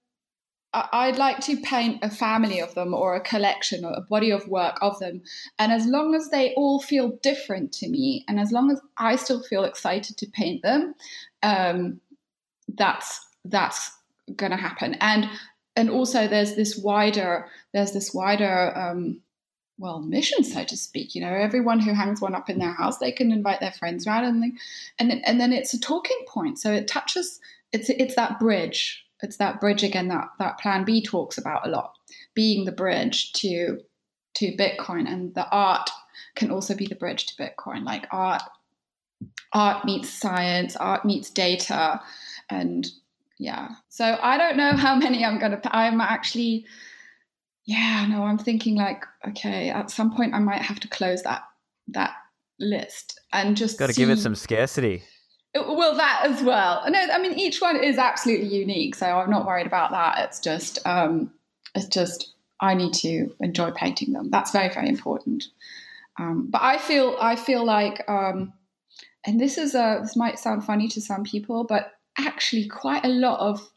I'd 0.72 1.16
like 1.16 1.40
to 1.40 1.56
paint 1.56 1.98
a 2.02 2.10
family 2.10 2.60
of 2.60 2.74
them 2.74 2.94
or 2.94 3.16
a 3.16 3.20
collection 3.20 3.84
or 3.84 3.92
a 3.92 4.02
body 4.02 4.30
of 4.30 4.46
work 4.46 4.78
of 4.80 4.98
them. 5.00 5.22
And 5.58 5.72
as 5.72 5.84
long 5.86 6.14
as 6.14 6.28
they 6.28 6.54
all 6.54 6.80
feel 6.80 7.18
different 7.22 7.72
to 7.74 7.88
me, 7.88 8.24
and 8.28 8.38
as 8.38 8.52
long 8.52 8.70
as 8.70 8.80
I 8.96 9.16
still 9.16 9.42
feel 9.42 9.64
excited 9.64 10.16
to 10.18 10.26
paint 10.26 10.62
them, 10.62 10.94
um, 11.42 12.00
that's 12.68 13.20
that's 13.44 13.90
going 14.36 14.52
to 14.52 14.56
happen. 14.56 14.94
And 15.00 15.28
and 15.76 15.90
also 15.90 16.28
there's 16.28 16.54
this 16.54 16.76
wider 16.76 17.46
there's 17.72 17.92
this 17.92 18.12
wider 18.12 18.76
um, 18.76 19.20
well 19.78 20.00
mission 20.00 20.44
so 20.44 20.64
to 20.64 20.76
speak 20.76 21.14
you 21.14 21.20
know 21.20 21.32
everyone 21.32 21.80
who 21.80 21.94
hangs 21.94 22.20
one 22.20 22.34
up 22.34 22.50
in 22.50 22.58
their 22.58 22.72
house 22.72 22.98
they 22.98 23.12
can 23.12 23.32
invite 23.32 23.60
their 23.60 23.72
friends 23.72 24.06
around 24.06 24.24
and 24.24 24.42
they, 24.42 24.52
and 24.98 25.24
and 25.24 25.40
then 25.40 25.52
it's 25.52 25.72
a 25.72 25.80
talking 25.80 26.18
point 26.26 26.58
so 26.58 26.72
it 26.72 26.88
touches 26.88 27.40
it's 27.72 27.88
it's 27.88 28.16
that 28.16 28.38
bridge 28.38 29.06
it's 29.22 29.36
that 29.36 29.60
bridge 29.60 29.82
again 29.82 30.08
that 30.08 30.28
that 30.38 30.58
plan 30.58 30.84
b 30.84 31.02
talks 31.02 31.38
about 31.38 31.66
a 31.66 31.70
lot 31.70 31.94
being 32.34 32.64
the 32.64 32.72
bridge 32.72 33.32
to 33.32 33.78
to 34.34 34.56
bitcoin 34.56 35.06
and 35.08 35.34
the 35.34 35.48
art 35.50 35.90
can 36.36 36.50
also 36.50 36.74
be 36.74 36.86
the 36.86 36.94
bridge 36.94 37.26
to 37.26 37.42
bitcoin 37.42 37.84
like 37.84 38.06
art 38.10 38.42
art 39.52 39.84
meets 39.84 40.08
science 40.08 40.76
art 40.76 41.04
meets 41.04 41.30
data 41.30 42.00
and 42.48 42.88
yeah. 43.38 43.68
So 43.88 44.18
i 44.20 44.36
don't 44.36 44.56
know 44.58 44.72
how 44.72 44.94
many 44.94 45.24
i'm 45.24 45.38
going 45.38 45.52
to 45.52 45.76
i'm 45.76 46.00
actually 46.00 46.66
yeah 47.64 48.06
no 48.06 48.24
i'm 48.24 48.38
thinking 48.38 48.76
like 48.76 49.04
okay 49.26 49.70
at 49.70 49.90
some 49.90 50.14
point 50.14 50.34
i 50.34 50.38
might 50.38 50.60
have 50.60 50.80
to 50.80 50.88
close 50.88 51.22
that 51.22 51.42
that 51.88 52.12
list 52.58 53.18
and 53.32 53.56
just 53.56 53.78
got 53.78 53.88
to 53.88 53.94
give 53.94 54.10
it 54.10 54.18
some 54.18 54.34
scarcity 54.34 55.02
well, 55.54 55.96
that 55.96 56.22
as 56.24 56.42
well. 56.42 56.84
No, 56.88 56.98
I 56.98 57.18
mean 57.18 57.38
each 57.38 57.60
one 57.60 57.82
is 57.82 57.98
absolutely 57.98 58.48
unique, 58.48 58.94
so 58.94 59.06
I'm 59.06 59.30
not 59.30 59.46
worried 59.46 59.66
about 59.66 59.90
that. 59.90 60.18
It's 60.24 60.40
just, 60.40 60.78
um, 60.86 61.32
it's 61.74 61.86
just 61.86 62.34
I 62.60 62.74
need 62.74 62.92
to 62.94 63.34
enjoy 63.40 63.70
painting 63.72 64.12
them. 64.12 64.30
That's 64.30 64.52
very, 64.52 64.72
very 64.72 64.88
important. 64.88 65.44
Um, 66.18 66.48
but 66.50 66.62
I 66.62 66.78
feel, 66.78 67.16
I 67.20 67.36
feel 67.36 67.64
like, 67.64 68.04
um, 68.08 68.52
and 69.24 69.40
this 69.40 69.58
is 69.58 69.74
a, 69.74 70.00
this 70.02 70.16
might 70.16 70.38
sound 70.38 70.64
funny 70.64 70.88
to 70.88 71.00
some 71.00 71.24
people, 71.24 71.64
but 71.64 71.92
actually, 72.18 72.68
quite 72.68 73.04
a 73.04 73.08
lot 73.08 73.40
of 73.40 73.70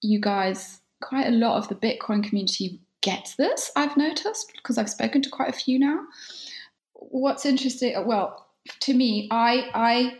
you 0.00 0.20
guys, 0.20 0.80
quite 1.00 1.26
a 1.26 1.30
lot 1.30 1.56
of 1.56 1.68
the 1.68 1.74
Bitcoin 1.74 2.22
community 2.22 2.80
gets 3.00 3.34
this. 3.34 3.70
I've 3.76 3.96
noticed 3.96 4.52
because 4.54 4.78
I've 4.78 4.90
spoken 4.90 5.22
to 5.22 5.30
quite 5.30 5.48
a 5.48 5.52
few 5.52 5.78
now. 5.78 6.04
What's 6.94 7.44
interesting, 7.44 8.06
well, 8.06 8.46
to 8.80 8.94
me, 8.94 9.28
I, 9.30 9.70
I 9.74 10.18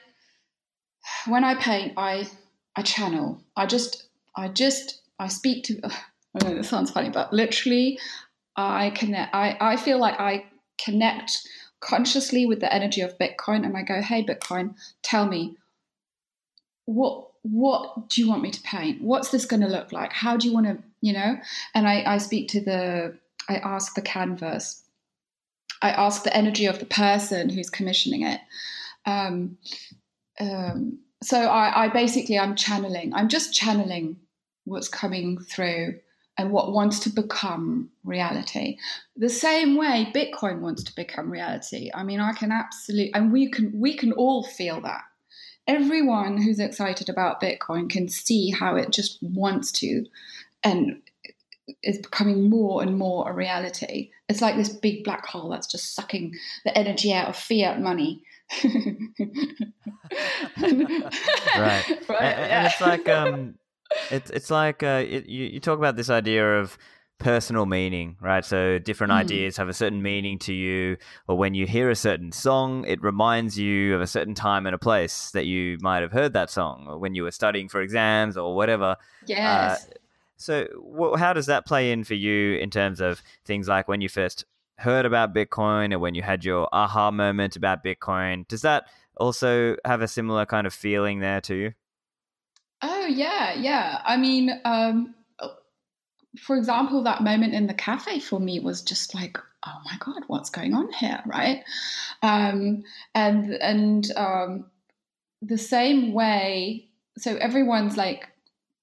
when 1.27 1.45
I 1.45 1.55
paint, 1.55 1.95
I 1.97 2.29
I 2.77 2.83
channel. 2.83 3.41
I 3.57 3.67
just 3.67 4.05
I 4.37 4.49
just 4.49 5.03
I 5.19 5.29
speak 5.29 5.65
to. 5.65 5.81
I 5.85 6.45
know 6.45 6.55
this 6.55 6.69
sounds 6.69 6.91
funny, 6.91 7.11
but 7.11 7.33
literally, 7.33 7.99
I 8.57 8.91
connect. 8.91 9.35
I 9.35 9.57
I 9.61 9.77
feel 9.77 9.99
like 9.99 10.19
I 10.19 10.47
connect 10.83 11.47
consciously 11.81 12.47
with 12.47 12.61
the 12.61 12.73
energy 12.73 13.01
of 13.01 13.19
Bitcoin, 13.19 13.65
and 13.65 13.77
I 13.77 13.83
go, 13.83 14.01
"Hey, 14.01 14.25
Bitcoin, 14.25 14.75
tell 15.03 15.27
me 15.27 15.57
what 16.87 17.29
what 17.43 18.09
do 18.09 18.21
you 18.21 18.29
want 18.29 18.43
me 18.43 18.51
to 18.51 18.61
paint? 18.63 19.03
What's 19.03 19.31
this 19.31 19.47
going 19.47 19.63
to 19.63 19.69
look 19.69 19.93
like? 19.93 20.13
How 20.13 20.37
do 20.37 20.47
you 20.49 20.55
want 20.55 20.67
to, 20.67 20.79
you 21.01 21.13
know?" 21.13 21.37
And 21.75 21.87
I 21.89 22.03
I 22.07 22.19
speak 22.19 22.49
to 22.51 22.61
the. 22.61 23.19
I 23.49 23.57
ask 23.57 23.95
the 23.95 24.03
canvas. 24.03 24.83
I 25.83 25.91
ask 25.91 26.23
the 26.23 26.35
energy 26.35 26.67
of 26.67 26.79
the 26.79 26.87
person 26.87 27.51
who's 27.51 27.69
commissioning 27.69 28.23
it. 28.23 28.41
Um, 29.05 29.59
um, 30.39 31.01
so 31.23 31.39
I, 31.39 31.85
I 31.85 31.89
basically 31.89 32.39
I'm 32.39 32.57
channeling. 32.57 33.15
I'm 33.15 33.29
just 33.29 33.55
channeling 33.55 34.17
what's 34.65 34.89
coming 34.89 35.39
through 35.39 35.99
and 36.39 36.51
what 36.51 36.73
wants 36.73 37.01
to 37.01 37.11
become 37.11 37.91
reality. 38.05 38.79
The 39.17 39.29
same 39.29 39.77
way 39.77 40.11
Bitcoin 40.15 40.61
wants 40.61 40.83
to 40.85 40.95
become 40.95 41.31
reality. 41.31 41.91
I 41.95 42.05
mean, 42.05 42.21
I 42.21 42.33
can 42.33 42.51
absolutely, 42.53 43.13
and 43.15 43.33
we 43.33 43.51
can 43.51 43.73
we 43.75 43.97
can 43.97 44.13
all 44.13 44.45
feel 44.45 44.81
that. 44.83 45.03
Everyone 45.69 46.41
who's 46.41 46.59
excited 46.59 47.09
about 47.09 47.41
Bitcoin 47.41 47.89
can 47.89 48.09
see 48.09 48.51
how 48.51 48.77
it 48.77 48.91
just 48.91 49.19
wants 49.23 49.71
to, 49.73 50.05
and 50.65 51.03
is 51.83 51.99
becoming 51.99 52.51
more 52.51 52.83
and 52.83 52.99
more 52.99 53.31
a 53.31 53.33
reality. 53.33 54.11
It's 54.29 54.41
like 54.41 54.57
this 54.57 54.71
big 54.71 55.05
black 55.05 55.27
hole 55.27 55.51
that's 55.51 55.71
just 55.71 55.95
sucking 55.95 56.35
the 56.65 56.77
energy 56.77 57.13
out 57.13 57.29
of 57.29 57.37
fiat 57.37 57.81
money 57.81 58.23
right. 60.59 61.89
right. 62.09 62.23
And, 62.23 62.51
and, 62.51 62.67
it's 62.67 62.81
like 62.81 63.09
um, 63.09 63.55
it's 64.11 64.31
it's 64.31 64.51
like 64.51 64.83
uh, 64.83 65.05
it, 65.07 65.27
you 65.27 65.47
you 65.47 65.61
talk 65.61 65.79
about 65.79 65.97
this 65.97 66.11
idea 66.11 66.59
of 66.59 66.77
personal 67.19 67.67
meaning, 67.67 68.17
right? 68.21 68.45
So 68.45 68.79
different 68.79 69.13
mm. 69.13 69.17
ideas 69.17 69.57
have 69.57 69.69
a 69.69 69.73
certain 69.73 70.03
meaning 70.03 70.39
to 70.41 70.53
you, 70.53 70.97
or 71.29 71.39
when 71.39 71.55
you 71.55 71.67
hear 71.67 71.89
a 71.91 71.97
certain 71.97 72.33
song, 72.33 72.85
it 72.87 73.03
reminds 73.03 73.59
you 73.59 73.95
of 73.95 74.01
a 74.01 74.07
certain 74.07 74.35
time 74.35 74.67
and 74.67 74.75
a 74.75 74.79
place 74.79 75.31
that 75.31 75.47
you 75.47 75.79
might 75.81 76.03
have 76.03 76.13
heard 76.13 76.33
that 76.35 76.51
song, 76.51 76.87
or 76.89 76.99
when 76.99 77.15
you 77.15 77.23
were 77.23 77.31
studying 77.31 77.69
for 77.69 77.81
exams 77.81 78.37
or 78.37 78.55
whatever. 78.55 78.85
Uh, 78.85 79.27
yes. 79.27 79.87
Uh, 79.87 79.93
so, 80.37 81.15
how 81.17 81.33
does 81.33 81.47
that 81.47 81.67
play 81.67 81.93
in 81.93 82.03
for 82.03 82.15
you 82.15 82.57
in 82.57 82.69
terms 82.69 83.01
of 83.01 83.23
things 83.45 83.69
like 83.69 83.87
when 83.87 84.01
you 84.01 84.09
first 84.09 84.45
heard 84.83 85.07
about 85.07 85.35
Bitcoin 85.35 85.93
or 85.95 85.99
when 85.99 86.15
you 86.15 86.23
had 86.23 86.45
your 86.45 86.69
aha 86.73 87.11
moment 87.11 87.57
about 87.57 87.85
Bitcoin, 87.85 88.47
does 88.49 88.63
that 88.63 88.85
also 89.17 89.77
have 89.85 90.03
a 90.03 90.09
similar 90.09 90.47
kind 90.47 90.67
of 90.67 90.75
feeling 90.75 91.21
there 91.21 91.41
to 91.43 91.55
you? 91.55 91.73
Oh 92.83 93.07
yeah, 93.07 93.55
yeah. 93.55 94.01
I 94.05 94.17
mean, 94.17 94.51
um, 94.65 95.15
for 96.41 96.57
example, 96.57 97.05
that 97.05 97.23
moment 97.23 97.55
in 97.55 97.67
the 97.67 97.75
cafe 97.75 98.19
for 98.19 98.41
me 98.41 98.59
was 98.61 98.83
just 98.83 99.15
like, 99.15 99.39
oh 99.67 99.79
my 99.85 99.97
god, 99.99 100.25
what's 100.27 100.51
going 100.51 100.75
on 100.75 100.93
here, 100.93 101.23
right? 101.27 101.63
Um, 102.23 102.83
and 103.15 103.53
and 103.55 104.11
um, 104.17 104.67
the 105.41 105.59
same 105.59 106.13
way, 106.13 106.89
so 107.19 107.37
everyone's 107.37 107.97
like 107.97 108.29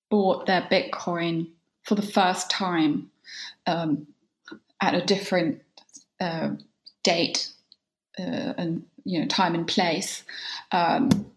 bought 0.09 0.45
their 0.45 0.61
Bitcoin 0.61 1.47
for 1.83 1.95
the 1.95 2.01
first 2.01 2.49
time 2.49 3.09
um, 3.65 4.07
at 4.81 4.95
a 4.95 5.05
different 5.05 5.61
uh, 6.19 6.51
date 7.03 7.49
uh, 8.17 8.53
and 8.57 8.85
you 9.03 9.19
know 9.19 9.27
time 9.27 9.55
and 9.55 9.67
place, 9.67 10.23
um, 10.71 11.31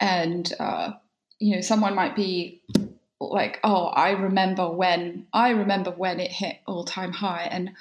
and 0.00 0.52
uh, 0.58 0.92
you 1.38 1.54
know 1.54 1.60
someone 1.60 1.94
might 1.94 2.16
be 2.16 2.62
like, 3.20 3.58
oh, 3.64 3.86
I 3.86 4.10
remember 4.10 4.70
when 4.70 5.26
I 5.32 5.50
remember 5.50 5.90
when 5.90 6.20
it 6.20 6.30
hit 6.30 6.58
all 6.66 6.84
time 6.84 7.12
high, 7.12 7.48
and 7.50 7.72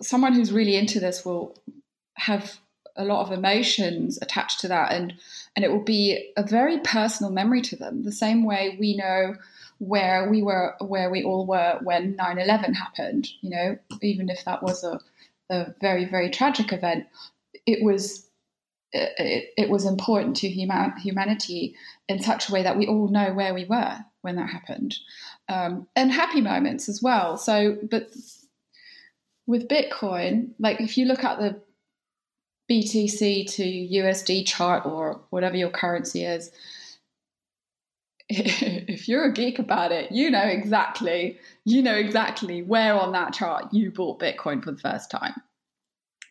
someone 0.00 0.34
who's 0.34 0.52
really 0.52 0.76
into 0.76 1.00
this 1.00 1.24
will 1.24 1.56
have 2.14 2.58
a 2.96 3.04
lot 3.04 3.22
of 3.24 3.32
emotions 3.32 4.18
attached 4.20 4.60
to 4.60 4.68
that 4.68 4.92
and 4.92 5.14
and 5.54 5.64
it 5.64 5.70
will 5.70 5.82
be 5.82 6.32
a 6.36 6.42
very 6.42 6.78
personal 6.80 7.32
memory 7.32 7.62
to 7.62 7.76
them 7.76 8.02
the 8.02 8.12
same 8.12 8.44
way 8.44 8.76
we 8.78 8.96
know 8.96 9.34
where 9.78 10.28
we 10.28 10.42
were 10.42 10.74
where 10.80 11.10
we 11.10 11.22
all 11.22 11.46
were 11.46 11.78
when 11.82 12.16
9-11 12.16 12.74
happened 12.74 13.28
you 13.40 13.50
know 13.50 13.78
even 14.02 14.28
if 14.28 14.44
that 14.44 14.62
was 14.62 14.84
a 14.84 15.00
a 15.50 15.74
very 15.80 16.04
very 16.04 16.30
tragic 16.30 16.72
event, 16.72 17.06
it 17.66 17.84
was 17.84 18.26
it, 18.92 19.52
it 19.56 19.70
was 19.70 19.86
important 19.86 20.36
to 20.36 20.48
human, 20.48 20.96
humanity 20.96 21.76
in 22.08 22.20
such 22.20 22.48
a 22.48 22.52
way 22.52 22.62
that 22.62 22.76
we 22.76 22.86
all 22.86 23.08
know 23.08 23.32
where 23.32 23.54
we 23.54 23.64
were 23.64 23.98
when 24.22 24.36
that 24.36 24.50
happened, 24.50 24.96
um, 25.48 25.86
and 25.96 26.12
happy 26.12 26.40
moments 26.40 26.88
as 26.88 27.00
well. 27.02 27.36
So, 27.36 27.78
but 27.90 28.10
with 29.46 29.68
Bitcoin, 29.68 30.50
like 30.58 30.80
if 30.80 30.98
you 30.98 31.06
look 31.06 31.24
at 31.24 31.38
the 31.38 31.60
BTC 32.70 33.50
to 33.54 33.64
USD 33.64 34.46
chart 34.46 34.86
or 34.86 35.20
whatever 35.30 35.56
your 35.56 35.70
currency 35.70 36.24
is, 36.24 36.52
if 38.88 39.08
you're 39.08 39.24
a 39.24 39.32
geek 39.32 39.58
about 39.58 39.92
it, 39.92 40.12
you 40.12 40.30
know 40.30 40.42
exactly, 40.42 41.38
you 41.64 41.82
know 41.82 41.94
exactly 41.94 42.62
where 42.62 42.94
on 42.94 43.12
that 43.12 43.32
chart 43.32 43.72
you 43.72 43.90
bought 43.90 44.20
Bitcoin 44.20 44.62
for 44.62 44.72
the 44.72 44.78
first 44.78 45.10
time. 45.10 45.34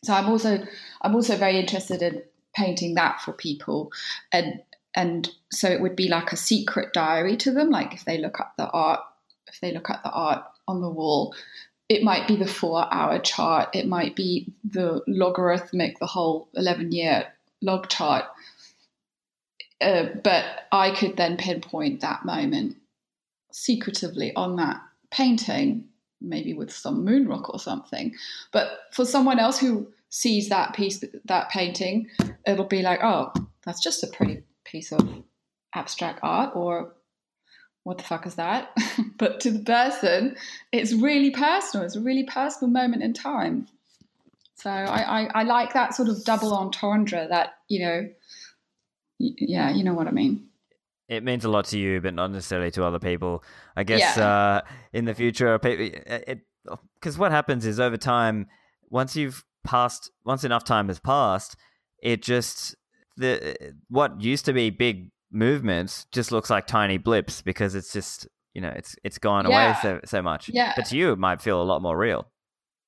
So 0.04 0.14
I'm 0.14 0.28
also 0.30 0.64
I'm 1.02 1.16
also 1.16 1.36
very 1.36 1.60
interested 1.60 2.02
in 2.02 2.24
painting 2.56 2.96
that 2.96 3.22
for 3.22 3.34
people. 3.34 3.92
And 4.32 4.62
and 4.96 5.30
so 5.52 5.70
it 5.70 5.82
would 5.82 5.96
be 5.96 6.08
like 6.08 6.32
a 6.32 6.38
secret 6.38 6.94
diary 6.94 7.38
to 7.38 7.52
them 7.52 7.70
like 7.70 7.94
if 7.94 8.06
they 8.06 8.18
look 8.18 8.40
up 8.40 8.54
the 8.58 8.68
art 8.70 9.02
if 9.48 9.60
they 9.62 9.72
look 9.72 9.90
at 9.90 10.02
the 10.02 10.10
art 10.10 10.44
on 10.68 10.82
the 10.82 10.90
wall 10.90 11.36
it 11.90 12.04
might 12.04 12.28
be 12.28 12.36
the 12.36 12.48
four 12.48 12.88
hour 12.94 13.20
chart. 13.20 13.70
It 13.74 13.88
might 13.88 14.16
be 14.16 14.54
the 14.64 15.02
logarithmic 15.08 16.00
the 16.00 16.06
whole 16.06 16.48
11 16.54 16.92
year 16.92 17.26
log 17.62 17.90
chart 17.90 18.26
uh, 19.82 20.06
but 20.24 20.46
i 20.72 20.92
could 20.92 21.18
then 21.18 21.38
pinpoint 21.38 22.02
that 22.02 22.26
moment 22.26 22.76
secretively 23.52 24.34
on 24.36 24.56
that 24.56 24.82
painting 25.12 25.86
maybe 26.22 26.54
with 26.54 26.72
some 26.72 27.04
moon 27.04 27.28
rock 27.28 27.50
or 27.50 27.60
something 27.60 28.14
but 28.52 28.80
for 28.92 29.06
someone 29.06 29.40
else 29.40 29.60
who 29.60 29.88
sees 30.10 30.50
that 30.50 30.74
piece 30.74 31.04
that 31.26 31.50
painting 31.50 32.08
it'll 32.46 32.66
be 32.66 32.82
like 32.82 33.00
oh 33.04 33.32
that's 33.66 33.82
just 33.82 34.04
a 34.04 34.08
pretty 34.08 34.44
piece 34.66 34.92
of 34.92 35.08
abstract 35.74 36.20
art 36.24 36.56
or 36.56 36.94
what 37.84 37.98
the 37.98 38.04
fuck 38.04 38.28
is 38.28 38.36
that? 38.36 38.72
but 39.18 39.40
to 39.42 39.52
the 39.52 39.64
person, 39.64 40.36
it's 40.72 40.94
really 40.94 41.32
personal. 41.32 41.86
It's 41.86 41.96
a 41.96 42.02
really 42.02 42.24
personal 42.24 42.72
moment 42.72 43.04
in 43.04 43.14
time. 43.14 43.68
So 44.56 44.70
I, 44.70 45.22
I, 45.22 45.30
I 45.36 45.44
like 45.44 45.74
that 45.74 45.96
sort 45.96 46.10
of 46.10 46.24
double 46.26 46.54
entendre 46.54 47.28
that, 47.30 47.58
you 47.68 47.80
know, 47.80 48.10
yeah, 49.20 49.70
you 49.70 49.84
know 49.84 49.94
what 49.94 50.08
I 50.08 50.12
mean. 50.12 50.48
It 51.08 51.24
means 51.24 51.44
a 51.44 51.50
lot 51.50 51.66
to 51.66 51.80
you, 51.80 52.02
but 52.02 52.14
not 52.14 52.32
necessarily 52.32 52.72
to 52.72 52.84
other 52.84 53.00
people. 53.00 53.44
I 53.76 53.84
guess 53.84 54.18
yeah. 54.18 54.28
uh, 54.28 54.62
in 54.94 55.06
the 55.06 55.16
future, 55.16 55.58
because 55.58 57.18
what 57.18 57.32
happens 57.32 57.66
is 57.66 57.80
over 57.80 57.98
time, 57.98 58.48
once 58.90 59.16
you've 59.16 59.44
passed, 59.64 60.12
once 60.24 60.44
enough 60.44 60.64
time 60.64 60.88
has 60.88 61.00
passed, 61.00 61.56
it 62.02 62.22
just 62.22 62.76
the 63.18 63.74
what 63.90 64.22
used 64.22 64.46
to 64.46 64.54
be 64.54 64.70
big 64.70 65.12
movements 65.32 66.06
just 66.12 66.32
looks 66.32 66.50
like 66.50 66.66
tiny 66.66 66.98
blips 66.98 67.42
because 67.42 67.76
it's 67.76 67.94
just 67.94 68.28
you 68.54 68.62
know 68.62 68.72
it's 68.76 68.96
it's 69.04 69.18
gone 69.18 69.50
yeah. 69.50 69.72
away 69.72 69.78
so 69.82 70.00
so 70.06 70.22
much. 70.22 70.50
Yeah. 70.50 70.74
But 70.76 70.86
to 70.88 70.98
you, 70.98 71.12
it 71.12 71.20
might 71.20 71.42
feel 71.42 71.62
a 71.62 71.64
lot 71.64 71.82
more 71.82 71.98
real. 71.98 72.28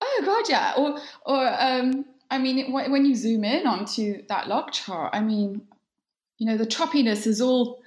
Oh 0.02 0.22
god, 0.24 0.50
yeah. 0.50 0.74
Or 0.78 1.00
or 1.26 1.48
um, 1.60 2.06
I 2.30 2.38
mean, 2.38 2.72
when 2.72 3.06
you 3.06 3.16
zoom 3.16 3.44
in 3.44 3.68
onto 3.68 4.26
that 4.28 4.48
log 4.48 4.72
chart, 4.72 5.14
I 5.14 5.20
mean, 5.20 5.64
you 6.42 6.48
know, 6.48 6.58
the 6.58 6.66
choppiness 6.66 7.28
is 7.28 7.40
all. 7.40 7.84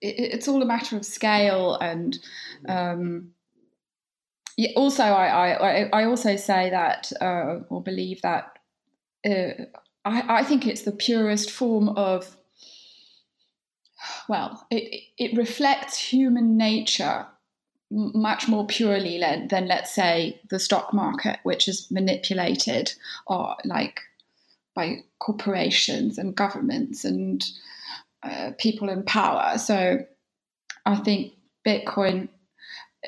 it's 0.00 0.48
all 0.48 0.62
a 0.62 0.66
matter 0.66 0.96
of 0.96 1.04
scale 1.04 1.74
and. 1.74 2.18
Um, 2.66 3.32
also, 4.74 5.04
I, 5.04 5.50
I, 5.52 5.88
I 5.92 6.04
also 6.04 6.34
say 6.34 6.70
that 6.70 7.12
uh, 7.20 7.60
or 7.68 7.80
believe 7.80 8.22
that 8.22 8.58
uh, 9.24 9.66
I, 10.04 10.38
I 10.40 10.42
think 10.42 10.66
it's 10.66 10.82
the 10.82 10.90
purest 10.90 11.50
form 11.50 11.90
of 11.90 12.36
well, 14.28 14.66
it, 14.70 15.02
it 15.18 15.36
reflects 15.36 15.98
human 15.98 16.56
nature 16.56 17.26
much 17.90 18.48
more 18.48 18.66
purely 18.66 19.18
than, 19.20 19.68
let's 19.68 19.94
say, 19.94 20.40
the 20.50 20.58
stock 20.58 20.92
market, 20.92 21.38
which 21.42 21.68
is 21.68 21.90
manipulated 21.90 22.92
or 23.26 23.54
like 23.64 24.00
by 24.74 25.04
corporations 25.18 26.18
and 26.18 26.36
governments 26.36 27.04
and 27.04 27.44
uh, 28.22 28.52
people 28.58 28.88
in 28.88 29.02
power. 29.04 29.58
So 29.58 29.98
I 30.84 30.96
think 30.96 31.32
Bitcoin 31.66 32.28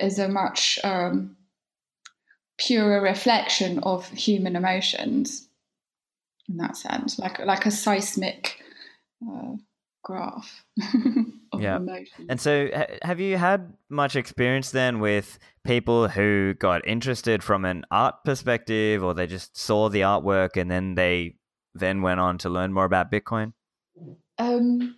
is 0.00 0.18
a 0.18 0.28
much 0.28 0.78
um, 0.84 1.36
purer 2.58 3.00
reflection 3.00 3.80
of 3.80 4.08
human 4.08 4.56
emotions 4.56 5.48
in 6.48 6.56
that 6.58 6.76
sense, 6.76 7.18
like 7.18 7.38
like 7.40 7.66
a 7.66 7.70
seismic 7.70 8.62
uh, 9.26 9.52
graph. 10.02 10.64
yeah. 11.58 11.76
Emotions. 11.76 12.26
And 12.28 12.40
so, 12.40 12.68
have 13.02 13.20
you 13.20 13.36
had 13.36 13.72
much 13.88 14.16
experience 14.16 14.70
then 14.70 15.00
with 15.00 15.38
people 15.64 16.08
who 16.08 16.54
got 16.54 16.86
interested 16.86 17.42
from 17.42 17.64
an 17.64 17.84
art 17.90 18.16
perspective, 18.24 19.02
or 19.02 19.14
they 19.14 19.26
just 19.26 19.56
saw 19.56 19.88
the 19.88 20.00
artwork 20.00 20.56
and 20.56 20.70
then 20.70 20.94
they 20.94 21.36
then 21.74 22.02
went 22.02 22.20
on 22.20 22.38
to 22.38 22.48
learn 22.50 22.72
more 22.72 22.84
about 22.84 23.12
Bitcoin? 23.12 23.52
Um, 24.38 24.96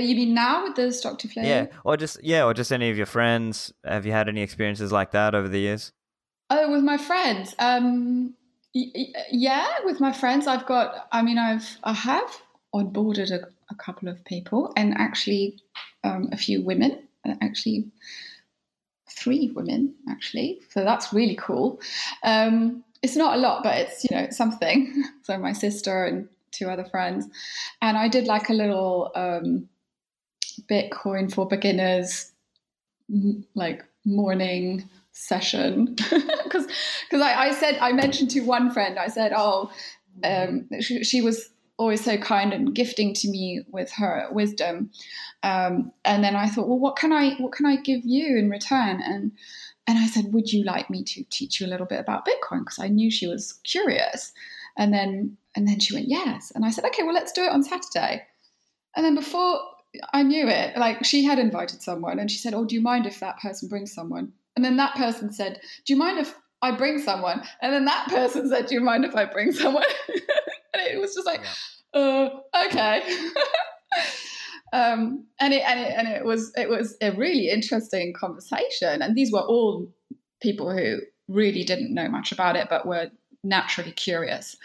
you 0.00 0.16
mean 0.16 0.34
now 0.34 0.64
with 0.64 0.76
the 0.76 0.92
stock 0.92 1.18
deflation? 1.18 1.44
Yeah, 1.44 1.66
or 1.84 1.96
just 1.96 2.22
yeah, 2.22 2.44
or 2.44 2.54
just 2.54 2.72
any 2.72 2.90
of 2.90 2.96
your 2.96 3.06
friends. 3.06 3.72
Have 3.84 4.06
you 4.06 4.12
had 4.12 4.28
any 4.28 4.42
experiences 4.42 4.92
like 4.92 5.12
that 5.12 5.34
over 5.34 5.48
the 5.48 5.60
years? 5.60 5.92
Oh, 6.50 6.70
with 6.70 6.82
my 6.82 6.96
friends. 6.96 7.54
Um, 7.58 8.34
yeah, 8.72 9.68
with 9.84 10.00
my 10.00 10.12
friends, 10.12 10.46
I've 10.46 10.66
got. 10.66 11.08
I 11.12 11.22
mean, 11.22 11.38
I've 11.38 11.78
I 11.84 11.92
have 11.92 12.42
onboarded 12.74 13.30
a, 13.30 13.46
a 13.70 13.74
couple 13.76 14.08
of 14.08 14.24
people, 14.24 14.72
and 14.76 14.94
actually 14.98 15.60
um, 16.02 16.28
a 16.32 16.36
few 16.36 16.62
women. 16.62 17.08
Uh, 17.26 17.34
actually, 17.40 17.86
three 19.08 19.52
women 19.54 19.94
actually. 20.08 20.60
So 20.70 20.84
that's 20.84 21.12
really 21.12 21.36
cool. 21.36 21.80
Um, 22.22 22.84
it's 23.02 23.16
not 23.16 23.36
a 23.36 23.40
lot, 23.40 23.62
but 23.62 23.76
it's 23.76 24.04
you 24.04 24.16
know 24.16 24.28
something. 24.30 25.04
so 25.22 25.38
my 25.38 25.52
sister 25.52 26.04
and 26.04 26.28
two 26.50 26.68
other 26.68 26.84
friends, 26.84 27.26
and 27.80 27.96
I 27.96 28.08
did 28.08 28.26
like 28.26 28.48
a 28.48 28.54
little 28.54 29.12
um, 29.14 29.68
Bitcoin 30.68 31.32
for 31.32 31.46
beginners, 31.46 32.32
like 33.54 33.84
morning 34.04 34.88
session. 35.12 35.96
Because 36.44 36.66
because 37.08 37.20
I, 37.20 37.46
I, 37.46 37.52
said 37.52 37.78
I 37.80 37.92
mentioned 37.92 38.30
to 38.30 38.40
one 38.40 38.70
friend 38.70 38.96
I 38.96 39.08
said 39.08 39.32
oh 39.34 39.72
um, 40.22 40.68
she, 40.80 41.02
she, 41.02 41.20
was 41.20 41.50
always 41.78 42.04
so 42.04 42.16
kind 42.16 42.52
and 42.52 42.72
gifting 42.72 43.12
to 43.14 43.28
me 43.28 43.62
with 43.72 43.90
her 43.92 44.28
wisdom. 44.30 44.92
Um, 45.42 45.90
and 46.04 46.22
then 46.22 46.36
I 46.36 46.46
thought 46.46 46.68
well 46.68 46.78
what 46.78 46.94
can 46.96 47.12
I 47.12 47.34
what 47.36 47.52
can 47.52 47.66
I 47.66 47.76
give 47.76 48.02
you 48.04 48.36
in 48.36 48.50
return? 48.50 49.00
And 49.02 49.32
and 49.88 49.98
I 49.98 50.06
said 50.06 50.32
would 50.32 50.52
you 50.52 50.62
like 50.64 50.90
me 50.90 51.02
to 51.02 51.24
teach 51.30 51.60
you 51.60 51.66
a 51.66 51.70
little 51.70 51.86
bit 51.86 51.98
about 51.98 52.26
Bitcoin? 52.26 52.60
Because 52.60 52.78
I 52.78 52.88
knew 52.88 53.10
she 53.10 53.26
was 53.26 53.54
curious. 53.64 54.32
And 54.76 54.92
then 54.92 55.36
and 55.56 55.66
then 55.66 55.80
she 55.80 55.94
went 55.94 56.08
yes. 56.08 56.52
And 56.54 56.64
I 56.64 56.70
said 56.70 56.84
okay 56.84 57.02
well 57.02 57.14
let's 57.14 57.32
do 57.32 57.42
it 57.42 57.50
on 57.50 57.64
Saturday. 57.64 58.22
And 58.94 59.04
then 59.04 59.16
before 59.16 59.60
I 60.12 60.22
knew 60.22 60.48
it 60.48 60.76
like 60.76 61.04
she 61.04 61.24
had 61.24 61.38
invited 61.38 61.82
someone 61.82 62.18
and 62.18 62.30
she 62.30 62.38
said 62.38 62.54
oh 62.54 62.64
do 62.64 62.74
you 62.74 62.80
mind 62.80 63.06
if 63.06 63.20
that 63.20 63.38
person 63.40 63.68
brings 63.68 63.92
someone 63.92 64.32
and 64.56 64.64
then 64.64 64.76
that 64.76 64.94
person 64.94 65.32
said, 65.32 65.60
Do 65.84 65.92
you 65.92 65.98
mind 65.98 66.18
if 66.18 66.34
I 66.62 66.72
bring 66.72 66.98
someone? 66.98 67.42
And 67.60 67.72
then 67.72 67.84
that 67.86 68.08
person 68.08 68.48
said, 68.48 68.66
Do 68.66 68.74
you 68.74 68.80
mind 68.80 69.04
if 69.04 69.14
I 69.14 69.24
bring 69.24 69.52
someone? 69.52 69.84
and 70.08 70.82
it 70.82 71.00
was 71.00 71.14
just 71.14 71.26
like, 71.26 71.40
yeah. 71.94 72.00
uh, 72.00 72.64
okay. 72.66 73.02
um, 74.72 75.26
and 75.40 75.52
it 75.52 75.62
and 75.66 75.80
it 75.80 75.92
and 75.96 76.08
it 76.08 76.24
was 76.24 76.52
it 76.56 76.68
was 76.68 76.96
a 77.00 77.10
really 77.12 77.48
interesting 77.48 78.12
conversation. 78.12 79.02
And 79.02 79.16
these 79.16 79.32
were 79.32 79.42
all 79.42 79.88
people 80.40 80.70
who 80.70 81.00
really 81.28 81.64
didn't 81.64 81.92
know 81.92 82.08
much 82.08 82.32
about 82.32 82.56
it, 82.56 82.68
but 82.68 82.86
were 82.86 83.10
naturally 83.42 83.92
curious. 83.92 84.56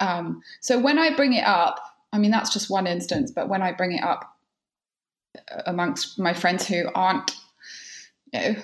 Um, 0.00 0.42
so 0.60 0.78
when 0.78 0.98
I 0.98 1.14
bring 1.14 1.32
it 1.34 1.44
up, 1.44 1.80
I 2.12 2.18
mean 2.18 2.30
that's 2.30 2.52
just 2.52 2.70
one 2.70 2.86
instance, 2.86 3.30
but 3.30 3.48
when 3.48 3.62
I 3.62 3.72
bring 3.72 3.92
it 3.92 4.02
up 4.02 4.35
amongst 5.66 6.18
my 6.18 6.34
friends 6.34 6.66
who 6.66 6.88
aren't 6.94 7.30
know, 8.36 8.56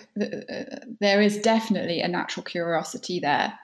there 1.01 1.23
is 1.23 1.39
definitely 1.39 2.01
a 2.01 2.09
natural 2.09 2.45
curiosity 2.45 3.21
there, 3.21 3.59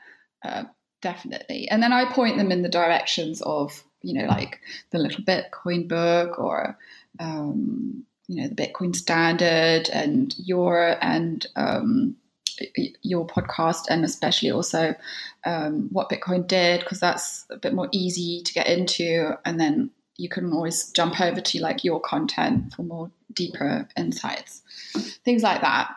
uh, 0.44 0.64
definitely. 1.02 1.68
And 1.68 1.82
then 1.82 1.92
I 1.92 2.10
point 2.12 2.36
them 2.36 2.52
in 2.52 2.62
the 2.62 2.68
directions 2.68 3.40
of, 3.42 3.84
you 4.02 4.14
know, 4.14 4.26
like 4.26 4.60
the 4.90 4.98
Little 4.98 5.24
Bitcoin 5.24 5.88
book 5.88 6.38
or, 6.38 6.78
um, 7.20 8.04
you 8.28 8.42
know, 8.42 8.48
the 8.48 8.54
Bitcoin 8.54 8.94
Standard 8.94 9.88
and 9.90 10.34
your 10.38 10.96
and 11.02 11.46
um, 11.56 12.16
your 13.02 13.26
podcast, 13.26 13.84
and 13.88 14.04
especially 14.04 14.50
also 14.50 14.94
um, 15.44 15.88
what 15.92 16.10
Bitcoin 16.10 16.46
did, 16.46 16.80
because 16.80 17.00
that's 17.00 17.46
a 17.50 17.56
bit 17.56 17.74
more 17.74 17.88
easy 17.92 18.42
to 18.42 18.52
get 18.52 18.66
into. 18.66 19.36
And 19.44 19.60
then 19.60 19.90
you 20.18 20.28
can 20.28 20.52
always 20.52 20.90
jump 20.90 21.20
over 21.20 21.40
to 21.40 21.62
like 21.62 21.84
your 21.84 22.00
content 22.00 22.74
for 22.74 22.82
more 22.82 23.10
deeper 23.32 23.88
insights, 23.96 24.62
things 25.24 25.42
like 25.42 25.62
that. 25.62 25.94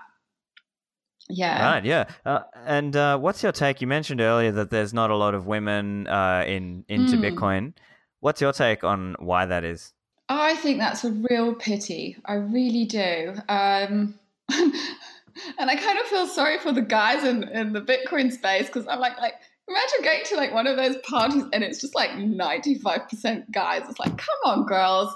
Yeah. 1.28 1.74
Right. 1.74 1.86
Yeah. 1.86 2.06
Uh, 2.26 2.42
and 2.66 2.96
uh, 2.96 3.18
what's 3.18 3.42
your 3.42 3.52
take? 3.52 3.82
You 3.82 3.88
mentioned 3.88 4.22
earlier 4.22 4.52
that 4.52 4.70
there's 4.70 4.94
not 4.94 5.10
a 5.10 5.16
lot 5.16 5.34
of 5.34 5.48
women 5.48 6.08
uh, 6.08 6.44
in 6.46 6.86
into 6.88 7.18
mm. 7.18 7.22
Bitcoin. 7.32 7.74
What's 8.20 8.42
your 8.42 8.54
take 8.54 8.84
on 8.84 9.16
why 9.20 9.46
that 9.46 9.64
is? 9.64 9.94
I 10.30 10.56
think 10.56 10.78
that's 10.78 11.04
a 11.04 11.12
real 11.12 11.56
pity. 11.56 12.18
I 12.26 12.36
really 12.36 12.86
do. 12.86 13.34
Um, 13.50 14.16
and 14.50 15.70
I 15.70 15.76
kind 15.76 16.00
of 16.00 16.06
feel 16.06 16.28
sorry 16.28 16.60
for 16.60 16.72
the 16.72 16.82
guys 16.82 17.24
in, 17.24 17.44
in 17.50 17.74
the 17.74 17.82
Bitcoin 17.82 18.32
space 18.32 18.68
because 18.68 18.88
I'm 18.88 19.00
like, 19.00 19.18
like 19.20 19.36
imagine 19.72 20.04
going 20.04 20.24
to 20.26 20.36
like 20.36 20.54
one 20.54 20.68
of 20.68 20.78
those 20.78 20.98
parties 20.98 21.44
and 21.54 21.64
it's 21.64 21.82
just 21.82 21.96
like 21.96 22.12
95% 22.12 23.52
guys. 23.52 23.84
It's 23.90 24.00
like, 24.00 24.18
come 24.18 24.38
on, 24.46 24.66
girls. 24.66 25.14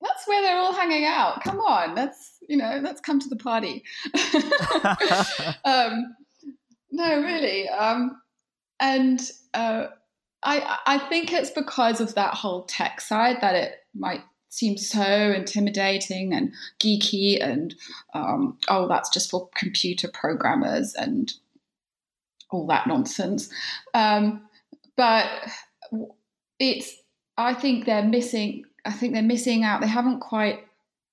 That's 0.00 0.26
where 0.26 0.42
they're 0.42 0.58
all 0.58 0.74
hanging 0.74 1.04
out. 1.04 1.42
Come 1.42 1.58
on. 1.58 1.94
Let's, 1.94 2.38
you 2.48 2.56
know, 2.56 2.78
let's 2.82 3.00
come 3.00 3.18
to 3.20 3.28
the 3.28 3.36
party. 3.36 3.82
um, 5.64 6.14
no, 6.90 7.20
really. 7.22 7.68
Um, 7.68 8.20
and 8.78 9.20
uh, 9.54 9.86
I, 10.42 10.78
I 10.86 10.98
think 11.08 11.32
it's 11.32 11.50
because 11.50 12.00
of 12.00 12.14
that 12.14 12.34
whole 12.34 12.64
tech 12.64 13.00
side 13.00 13.38
that 13.40 13.54
it 13.54 13.74
might 13.94 14.22
seem 14.48 14.78
so 14.78 15.02
intimidating 15.02 16.32
and 16.32 16.52
geeky 16.82 17.42
and 17.42 17.74
um, 18.14 18.56
oh 18.68 18.88
that's 18.88 19.10
just 19.10 19.30
for 19.30 19.50
computer 19.54 20.08
programmers 20.08 20.94
and 20.94 21.34
all 22.50 22.66
that 22.66 22.86
nonsense. 22.86 23.50
Um, 23.94 24.42
but 24.96 25.26
it's 26.58 26.96
i 27.36 27.52
think 27.52 27.84
they're 27.84 28.02
missing 28.02 28.64
i 28.86 28.92
think 28.92 29.12
they're 29.12 29.22
missing 29.22 29.62
out. 29.62 29.80
They 29.80 29.86
haven't 29.86 30.20
quite 30.20 30.60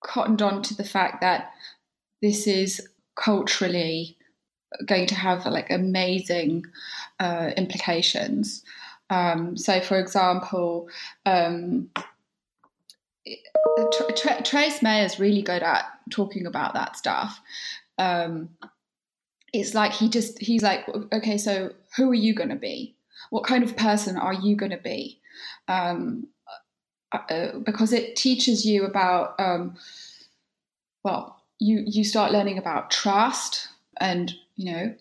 cottoned 0.03 0.41
on 0.41 0.61
to 0.63 0.75
the 0.75 0.83
fact 0.83 1.21
that 1.21 1.51
this 2.21 2.47
is 2.47 2.87
culturally 3.15 4.17
going 4.85 5.07
to 5.07 5.15
have 5.15 5.45
like 5.45 5.69
amazing 5.69 6.65
uh, 7.19 7.51
implications. 7.57 8.63
Um, 9.09 9.57
so 9.57 9.81
for 9.81 9.99
example 9.99 10.87
um, 11.25 11.89
Trace 14.43 14.81
Mayer 14.81 15.05
is 15.05 15.19
really 15.19 15.41
good 15.41 15.63
at 15.63 15.85
talking 16.09 16.45
about 16.45 16.73
that 16.73 16.95
stuff. 16.97 17.39
Um, 17.97 18.49
it's 19.53 19.73
like 19.73 19.93
he 19.93 20.09
just 20.09 20.39
he's 20.39 20.63
like, 20.63 20.85
okay, 21.11 21.37
so 21.37 21.71
who 21.95 22.09
are 22.09 22.15
you 22.15 22.33
going 22.33 22.49
to 22.49 22.55
be? 22.55 22.95
What 23.29 23.45
kind 23.45 23.63
of 23.63 23.77
person 23.77 24.17
are 24.17 24.33
you 24.33 24.55
going 24.55 24.71
to 24.71 24.77
be? 24.77 25.19
Um, 25.67 26.27
uh, 27.11 27.19
uh, 27.29 27.59
because 27.59 27.93
it 27.93 28.15
teaches 28.15 28.65
you 28.65 28.85
about 28.85 29.39
um, 29.39 29.75
well, 31.03 31.41
you 31.59 31.83
you 31.85 32.03
start 32.03 32.31
learning 32.31 32.57
about 32.57 32.91
trust 32.91 33.69
and 34.01 34.33
you 34.55 34.71
know 34.71 34.95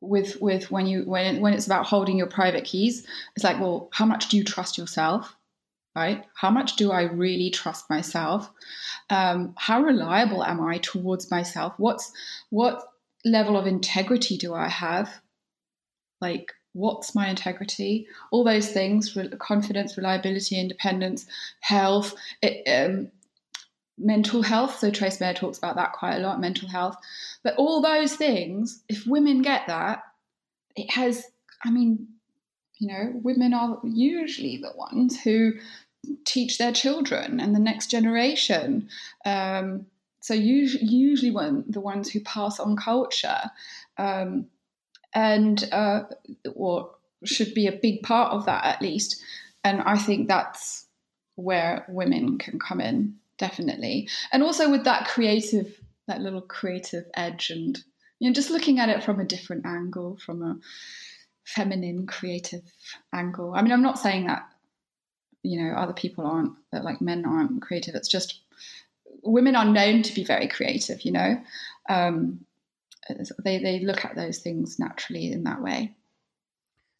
with 0.00 0.40
with 0.40 0.70
when 0.70 0.86
you 0.86 1.04
when 1.04 1.40
when 1.40 1.54
it's 1.54 1.66
about 1.66 1.86
holding 1.86 2.16
your 2.16 2.28
private 2.28 2.64
keys 2.64 3.04
it's 3.34 3.42
like 3.42 3.58
well 3.58 3.88
how 3.92 4.06
much 4.06 4.28
do 4.28 4.36
you 4.36 4.44
trust 4.44 4.78
yourself 4.78 5.36
right? 5.98 6.24
How 6.34 6.50
much 6.50 6.76
do 6.76 6.92
I 6.92 7.02
really 7.02 7.50
trust 7.50 7.90
myself? 7.90 8.50
Um, 9.10 9.54
how 9.56 9.82
reliable 9.82 10.44
am 10.44 10.60
I 10.60 10.78
towards 10.78 11.30
myself? 11.30 11.74
What's 11.76 12.12
what 12.50 12.84
level 13.28 13.56
of 13.56 13.66
integrity 13.66 14.36
do 14.36 14.54
I 14.54 14.68
have? 14.68 15.20
Like, 16.20 16.52
what's 16.72 17.14
my 17.14 17.28
integrity? 17.28 18.06
All 18.30 18.44
those 18.44 18.70
things: 18.70 19.16
confidence, 19.38 19.96
reliability, 19.96 20.58
independence, 20.58 21.26
health, 21.60 22.14
it, 22.42 22.66
um, 22.68 23.10
mental 23.98 24.42
health. 24.42 24.78
So 24.78 24.90
Trace 24.90 25.20
Mayer 25.20 25.34
talks 25.34 25.58
about 25.58 25.76
that 25.76 25.92
quite 25.92 26.16
a 26.16 26.20
lot. 26.20 26.40
Mental 26.40 26.68
health, 26.68 26.96
but 27.42 27.54
all 27.56 27.80
those 27.80 28.14
things, 28.14 28.82
if 28.88 29.06
women 29.06 29.42
get 29.42 29.66
that, 29.66 30.02
it 30.76 30.90
has. 30.90 31.24
I 31.64 31.70
mean, 31.70 32.06
you 32.78 32.88
know, 32.88 33.12
women 33.22 33.52
are 33.54 33.80
usually 33.82 34.58
the 34.58 34.72
ones 34.76 35.20
who 35.20 35.54
teach 36.24 36.58
their 36.58 36.72
children 36.72 37.40
and 37.40 37.54
the 37.54 37.60
next 37.60 37.90
generation. 37.90 38.88
Um, 39.24 39.86
so 40.28 40.34
usually, 40.34 40.84
usually 40.84 41.30
one, 41.30 41.64
the 41.68 41.80
ones 41.80 42.10
who 42.10 42.20
pass 42.20 42.60
on 42.60 42.76
culture, 42.76 43.50
um, 43.96 44.48
and 45.14 45.66
uh, 45.72 46.02
or 46.54 46.90
should 47.24 47.54
be 47.54 47.66
a 47.66 47.72
big 47.72 48.02
part 48.02 48.34
of 48.34 48.44
that 48.44 48.62
at 48.66 48.82
least. 48.82 49.22
And 49.64 49.80
I 49.80 49.96
think 49.96 50.28
that's 50.28 50.84
where 51.36 51.86
women 51.88 52.36
can 52.36 52.58
come 52.58 52.78
in 52.78 53.14
definitely, 53.38 54.10
and 54.30 54.42
also 54.42 54.70
with 54.70 54.84
that 54.84 55.08
creative, 55.08 55.80
that 56.08 56.20
little 56.20 56.42
creative 56.42 57.06
edge, 57.14 57.48
and 57.48 57.82
you 58.18 58.28
know, 58.28 58.34
just 58.34 58.50
looking 58.50 58.80
at 58.80 58.90
it 58.90 59.02
from 59.02 59.20
a 59.20 59.24
different 59.24 59.64
angle, 59.64 60.18
from 60.18 60.42
a 60.42 60.58
feminine 61.44 62.06
creative 62.06 62.70
angle. 63.14 63.54
I 63.54 63.62
mean, 63.62 63.72
I'm 63.72 63.80
not 63.80 63.98
saying 63.98 64.26
that 64.26 64.46
you 65.42 65.64
know 65.64 65.74
other 65.74 65.94
people 65.94 66.26
aren't 66.26 66.52
that 66.70 66.84
like 66.84 67.00
men 67.00 67.24
aren't 67.24 67.62
creative 67.62 67.94
it's 67.94 68.08
just 68.08 68.40
women 69.22 69.56
are 69.56 69.64
known 69.64 70.02
to 70.02 70.14
be 70.14 70.24
very 70.24 70.48
creative 70.48 71.02
you 71.02 71.12
know? 71.12 71.40
Um, 71.88 72.44
they 73.42 73.58
they 73.58 73.80
look 73.80 74.04
at 74.04 74.16
those 74.16 74.38
things 74.38 74.78
naturally 74.78 75.32
in 75.32 75.44
that 75.44 75.62
way. 75.62 75.94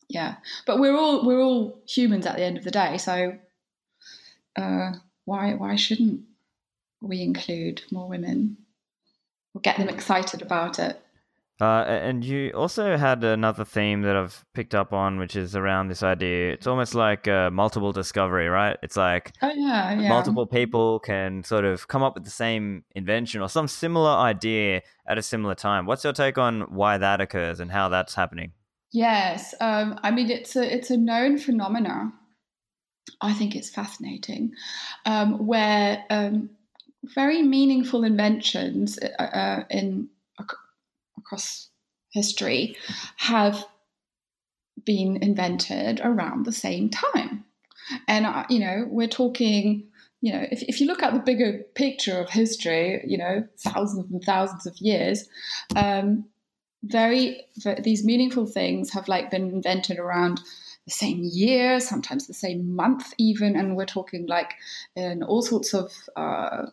Yeah. 0.09 0.37
But 0.67 0.81
we're 0.81 0.97
all 0.97 1.27
we're 1.27 1.43
all 1.43 1.83
humans 1.87 2.27
at 2.27 2.37
the 2.37 2.45
end 2.45 2.57
of 2.57 2.65
the 2.65 2.71
day 2.71 2.97
so 2.99 3.39
uh, 4.57 4.93
why 5.25 5.55
why 5.55 5.77
shouldn't 5.77 6.23
we 7.01 7.23
include 7.23 7.83
more 7.93 8.09
women 8.09 8.57
or 9.55 9.61
get 9.61 9.77
them 9.77 9.89
excited 9.89 10.43
about 10.43 10.79
it 10.79 11.01
uh, 11.61 11.85
and 11.89 12.25
you 12.25 12.51
also 12.51 12.97
had 12.97 13.25
another 13.25 13.65
theme 13.65 14.03
that 14.03 14.15
I've 14.15 14.45
picked 14.55 14.77
up 14.77 14.93
on, 14.93 15.19
which 15.19 15.35
is 15.35 15.57
around 15.57 15.89
this 15.89 16.05
idea. 16.05 16.53
It's 16.53 16.69
almost 16.69 16.95
like 16.95 17.27
a 17.27 17.51
multiple 17.53 17.93
discovery, 17.93 18.47
right? 18.47 18.77
It's 18.81 18.97
like 18.97 19.33
oh, 19.43 19.51
yeah, 19.53 19.99
yeah. 19.99 20.09
multiple 20.09 20.47
people 20.47 21.01
can 21.01 21.43
sort 21.43 21.65
of 21.65 21.89
come 21.89 22.03
up 22.03 22.15
with 22.15 22.25
the 22.25 22.31
same 22.31 22.85
invention 22.95 23.41
or 23.41 23.49
some 23.49 23.67
similar 23.67 24.11
idea 24.11 24.83
at 25.09 25.19
a 25.19 25.23
similar 25.23 25.57
time. 25.57 25.85
What's 25.87 26.05
your 26.05 26.13
take 26.13 26.39
on 26.39 26.61
why 26.73 26.97
that 26.99 27.21
occurs 27.21 27.59
and 27.59 27.73
how 27.73 27.89
that's 27.89 28.15
happening? 28.15 28.53
Yes, 28.93 29.53
um, 29.61 29.99
I 30.05 30.13
mean 30.13 30.31
it's 30.31 30.55
a 30.55 30.75
it's 30.75 30.91
a 30.91 30.97
known 30.97 31.39
phenomena. 31.39 32.13
I 33.21 33.33
think 33.33 33.57
it's 33.57 33.71
fascinating, 33.71 34.53
um, 35.07 35.45
where 35.45 36.05
um, 36.09 36.51
very 37.03 37.43
meaningful 37.43 38.05
inventions 38.05 38.97
uh, 38.99 39.23
uh 39.23 39.65
in 39.71 40.09
across 41.29 41.69
history 42.11 42.77
have 43.19 43.65
been 44.85 45.23
invented 45.23 46.01
around 46.01 46.47
the 46.47 46.53
same 46.53 46.89
time. 46.89 47.45
And, 48.07 48.27
uh, 48.27 48.45
you 48.49 48.61
know, 48.61 48.87
we're 48.89 49.09
talking, 49.09 49.89
you 50.21 50.33
know, 50.33 50.47
if, 50.51 50.63
if 50.63 50.81
you 50.81 50.87
look 50.87 51.03
at 51.03 51.13
the 51.13 51.21
bigger 51.21 51.65
picture 51.75 52.19
of 52.19 52.31
history, 52.31 53.03
you 53.07 53.19
know, 53.19 53.47
thousands 53.59 54.11
and 54.11 54.23
thousands 54.23 54.67
of 54.67 54.77
years, 54.79 55.29
um, 55.77 56.25
very, 56.83 57.43
these 57.83 58.05
meaningful 58.05 58.47
things 58.47 58.93
have 58.93 59.09
like 59.09 59.31
been 59.31 59.51
invented 59.51 59.99
around 59.99 60.41
the 60.87 60.93
same 60.93 61.21
year, 61.23 61.81
sometimes 61.81 62.27
the 62.27 62.35
same 62.35 62.75
month, 62.75 63.13
even. 63.19 63.57
And 63.57 63.77
we're 63.77 63.85
talking 63.85 64.27
like 64.27 64.55
in 64.97 65.23
all 65.23 65.43
sorts 65.43 65.75
of, 65.75 65.93
uh, 66.17 66.67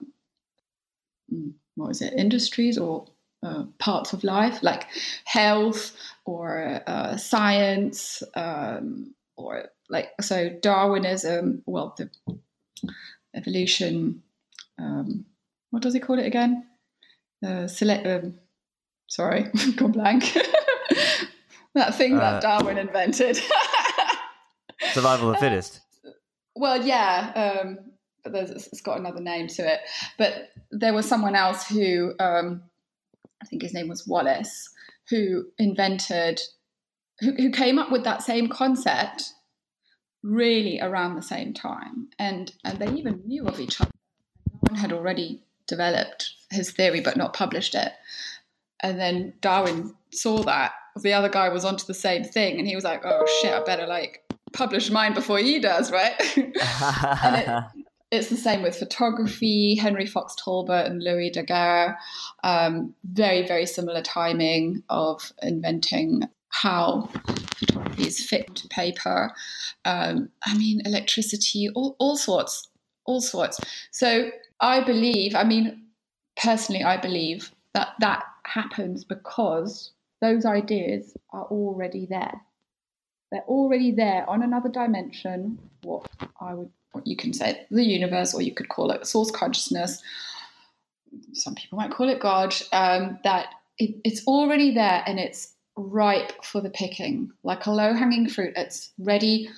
mm, 1.33 1.53
what 1.75 1.89
is 1.89 2.01
it, 2.01 2.13
industries 2.13 2.77
or 2.77 3.07
uh, 3.45 3.63
parts 3.77 4.13
of 4.13 4.23
life, 4.23 4.63
like 4.63 4.87
health 5.25 5.95
or 6.25 6.81
uh, 6.87 7.15
science, 7.17 8.23
um, 8.33 9.13
or 9.37 9.69
like 9.89 10.09
so 10.21 10.49
Darwinism. 10.49 11.61
Well, 11.65 11.95
the 11.97 12.09
evolution. 13.35 14.23
Um, 14.79 15.25
what 15.69 15.83
does 15.83 15.93
he 15.93 15.99
call 15.99 16.19
it 16.19 16.25
again? 16.25 16.65
Uh, 17.45 17.67
select. 17.67 18.07
Um, 18.07 18.39
sorry, 19.07 19.43
gone 19.75 19.91
blank. 19.91 20.33
that 21.75 21.95
thing 21.95 22.15
that 22.15 22.35
uh, 22.35 22.39
Darwin 22.39 22.77
invented. 22.77 23.39
survival 24.93 25.29
of 25.29 25.35
the 25.35 25.39
fittest. 25.39 25.81
well, 26.55 26.83
yeah. 26.83 27.59
Um, 27.61 27.79
but 28.23 28.49
it's 28.49 28.81
got 28.81 28.99
another 28.99 29.21
name 29.21 29.47
to 29.47 29.71
it. 29.71 29.81
But 30.17 30.49
there 30.71 30.93
was 30.93 31.07
someone 31.07 31.35
else 31.35 31.67
who 31.67 32.13
um, 32.19 32.63
I 33.45 33.47
think 33.47 33.61
his 33.61 33.75
name 33.75 33.87
was 33.87 34.07
Wallace, 34.07 34.69
who 35.09 35.45
invented, 35.59 36.41
who, 37.19 37.33
who 37.33 37.51
came 37.51 37.77
up 37.77 37.91
with 37.91 38.03
that 38.03 38.23
same 38.23 38.49
concept 38.49 39.33
really 40.23 40.81
around 40.81 41.15
the 41.15 41.21
same 41.21 41.53
time. 41.53 42.07
And, 42.17 42.51
and 42.63 42.79
they 42.79 42.91
even 42.93 43.21
knew 43.27 43.45
of 43.45 43.59
each 43.59 43.79
other. 43.79 43.91
Darwin 44.63 44.81
had 44.81 44.91
already 44.91 45.43
developed 45.67 46.31
his 46.49 46.71
theory 46.71 47.01
but 47.01 47.17
not 47.17 47.33
published 47.33 47.75
it. 47.75 47.91
And 48.81 48.99
then 48.99 49.33
Darwin 49.41 49.93
saw 50.11 50.41
that 50.43 50.73
the 50.95 51.13
other 51.13 51.29
guy 51.29 51.49
was 51.49 51.65
onto 51.65 51.85
the 51.85 51.93
same 51.93 52.23
thing 52.23 52.57
and 52.57 52.67
he 52.67 52.73
was 52.73 52.83
like, 52.83 53.01
oh 53.05 53.27
shit, 53.41 53.53
I 53.53 53.63
better 53.63 53.85
like 53.85 54.23
publish 54.53 54.89
mine 54.89 55.13
before 55.13 55.37
he 55.37 55.59
does, 55.59 55.91
right? 55.91 56.19
and 56.37 56.55
it, 57.35 57.63
it's 58.15 58.29
the 58.29 58.37
same 58.37 58.61
with 58.61 58.77
photography. 58.77 59.75
Henry 59.75 60.05
Fox 60.05 60.35
Talbot 60.35 60.85
and 60.87 61.03
Louis 61.03 61.29
Daguerre, 61.29 61.97
um, 62.43 62.93
very, 63.03 63.45
very 63.47 63.65
similar 63.65 64.01
timing 64.01 64.83
of 64.89 65.31
inventing 65.41 66.23
how 66.49 67.09
photography 67.57 68.07
is 68.07 68.25
fit 68.25 68.55
to 68.55 68.67
paper. 68.69 69.31
Um, 69.83 70.29
I 70.45 70.57
mean, 70.57 70.81
electricity, 70.85 71.69
all, 71.75 71.95
all 71.99 72.17
sorts, 72.17 72.67
all 73.05 73.21
sorts. 73.21 73.59
So 73.91 74.29
I 74.59 74.83
believe, 74.83 75.35
I 75.35 75.43
mean, 75.43 75.83
personally, 76.41 76.83
I 76.83 76.97
believe 76.97 77.51
that 77.73 77.89
that 77.99 78.23
happens 78.45 79.03
because 79.03 79.91
those 80.21 80.45
ideas 80.45 81.15
are 81.31 81.45
already 81.45 82.05
there. 82.05 82.41
They're 83.31 83.41
already 83.41 83.91
there 83.91 84.29
on 84.29 84.43
another 84.43 84.69
dimension, 84.69 85.59
what 85.83 86.07
I 86.39 86.53
would, 86.53 86.71
you 87.03 87.15
can 87.15 87.33
say, 87.33 87.65
the 87.71 87.83
universe, 87.83 88.33
or 88.33 88.41
you 88.41 88.53
could 88.53 88.69
call 88.69 88.91
it 88.91 89.05
source 89.05 89.31
consciousness. 89.31 90.01
Some 91.33 91.55
people 91.55 91.77
might 91.77 91.91
call 91.91 92.09
it 92.09 92.19
God. 92.19 92.55
Um, 92.71 93.19
that 93.23 93.47
it, 93.77 93.95
it's 94.03 94.25
already 94.27 94.73
there 94.73 95.03
and 95.05 95.19
it's 95.19 95.53
ripe 95.77 96.43
for 96.43 96.61
the 96.61 96.69
picking, 96.69 97.31
like 97.43 97.65
a 97.65 97.71
low 97.71 97.93
hanging 97.93 98.29
fruit. 98.29 98.53
It's 98.55 98.91
ready 98.97 99.49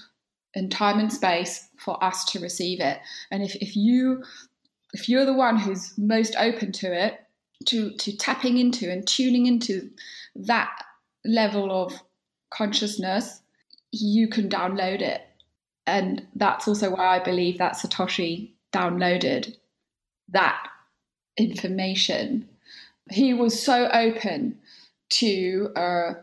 in 0.53 0.69
time 0.69 0.99
and 0.99 1.13
space 1.13 1.67
for 1.77 2.03
us 2.03 2.25
to 2.25 2.39
receive 2.39 2.79
it. 2.79 2.99
And 3.31 3.43
if, 3.43 3.55
if 3.55 3.75
you 3.75 4.23
if 4.93 5.09
you're 5.09 5.25
the 5.25 5.33
one 5.33 5.57
who's 5.57 5.93
most 5.97 6.35
open 6.37 6.71
to 6.71 6.91
it, 6.91 7.19
to 7.65 7.95
to 7.97 8.15
tapping 8.15 8.57
into 8.57 8.91
and 8.91 9.07
tuning 9.07 9.45
into 9.45 9.89
that 10.35 10.71
level 11.25 11.71
of 11.71 11.93
consciousness, 12.49 13.41
you 13.91 14.27
can 14.27 14.49
download 14.49 15.01
it. 15.01 15.21
And 15.87 16.27
that's 16.35 16.67
also 16.67 16.91
why 16.91 17.17
I 17.17 17.23
believe 17.23 17.57
that 17.57 17.73
Satoshi 17.73 18.51
downloaded 18.73 19.55
that 20.29 20.67
information. 21.37 22.49
He 23.09 23.33
was 23.33 23.61
so 23.61 23.89
open 23.91 24.59
to 25.09 25.69
uh, 25.75 26.13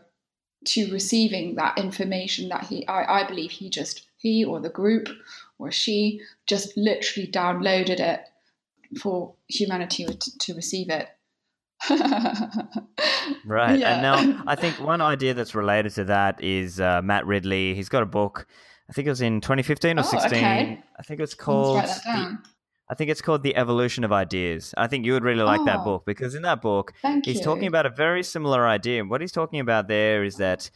to 0.65 0.91
receiving 0.91 1.55
that 1.55 1.77
information 1.77 2.49
that 2.49 2.65
he 2.65 2.87
I, 2.87 3.21
I 3.21 3.27
believe 3.27 3.51
he 3.51 3.69
just 3.69 4.05
he 4.17 4.45
or 4.45 4.59
the 4.59 4.69
group 4.69 5.09
or 5.57 5.71
she 5.71 6.21
just 6.45 6.77
literally 6.77 7.29
downloaded 7.29 7.99
it 7.99 8.21
for 8.99 9.33
humanity 9.47 10.05
to, 10.05 10.37
to 10.37 10.53
receive 10.53 10.89
it 10.89 11.09
right. 13.45 13.79
Yeah. 13.79 13.93
And 13.93 14.01
now 14.01 14.43
I 14.47 14.55
think 14.55 14.79
one 14.79 15.01
idea 15.01 15.33
that's 15.33 15.53
related 15.53 15.93
to 15.95 16.05
that 16.05 16.43
is 16.43 16.79
uh, 16.79 17.01
Matt 17.03 17.25
Ridley. 17.25 17.75
He's 17.75 17.89
got 17.89 18.01
a 18.01 18.07
book. 18.07 18.47
I 18.89 18.93
think 18.93 19.07
it 19.07 19.09
was 19.09 19.21
in 19.21 19.41
2015 19.41 19.97
or 19.97 20.01
oh, 20.01 20.03
16. 20.03 20.31
Okay. 20.31 20.83
I 20.97 21.03
think 21.03 21.19
it's 21.19 21.33
called. 21.33 21.83
The, 21.83 22.37
I 22.87 22.93
think 22.93 23.09
it's 23.09 23.21
called 23.21 23.41
The 23.41 23.55
Evolution 23.55 24.03
of 24.03 24.11
Ideas. 24.11 24.73
I 24.77 24.85
think 24.87 25.05
you 25.05 25.13
would 25.13 25.23
really 25.23 25.41
like 25.41 25.61
oh, 25.61 25.65
that 25.65 25.83
book 25.83 26.03
because 26.05 26.35
in 26.35 26.43
that 26.43 26.61
book, 26.61 26.93
he's 27.23 27.37
you. 27.37 27.43
talking 27.43 27.67
about 27.67 27.87
a 27.87 27.89
very 27.89 28.21
similar 28.21 28.67
idea. 28.67 29.03
What 29.03 29.21
he's 29.21 29.31
talking 29.31 29.59
about 29.59 29.87
there 29.87 30.23
is 30.23 30.35
that 30.37 30.69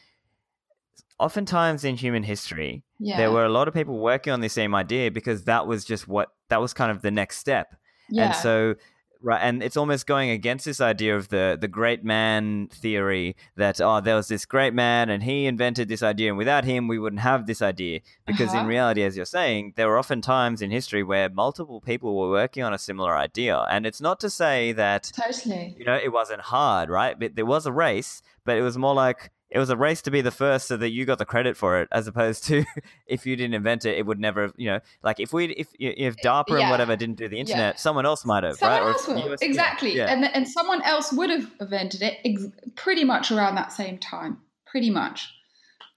oftentimes 1.19 1.83
in 1.83 1.97
human 1.97 2.23
history, 2.23 2.83
yeah. 2.97 3.17
there 3.17 3.31
were 3.31 3.45
a 3.45 3.49
lot 3.49 3.67
of 3.67 3.75
people 3.75 3.99
working 3.99 4.33
on 4.33 4.41
the 4.41 4.49
same 4.49 4.73
idea 4.73 5.11
because 5.11 5.43
that 5.43 5.67
was 5.67 5.85
just 5.85 6.07
what 6.07 6.29
that 6.49 6.59
was 6.59 6.73
kind 6.73 6.89
of 6.89 7.03
the 7.03 7.11
next 7.11 7.37
step. 7.37 7.75
Yeah. 8.09 8.27
And 8.27 8.35
so 8.35 8.75
right 9.21 9.41
and 9.41 9.61
it's 9.61 9.77
almost 9.77 10.07
going 10.07 10.29
against 10.29 10.65
this 10.65 10.79
idea 10.79 11.15
of 11.15 11.29
the 11.29 11.57
the 11.59 11.67
great 11.67 12.03
man 12.03 12.67
theory 12.71 13.35
that 13.55 13.81
oh 13.81 13.99
there 13.99 14.15
was 14.15 14.27
this 14.27 14.45
great 14.45 14.73
man 14.73 15.09
and 15.09 15.23
he 15.23 15.45
invented 15.45 15.89
this 15.89 16.01
idea 16.03 16.29
and 16.29 16.37
without 16.37 16.63
him 16.63 16.87
we 16.87 16.99
wouldn't 16.99 17.21
have 17.21 17.45
this 17.45 17.61
idea. 17.61 17.99
Because 18.25 18.49
uh-huh. 18.49 18.61
in 18.61 18.67
reality 18.67 19.03
as 19.03 19.15
you're 19.15 19.25
saying 19.25 19.73
there 19.75 19.87
were 19.87 19.97
often 19.97 20.21
times 20.21 20.61
in 20.61 20.71
history 20.71 21.03
where 21.03 21.29
multiple 21.29 21.81
people 21.81 22.17
were 22.17 22.29
working 22.29 22.63
on 22.63 22.73
a 22.73 22.77
similar 22.77 23.15
idea. 23.15 23.65
And 23.69 23.85
it's 23.85 24.01
not 24.01 24.19
to 24.21 24.29
say 24.29 24.71
that 24.73 25.11
totally. 25.15 25.75
you 25.77 25.85
know 25.85 25.95
it 25.95 26.11
wasn't 26.11 26.41
hard 26.41 26.89
right? 26.89 27.19
But 27.19 27.35
there 27.35 27.45
was 27.45 27.65
a 27.65 27.71
race 27.71 28.21
but 28.45 28.57
it 28.57 28.61
was 28.61 28.77
more 28.77 28.93
like 28.93 29.31
it 29.51 29.57
was 29.59 29.69
a 29.69 29.77
race 29.77 30.01
to 30.03 30.11
be 30.11 30.21
the 30.21 30.31
first 30.31 30.67
so 30.67 30.77
that 30.77 30.89
you 30.89 31.05
got 31.05 31.17
the 31.17 31.25
credit 31.25 31.57
for 31.57 31.81
it 31.81 31.87
as 31.91 32.07
opposed 32.07 32.43
to 32.45 32.63
if 33.07 33.25
you 33.25 33.35
didn't 33.35 33.53
invent 33.53 33.85
it 33.85 33.97
it 33.97 34.05
would 34.05 34.19
never 34.19 34.51
you 34.57 34.69
know 34.69 34.79
like 35.03 35.19
if 35.19 35.33
we 35.33 35.45
if 35.45 35.67
if 35.79 36.15
DARPA 36.17 36.49
yeah. 36.49 36.59
and 36.59 36.69
whatever 36.69 36.95
didn't 36.95 37.17
do 37.17 37.27
the 37.27 37.39
internet 37.39 37.75
yeah. 37.75 37.79
someone 37.79 38.05
else 38.05 38.25
might 38.25 38.43
have 38.43 38.57
someone 38.57 38.81
right 38.81 38.87
else 38.87 39.07
will. 39.07 39.35
exactly 39.41 39.95
yeah. 39.95 40.05
and 40.05 40.25
and 40.25 40.47
someone 40.47 40.81
else 40.83 41.11
would 41.11 41.29
have 41.29 41.49
invented 41.59 42.01
it 42.01 42.17
ex- 42.23 42.45
pretty 42.75 43.03
much 43.03 43.31
around 43.31 43.55
that 43.55 43.71
same 43.71 43.97
time 43.97 44.37
pretty 44.65 44.89
much 44.89 45.33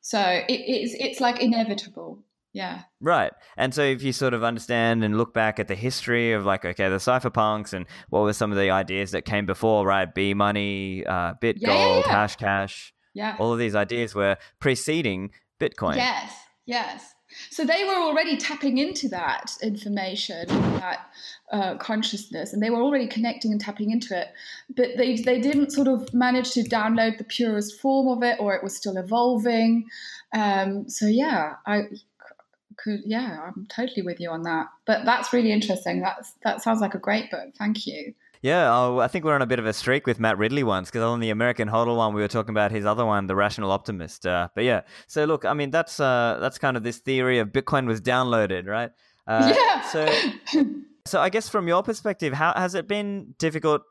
so 0.00 0.20
it's 0.48 0.94
it's 0.98 1.20
like 1.20 1.40
inevitable 1.40 2.22
yeah. 2.54 2.82
Right. 3.00 3.32
And 3.56 3.74
so 3.74 3.82
if 3.82 4.02
you 4.02 4.12
sort 4.12 4.34
of 4.34 4.44
understand 4.44 5.02
and 5.02 5.16
look 5.16 5.32
back 5.32 5.58
at 5.58 5.68
the 5.68 5.74
history 5.74 6.32
of 6.32 6.44
like, 6.44 6.64
okay, 6.64 6.88
the 6.90 6.96
cypherpunks 6.96 7.72
and 7.72 7.86
what 8.10 8.24
were 8.24 8.34
some 8.34 8.52
of 8.52 8.58
the 8.58 8.70
ideas 8.70 9.12
that 9.12 9.24
came 9.24 9.46
before, 9.46 9.86
right? 9.86 10.12
B 10.12 10.34
money, 10.34 11.04
uh, 11.06 11.32
bit 11.40 11.56
yeah, 11.58 11.68
gold, 11.68 12.04
Hashcash, 12.04 12.92
yeah. 13.14 13.36
All 13.38 13.52
of 13.52 13.58
these 13.58 13.74
ideas 13.74 14.14
were 14.14 14.36
preceding 14.58 15.30
Bitcoin. 15.60 15.96
Yes, 15.96 16.34
yes. 16.66 17.14
So 17.50 17.64
they 17.64 17.84
were 17.84 17.94
already 17.94 18.36
tapping 18.36 18.78
into 18.78 19.08
that 19.08 19.56
information, 19.62 20.46
that 20.48 21.06
uh, 21.50 21.76
consciousness, 21.76 22.52
and 22.52 22.62
they 22.62 22.70
were 22.70 22.82
already 22.82 23.06
connecting 23.06 23.52
and 23.52 23.60
tapping 23.60 23.90
into 23.90 24.18
it. 24.18 24.28
But 24.74 24.96
they 24.96 25.16
they 25.16 25.40
didn't 25.40 25.72
sort 25.72 25.88
of 25.88 26.12
manage 26.12 26.52
to 26.52 26.62
download 26.62 27.18
the 27.18 27.24
purest 27.24 27.80
form 27.80 28.08
of 28.08 28.22
it, 28.22 28.38
or 28.38 28.54
it 28.54 28.62
was 28.62 28.76
still 28.76 28.96
evolving. 28.96 29.86
Um, 30.34 30.88
so 30.88 31.06
yeah, 31.06 31.54
I 31.66 31.84
could 32.76 33.00
yeah, 33.04 33.40
I'm 33.46 33.66
totally 33.66 34.02
with 34.02 34.20
you 34.20 34.30
on 34.30 34.42
that. 34.42 34.66
But 34.86 35.04
that's 35.04 35.32
really 35.32 35.52
interesting. 35.52 36.00
That's 36.00 36.32
that 36.44 36.62
sounds 36.62 36.80
like 36.80 36.94
a 36.94 36.98
great 36.98 37.30
book. 37.30 37.54
Thank 37.58 37.86
you. 37.86 38.14
Yeah, 38.42 38.76
oh, 38.76 38.98
I 38.98 39.06
think 39.06 39.24
we're 39.24 39.36
on 39.36 39.42
a 39.42 39.46
bit 39.46 39.60
of 39.60 39.66
a 39.66 39.72
streak 39.72 40.04
with 40.04 40.18
Matt 40.18 40.36
Ridley 40.36 40.64
once 40.64 40.90
because 40.90 41.04
on 41.04 41.20
the 41.20 41.30
American 41.30 41.68
Hodl 41.68 41.96
one 41.96 42.12
we 42.12 42.20
were 42.20 42.28
talking 42.28 42.50
about 42.50 42.72
his 42.72 42.84
other 42.84 43.06
one, 43.06 43.28
the 43.28 43.36
Rational 43.36 43.70
Optimist. 43.70 44.26
Uh, 44.26 44.48
but 44.56 44.64
yeah, 44.64 44.80
so 45.06 45.24
look, 45.24 45.44
I 45.44 45.54
mean 45.54 45.70
that's 45.70 46.00
uh, 46.00 46.38
that's 46.40 46.58
kind 46.58 46.76
of 46.76 46.82
this 46.82 46.98
theory 46.98 47.38
of 47.38 47.48
Bitcoin 47.50 47.86
was 47.86 48.00
downloaded, 48.00 48.66
right? 48.66 48.90
Uh, 49.28 49.54
yeah. 49.56 49.82
So, 49.82 50.08
so 51.06 51.20
I 51.20 51.28
guess 51.28 51.48
from 51.48 51.68
your 51.68 51.84
perspective, 51.84 52.32
how 52.32 52.52
has 52.56 52.74
it 52.74 52.88
been 52.88 53.34
difficult? 53.38 53.82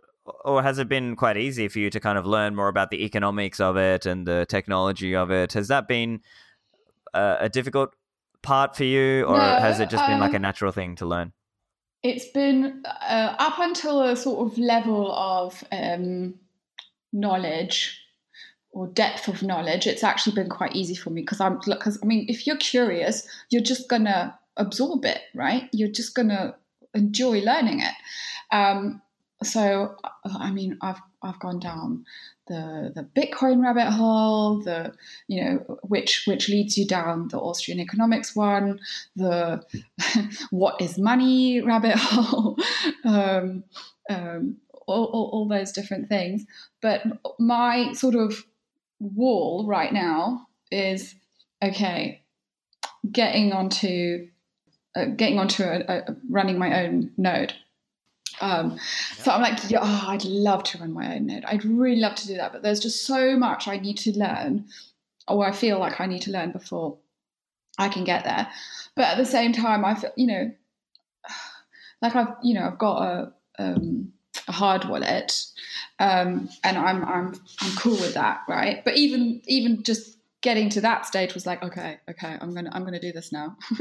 Or 0.46 0.62
has 0.62 0.78
it 0.78 0.88
been 0.88 1.16
quite 1.16 1.38
easy 1.38 1.68
for 1.68 1.80
you 1.80 1.90
to 1.90 2.00
kind 2.00 2.18
of 2.18 2.28
learn 2.28 2.54
more 2.54 2.68
about 2.68 2.92
the 2.92 3.04
economics 3.06 3.60
of 3.60 3.76
it 3.76 4.06
and 4.06 4.28
the 4.28 4.46
technology 4.48 5.16
of 5.16 5.32
it? 5.32 5.54
Has 5.54 5.70
that 5.70 5.88
been 5.88 6.22
uh, 7.14 7.38
a 7.40 7.50
difficult 7.50 7.96
part 8.44 8.76
for 8.76 8.84
you, 8.84 9.24
or 9.24 9.38
no, 9.38 9.44
has 9.44 9.80
it 9.80 9.90
just 9.90 10.06
been 10.06 10.20
like 10.20 10.34
a 10.34 10.36
um, 10.36 10.42
natural 10.42 10.72
thing 10.72 10.96
to 10.98 11.06
learn? 11.06 11.32
It's 12.04 12.26
been 12.26 12.84
uh, 12.86 13.36
up 13.38 13.60
until 13.60 14.02
a 14.02 14.16
sort 14.16 14.52
of 14.52 14.58
level 14.58 15.12
of 15.12 15.64
um, 15.72 16.36
knowledge 17.14 18.00
or 18.72 18.88
depth 18.88 19.28
of 19.28 19.44
knowledge. 19.44 19.86
It's 19.86 20.04
actually 20.04 20.36
been 20.36 20.50
quite 20.50 20.76
easy 20.76 20.96
for 20.96 21.10
me 21.10 21.22
because 21.22 21.42
I'm 21.42 21.60
because 21.66 22.00
I 22.02 22.06
mean, 22.06 22.26
if 22.28 22.48
you're 22.48 22.58
curious, 22.58 23.28
you're 23.50 23.62
just 23.62 23.88
gonna 23.90 24.38
absorb 24.58 25.06
it, 25.06 25.22
right? 25.36 25.70
You're 25.72 25.92
just 25.92 26.16
gonna 26.16 26.56
enjoy 26.94 27.42
learning 27.42 27.82
it. 27.82 27.94
Um, 28.52 29.02
so, 29.44 29.96
I 30.26 30.52
mean, 30.52 30.78
I've 30.82 31.02
I've 31.24 31.40
gone 31.40 31.60
down 31.60 32.06
the 32.48 32.92
the 32.94 33.04
Bitcoin 33.04 33.62
rabbit 33.62 33.90
hole, 33.92 34.62
the 34.62 34.94
you 35.28 35.44
know 35.44 35.78
which 35.84 36.24
which 36.26 36.50
leads 36.50 36.78
you 36.78 36.88
down 36.88 37.28
the 37.30 37.40
Austrian 37.40 37.80
economics 37.80 38.36
one, 38.36 38.80
the 39.16 39.64
what 40.52 40.80
is 40.82 40.98
money 40.98 41.62
rabbit 41.62 41.96
hole, 41.96 42.58
um, 43.06 43.64
um, 44.10 44.58
all, 44.88 45.06
all, 45.06 45.30
all 45.34 45.48
those 45.48 45.72
different 45.72 46.10
things. 46.10 46.46
But 46.82 47.04
my 47.40 47.94
sort 47.94 48.16
of 48.16 48.46
wall 49.00 49.66
right 49.68 49.94
now 49.94 50.48
is 50.72 51.16
okay, 51.64 52.24
getting 53.12 53.54
onto 53.54 54.28
uh, 54.96 55.06
getting 55.06 55.40
onto 55.40 55.64
a, 55.64 55.80
a, 55.88 56.16
running 56.30 56.60
my 56.60 56.84
own 56.84 57.12
node 57.18 57.54
um, 58.42 58.80
so 59.18 59.32
I'm 59.32 59.42
like, 59.42 59.70
yeah, 59.70 59.80
oh, 59.82 60.06
I'd 60.08 60.26
love 60.26 60.64
to 60.66 60.80
run 60.80 60.94
my 60.94 61.16
own 61.16 61.28
node. 61.28 61.46
I'd 61.46 61.64
really 61.64 62.00
love 62.00 62.16
to 62.16 62.28
do 62.28 62.36
that, 62.36 62.52
but 62.52 62.64
there's 62.64 62.80
just 62.80 63.06
so 63.06 63.38
much 63.38 63.68
I 63.68 63.78
need 63.78 63.98
to 64.00 64.18
learn, 64.18 64.66
or 65.28 65.48
I 65.48 65.52
feel 65.52 65.80
like 65.80 66.02
I 66.02 66.08
need 66.08 66.24
to 66.24 66.32
learn 66.32 66.52
before 66.52 66.98
I 67.78 67.90
can 67.90 68.04
get 68.04 68.24
there. 68.24 68.48
But 68.96 69.06
at 69.06 69.18
the 69.18 69.26
same 69.26 69.54
time, 69.54 69.86
I 69.86 69.96
feel, 69.96 70.12
you 70.16 70.28
know, 70.28 70.52
like 72.02 72.16
I've, 72.16 72.34
you 72.44 72.56
know, 72.56 72.68
I've 72.68 72.80
got 72.80 73.02
a, 73.02 73.34
um, 73.60 74.12
a 74.48 74.52
hard 74.52 74.86
wallet, 74.86 75.46
um, 76.00 76.50
and 76.64 76.78
I'm, 76.78 77.06
I'm, 77.06 77.36
I'm 77.62 77.76
cool 77.78 77.98
with 77.98 78.16
that, 78.16 78.42
right? 78.48 78.84
But 78.84 78.98
even, 78.98 79.42
even 79.46 79.84
just 79.84 80.18
getting 80.42 80.70
to 80.70 80.82
that 80.82 81.06
stage 81.06 81.34
was 81.34 81.46
like, 81.46 81.64
okay, 81.64 82.00
okay, 82.10 82.38
I'm 82.42 82.54
gonna 82.54 82.70
I'm 82.74 82.84
gonna 82.84 83.00
do 83.00 83.12
this 83.12 83.32
now. 83.32 83.58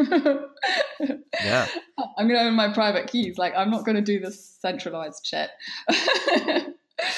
yeah. 1.42 1.66
I'm 2.18 2.28
gonna 2.28 2.40
own 2.40 2.54
my 2.54 2.72
private 2.72 3.06
keys. 3.06 3.38
Like 3.38 3.54
I'm 3.56 3.70
not 3.70 3.84
gonna 3.84 4.02
do 4.02 4.20
this 4.20 4.56
centralized 4.60 5.26
shit. 5.26 5.50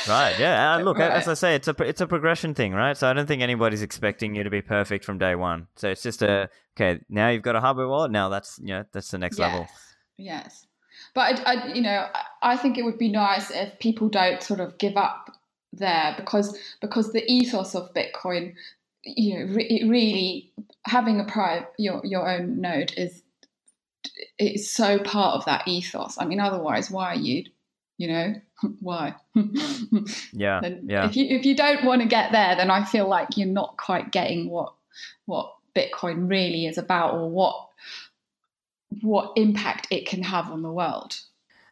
right. 0.09 0.39
Yeah. 0.39 0.77
And 0.77 0.85
look, 0.85 0.99
right. 0.99 1.11
as 1.11 1.29
I 1.29 1.35
say, 1.35 1.55
it's 1.55 1.69
a 1.69 1.75
it's 1.83 2.01
a 2.01 2.07
progression 2.07 2.55
thing, 2.55 2.73
right? 2.73 2.97
So 2.97 3.09
I 3.09 3.13
don't 3.13 3.27
think 3.27 3.43
anybody's 3.43 3.83
expecting 3.83 4.35
you 4.35 4.45
to 4.45 4.51
be 4.51 4.63
perfect 4.63 5.05
from 5.05 5.19
day 5.19 5.35
one. 5.35 5.67
So 5.77 5.91
it's 5.91 6.03
just 6.03 6.23
a 6.23 6.49
okay. 6.77 7.01
Now 7.09 7.29
you've 7.29 7.43
got 7.43 7.57
a 7.57 7.61
hardware 7.61 7.89
wallet. 7.89 8.13
Now 8.13 8.29
that's 8.29 8.59
you 8.61 8.69
know 8.69 8.85
that's 8.93 9.11
the 9.11 9.19
next 9.19 9.39
yes. 9.39 9.53
level. 9.53 9.67
Yes. 10.17 10.67
But 11.15 11.41
I, 11.41 11.53
I, 11.53 11.67
you 11.75 11.83
know, 11.83 12.07
I 12.43 12.57
think 12.57 12.79
it 12.79 12.85
would 12.85 12.99
be 12.99 13.11
nice 13.11 13.51
if 13.51 13.79
people 13.81 14.09
don't 14.09 14.43
sort 14.43 14.61
of 14.61 14.79
give 14.79 14.97
up 14.97 15.31
there 15.73 16.15
because 16.17 16.57
because 16.81 17.13
the 17.13 17.25
ethos 17.31 17.75
of 17.75 17.93
Bitcoin 17.95 18.55
you 19.05 19.39
know, 19.39 19.55
re- 19.55 19.85
really 19.89 20.53
having 20.85 21.21
a 21.21 21.25
private 21.25 21.69
your 21.79 22.01
your 22.05 22.29
own 22.29 22.61
node 22.61 22.93
is 22.97 23.23
it's 24.39 24.71
so 24.71 24.99
part 24.99 25.37
of 25.37 25.45
that 25.47 25.67
ethos. 25.67 26.17
I 26.19 26.25
mean, 26.25 26.41
otherwise, 26.41 26.91
why 26.91 27.13
are 27.13 27.17
you? 27.17 27.45
You 27.99 28.09
know, 28.09 28.35
why? 28.81 29.15
yeah, 30.33 30.61
yeah. 30.85 31.07
If 31.07 31.17
you 31.17 31.27
if 31.37 31.45
you 31.45 31.57
don't 31.57 31.85
want 31.85 32.03
to 32.03 32.09
get 32.09 32.33
there, 32.33 32.57
then 32.57 32.71
I 32.71 32.85
feel 32.85 33.09
like 33.09 33.37
you're 33.37 33.47
not 33.47 33.77
quite 33.77 34.13
getting 34.13 34.51
what 34.51 34.75
what 35.27 35.55
Bitcoin 35.75 36.29
really 36.29 36.67
is 36.67 36.79
about 36.79 37.15
or 37.15 37.29
what 37.31 37.69
what 39.01 39.33
impact 39.37 39.89
it 39.91 40.07
can 40.07 40.23
have 40.23 40.51
on 40.51 40.63
the 40.63 40.73
world. 40.73 41.17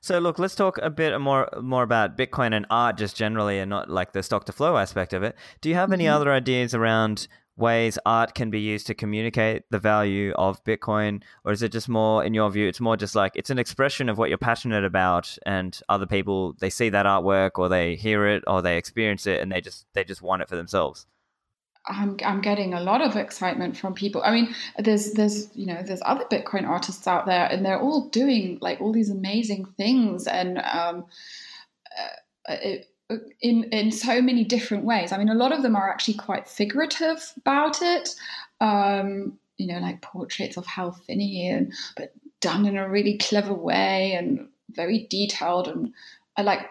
So 0.03 0.19
look, 0.19 0.39
let's 0.39 0.55
talk 0.55 0.79
a 0.79 0.89
bit 0.89 1.19
more 1.21 1.49
more 1.61 1.83
about 1.83 2.17
Bitcoin 2.17 2.55
and 2.55 2.67
art 2.71 2.97
just 2.97 3.17
generally 3.17 3.59
and 3.59 3.69
not 3.69 3.91
like 3.91 4.13
the 4.13 4.23
stock 4.23 4.47
to 4.47 4.53
flow 4.53 4.79
aspect 4.79 5.13
of 5.13 5.23
it. 5.23 5.37
Do 5.61 5.69
you 5.69 5.75
have 5.75 5.93
any 5.93 6.05
mm-hmm. 6.05 6.15
other 6.15 6.33
ideas 6.33 6.75
around 6.75 7.29
ways 7.57 7.99
art 8.07 8.35
can 8.35 8.49
be 8.51 8.61
used 8.61 8.87
to 8.87 8.95
communicate 8.95 9.65
the 9.71 9.79
value 9.79 10.33
of 10.33 10.65
Bitcoin? 10.65 11.23
Or 11.45 11.53
is 11.53 11.63
it 11.63 11.71
just 11.71 11.89
more, 11.89 12.25
in 12.25 12.33
your 12.33 12.51
view, 12.51 12.67
it's 12.67 12.81
more 12.81 12.97
just 12.97 13.15
like 13.15 13.33
it's 13.35 13.51
an 13.51 13.59
expression 13.59 14.09
of 14.09 14.17
what 14.17 14.31
you're 14.31 14.39
passionate 14.39 14.85
about 14.85 15.37
and 15.45 15.79
other 15.91 16.07
people 16.07 16.55
they 16.61 16.71
see 16.71 16.89
that 16.89 17.05
artwork 17.07 17.53
or 17.57 17.69
they 17.69 17.95
hear 17.95 18.27
it 18.27 18.43
or 18.47 18.63
they 18.63 18.79
experience 18.79 19.27
it 19.27 19.41
and 19.43 19.53
they 19.53 19.61
just 19.61 19.87
they 19.93 20.03
just 20.03 20.23
want 20.23 20.41
it 20.41 20.49
for 20.49 20.57
themselves? 20.57 21.07
I'm 21.87 22.17
I'm 22.25 22.41
getting 22.41 22.75
a 22.75 22.81
lot 22.81 23.01
of 23.01 23.17
excitement 23.17 23.77
from 23.77 23.95
people. 23.95 24.23
I 24.25 24.33
mean, 24.33 24.55
there's 24.79 25.13
there's 25.13 25.49
you 25.57 25.67
know 25.67 25.83
there's 25.83 26.03
other 26.05 26.25
Bitcoin 26.25 26.67
artists 26.69 27.07
out 27.07 27.27
there, 27.27 27.47
and 27.47 27.65
they're 27.65 27.81
all 27.81 28.09
doing 28.09 28.59
like 28.61 28.81
all 28.81 28.93
these 28.93 29.11
amazing 29.11 29.65
things, 29.77 30.27
and 30.27 30.59
um, 30.59 31.07
uh, 32.51 32.57
in 33.41 33.65
in 33.65 33.91
so 33.91 34.21
many 34.21 34.45
different 34.45 34.85
ways. 34.85 35.13
I 35.13 35.19
mean, 35.19 35.29
a 35.29 35.35
lot 35.35 35.53
of 35.53 35.63
them 35.63 35.77
are 35.77 35.91
actually 35.91 36.15
quite 36.15 36.47
figurative 36.47 37.33
about 37.39 37.83
it. 37.83 38.15
Um, 38.61 39.39
you 39.57 39.67
know, 39.67 39.79
like 39.79 40.03
portraits 40.03 40.57
of 40.57 40.67
Hal 40.67 40.93
Finney, 40.93 41.49
and 41.49 41.73
but 41.97 42.13
done 42.41 42.67
in 42.67 42.77
a 42.77 42.89
really 42.89 43.19
clever 43.19 43.55
way 43.55 44.13
and 44.13 44.49
very 44.71 45.07
detailed. 45.11 45.69
And 45.69 45.93
I 46.37 46.43
like 46.43 46.69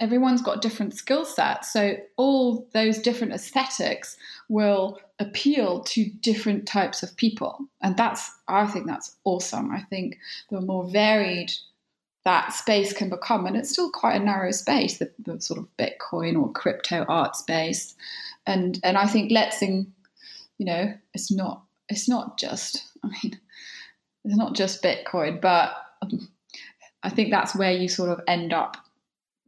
everyone's 0.00 0.42
got 0.42 0.62
different 0.62 0.94
skill 0.94 1.24
sets, 1.24 1.72
so 1.72 1.96
all 2.16 2.66
those 2.72 2.98
different 2.98 3.32
aesthetics 3.32 4.16
will 4.48 5.00
appeal 5.18 5.80
to 5.80 6.04
different 6.20 6.66
types 6.66 7.02
of 7.02 7.16
people, 7.16 7.58
and 7.80 7.96
that's 7.96 8.30
I 8.48 8.66
think 8.66 8.86
that's 8.86 9.16
awesome. 9.24 9.70
I 9.70 9.82
think 9.82 10.18
the 10.50 10.60
more 10.60 10.84
varied 10.84 11.52
that 12.24 12.52
space 12.52 12.92
can 12.92 13.10
become. 13.10 13.46
And 13.46 13.56
it's 13.56 13.70
still 13.70 13.90
quite 13.90 14.20
a 14.20 14.24
narrow 14.24 14.50
space, 14.50 14.98
the, 14.98 15.10
the 15.18 15.40
sort 15.40 15.60
of 15.60 15.68
Bitcoin 15.76 16.40
or 16.40 16.50
crypto 16.52 17.04
art 17.08 17.36
space. 17.36 17.94
And 18.46 18.80
and 18.82 18.96
I 18.96 19.06
think 19.06 19.30
Letsing, 19.30 19.86
you 20.58 20.66
know, 20.66 20.94
it's 21.12 21.30
not 21.30 21.62
it's 21.88 22.08
not 22.08 22.38
just 22.38 22.84
I 23.04 23.08
mean, 23.08 23.38
it's 24.24 24.36
not 24.36 24.54
just 24.54 24.82
Bitcoin, 24.82 25.40
but 25.40 25.74
um, 26.02 26.28
I 27.02 27.10
think 27.10 27.30
that's 27.30 27.54
where 27.54 27.72
you 27.72 27.88
sort 27.88 28.10
of 28.10 28.20
end 28.26 28.52
up 28.52 28.78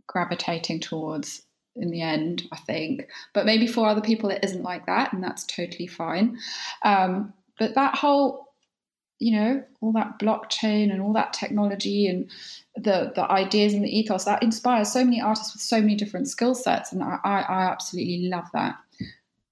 gravitating 0.07 0.81
towards 0.81 1.43
in 1.77 1.91
the 1.91 2.03
end, 2.03 2.49
I 2.53 2.57
think. 2.57 3.09
But 3.33 3.47
maybe 3.47 3.67
for 3.67 3.89
other 3.89 4.01
people 4.01 4.31
it 4.31 4.45
isn't 4.45 4.63
like 4.63 4.87
that, 4.87 5.13
and 5.13 5.23
that's 5.23 5.45
totally 5.45 5.87
fine. 5.87 6.39
Um, 6.83 7.33
but 7.59 7.75
that 7.75 7.97
whole 7.97 8.47
you 9.19 9.35
know 9.35 9.63
all 9.81 9.93
that 9.93 10.19
blockchain 10.19 10.93
and 10.93 11.01
all 11.01 11.13
that 11.13 11.33
technology 11.33 12.07
and 12.07 12.31
the 12.75 13.13
the 13.15 13.31
ideas 13.31 13.73
and 13.73 13.83
the 13.83 13.99
ethos 13.99 14.25
that 14.25 14.43
inspires 14.43 14.93
so 14.93 15.03
many 15.03 15.21
artists 15.21 15.55
with 15.55 15.63
so 15.63 15.81
many 15.81 15.95
different 15.95 16.29
skill 16.29 16.55
sets 16.55 16.93
and 16.93 17.03
I, 17.03 17.19
I 17.25 17.63
absolutely 17.71 18.29
love 18.29 18.45
that 18.53 18.77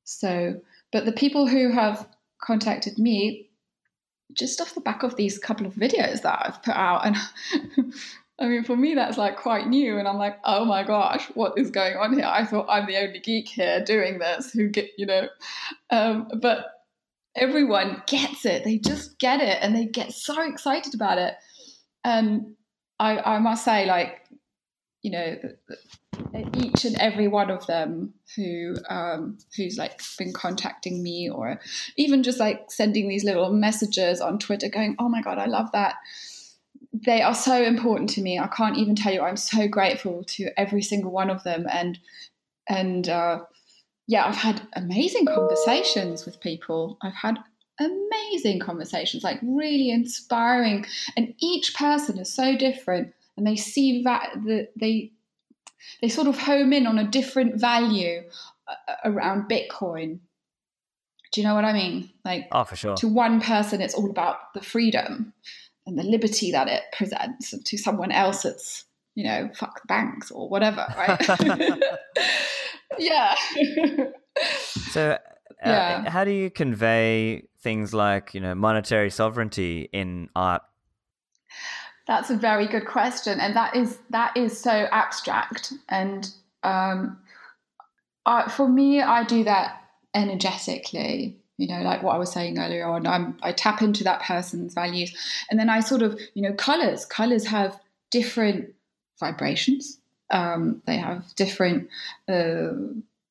so 0.04 0.60
but 0.92 1.06
the 1.06 1.12
people 1.12 1.46
who 1.46 1.72
have 1.72 2.06
contacted 2.42 2.98
me 2.98 3.48
just 4.34 4.60
off 4.60 4.74
the 4.74 4.80
back 4.80 5.02
of 5.02 5.16
these 5.16 5.38
couple 5.38 5.66
of 5.66 5.74
videos 5.74 6.22
that 6.22 6.42
I've 6.44 6.62
put 6.62 6.74
out 6.74 7.06
and 7.06 7.16
I 8.40 8.46
mean 8.46 8.64
for 8.64 8.76
me 8.76 8.94
that's 8.94 9.16
like 9.16 9.36
quite 9.36 9.68
new 9.68 9.98
and 9.98 10.08
I'm 10.08 10.18
like 10.18 10.38
oh 10.44 10.64
my 10.64 10.82
gosh 10.82 11.26
what 11.34 11.56
is 11.56 11.70
going 11.70 11.96
on 11.96 12.14
here 12.14 12.26
I 12.26 12.44
thought 12.44 12.66
I'm 12.68 12.86
the 12.86 12.96
only 12.96 13.20
geek 13.20 13.48
here 13.48 13.84
doing 13.84 14.18
this 14.18 14.52
who 14.52 14.68
get 14.68 14.90
you 14.98 15.06
know 15.06 15.28
um, 15.90 16.28
but 16.40 16.66
everyone 17.36 18.02
gets 18.06 18.44
it. 18.46 18.64
They 18.64 18.78
just 18.78 19.18
get 19.18 19.40
it 19.40 19.58
and 19.60 19.74
they 19.74 19.86
get 19.86 20.12
so 20.12 20.40
excited 20.42 20.94
about 20.94 21.18
it. 21.18 21.34
And 22.04 22.54
I, 22.98 23.18
I 23.18 23.38
must 23.38 23.64
say, 23.64 23.86
like, 23.86 24.20
you 25.02 25.10
know, 25.10 25.36
each 26.54 26.84
and 26.84 26.96
every 26.96 27.28
one 27.28 27.50
of 27.50 27.66
them 27.66 28.14
who 28.36 28.74
um, 28.88 29.36
who's 29.56 29.76
like 29.76 30.00
been 30.16 30.32
contacting 30.32 31.02
me 31.02 31.28
or 31.28 31.60
even 31.96 32.22
just 32.22 32.40
like 32.40 32.70
sending 32.70 33.08
these 33.08 33.24
little 33.24 33.52
messages 33.52 34.20
on 34.22 34.38
Twitter 34.38 34.68
going, 34.70 34.96
"Oh 34.98 35.10
my 35.10 35.20
god, 35.20 35.38
I 35.38 35.44
love 35.44 35.70
that." 35.72 35.96
They 36.94 37.22
are 37.22 37.34
so 37.34 37.60
important 37.60 38.08
to 38.10 38.22
me. 38.22 38.38
I 38.38 38.46
can't 38.46 38.78
even 38.78 38.94
tell 38.94 39.12
you. 39.12 39.20
I'm 39.20 39.36
so 39.36 39.66
grateful 39.66 40.22
to 40.28 40.48
every 40.56 40.82
single 40.82 41.10
one 41.10 41.28
of 41.28 41.42
them, 41.42 41.66
and 41.70 41.98
and 42.68 43.08
uh, 43.08 43.40
yeah, 44.06 44.26
I've 44.26 44.36
had 44.36 44.62
amazing 44.74 45.26
conversations 45.26 46.24
with 46.24 46.40
people. 46.40 46.98
I've 47.02 47.14
had 47.14 47.38
amazing 47.80 48.60
conversations, 48.60 49.24
like 49.24 49.40
really 49.42 49.90
inspiring. 49.90 50.86
And 51.16 51.34
each 51.40 51.74
person 51.74 52.18
is 52.18 52.32
so 52.32 52.56
different, 52.56 53.12
and 53.36 53.46
they 53.46 53.56
see 53.56 54.02
that 54.04 54.30
the, 54.44 54.68
they 54.78 55.10
they 56.00 56.08
sort 56.08 56.28
of 56.28 56.38
home 56.38 56.72
in 56.72 56.86
on 56.86 56.98
a 56.98 57.08
different 57.08 57.60
value 57.60 58.22
uh, 58.68 58.94
around 59.04 59.50
Bitcoin. 59.50 60.20
Do 61.32 61.40
you 61.40 61.46
know 61.46 61.54
what 61.54 61.64
I 61.64 61.72
mean? 61.72 62.10
Like, 62.24 62.46
oh, 62.52 62.62
for 62.62 62.76
sure. 62.76 62.94
To 62.96 63.08
one 63.08 63.40
person, 63.40 63.80
it's 63.80 63.94
all 63.94 64.08
about 64.08 64.54
the 64.54 64.62
freedom 64.62 65.32
and 65.86 65.98
the 65.98 66.02
liberty 66.02 66.50
that 66.52 66.68
it 66.68 66.82
presents, 66.96 67.52
and 67.52 67.64
to 67.66 67.78
someone 67.78 68.12
else, 68.12 68.44
it's 68.44 68.84
you 69.14 69.24
know, 69.24 69.48
fuck 69.54 69.80
the 69.82 69.86
banks 69.86 70.30
or 70.30 70.48
whatever, 70.48 70.86
right? 70.96 71.28
yeah. 72.98 73.34
so, 74.90 75.12
uh, 75.12 75.18
yeah. 75.64 76.10
how 76.10 76.24
do 76.24 76.32
you 76.32 76.50
convey 76.50 77.46
things 77.60 77.94
like, 77.94 78.34
you 78.34 78.40
know, 78.40 78.54
monetary 78.54 79.10
sovereignty 79.10 79.88
in 79.92 80.28
art? 80.34 80.62
That's 82.06 82.28
a 82.30 82.36
very 82.36 82.66
good 82.66 82.86
question, 82.86 83.40
and 83.40 83.56
that 83.56 83.74
is 83.74 83.98
that 84.10 84.36
is 84.36 84.60
so 84.60 84.70
abstract. 84.92 85.72
And 85.88 86.28
um, 86.62 87.18
I, 88.26 88.50
for 88.50 88.68
me, 88.68 89.00
I 89.00 89.24
do 89.24 89.44
that 89.44 89.80
energetically 90.14 91.38
you 91.56 91.68
know 91.68 91.82
like 91.82 92.02
what 92.02 92.14
i 92.14 92.18
was 92.18 92.32
saying 92.32 92.58
earlier 92.58 92.86
on 92.86 93.06
I'm, 93.06 93.38
i 93.42 93.52
tap 93.52 93.80
into 93.80 94.04
that 94.04 94.22
person's 94.22 94.74
values 94.74 95.12
and 95.50 95.58
then 95.58 95.70
i 95.70 95.80
sort 95.80 96.02
of 96.02 96.18
you 96.34 96.42
know 96.42 96.52
colors 96.54 97.06
colors 97.06 97.46
have 97.46 97.78
different 98.10 98.74
vibrations. 99.18 99.98
Um, 100.30 100.82
they 100.86 100.96
have 100.96 101.34
different, 101.34 101.88
uh, 102.28 102.72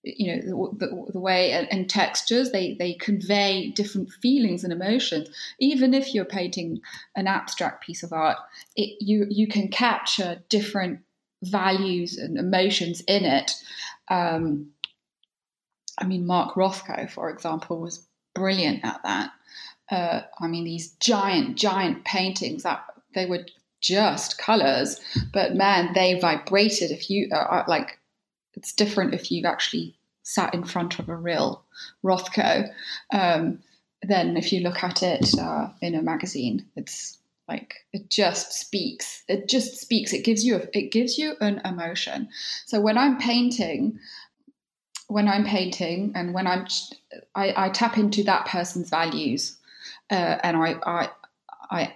you 0.04 0.28
know, 0.28 0.72
the, 0.78 0.86
the, 0.86 1.12
the 1.14 1.20
way 1.20 1.52
and, 1.52 1.68
and, 1.72 1.90
textures. 1.90 2.52
They 2.52 2.74
they 2.74 2.94
convey 2.94 3.70
different 3.70 4.12
feelings 4.12 4.64
and 4.64 4.74
emotions. 4.74 5.30
Even 5.60 5.94
if 5.94 6.14
you're 6.14 6.26
painting 6.26 6.82
an 7.16 7.28
abstract 7.28 7.84
piece 7.84 8.04
of 8.04 8.14
art, 8.14 8.38
it, 8.76 9.02
you 9.02 9.26
you 9.30 9.48
can 9.48 9.70
capture 9.70 10.42
different 10.50 11.00
values 11.42 12.18
and 12.18 12.38
emotions 12.38 13.02
in 13.08 13.26
it. 13.26 13.52
Um, 14.10 14.72
I 15.98 16.06
mean, 16.06 16.26
Mark 16.26 16.56
Rothko, 16.56 17.10
for 17.10 17.30
example, 17.30 17.80
was 17.80 18.06
brilliant 18.34 18.84
at 18.84 19.02
that. 19.04 19.32
Uh, 19.92 20.22
I 20.40 20.48
mean, 20.48 20.64
these 20.64 20.92
giant, 21.00 21.56
giant 21.58 22.06
paintings 22.06 22.64
that 22.64 22.84
they 23.14 23.26
were 23.26 23.46
just 23.82 24.38
colors, 24.38 25.00
but 25.34 25.56
man, 25.56 25.94
they 25.94 26.20
vibrated. 26.20 26.90
If 26.92 27.10
you 27.10 27.30
uh, 27.32 27.36
uh, 27.36 27.64
like, 27.68 28.00
it's 28.56 28.74
different 28.74 29.14
if 29.14 29.32
you've 29.32 29.46
actually 29.46 29.96
sat 30.24 30.54
in 30.54 30.64
front 30.64 31.00
of 31.00 31.10
a 31.10 31.16
real 31.16 31.64
Rothko 32.04 32.72
um, 33.14 33.60
than 34.02 34.38
if 34.38 34.54
you 34.54 34.62
look 34.62 34.84
at 34.84 35.04
it 35.04 35.38
uh, 35.38 35.68
in 35.82 35.96
a 35.96 36.02
magazine. 36.02 36.66
It's 36.76 37.18
like 37.48 37.86
it 37.92 38.10
just 38.10 38.54
speaks. 38.54 39.24
It 39.28 39.50
just 39.50 39.80
speaks. 39.82 40.14
It 40.14 40.24
gives 40.24 40.46
you 40.46 40.56
a, 40.56 40.62
it 40.74 40.92
gives 40.92 41.18
you 41.18 41.36
an 41.42 41.62
emotion. 41.66 42.30
So 42.66 42.80
when 42.80 42.98
I'm 42.98 43.18
painting, 43.18 44.00
when 45.08 45.28
I'm 45.28 45.46
painting, 45.46 46.12
and 46.16 46.34
when 46.34 46.48
I'm 46.48 46.66
I, 47.36 47.66
I 47.66 47.70
tap 47.70 47.98
into 47.98 48.24
that 48.24 48.46
person's 48.46 48.90
values, 48.90 49.58
uh, 50.10 50.38
and 50.44 50.58
I 50.58 50.76
I 50.86 51.10
I 51.70 51.94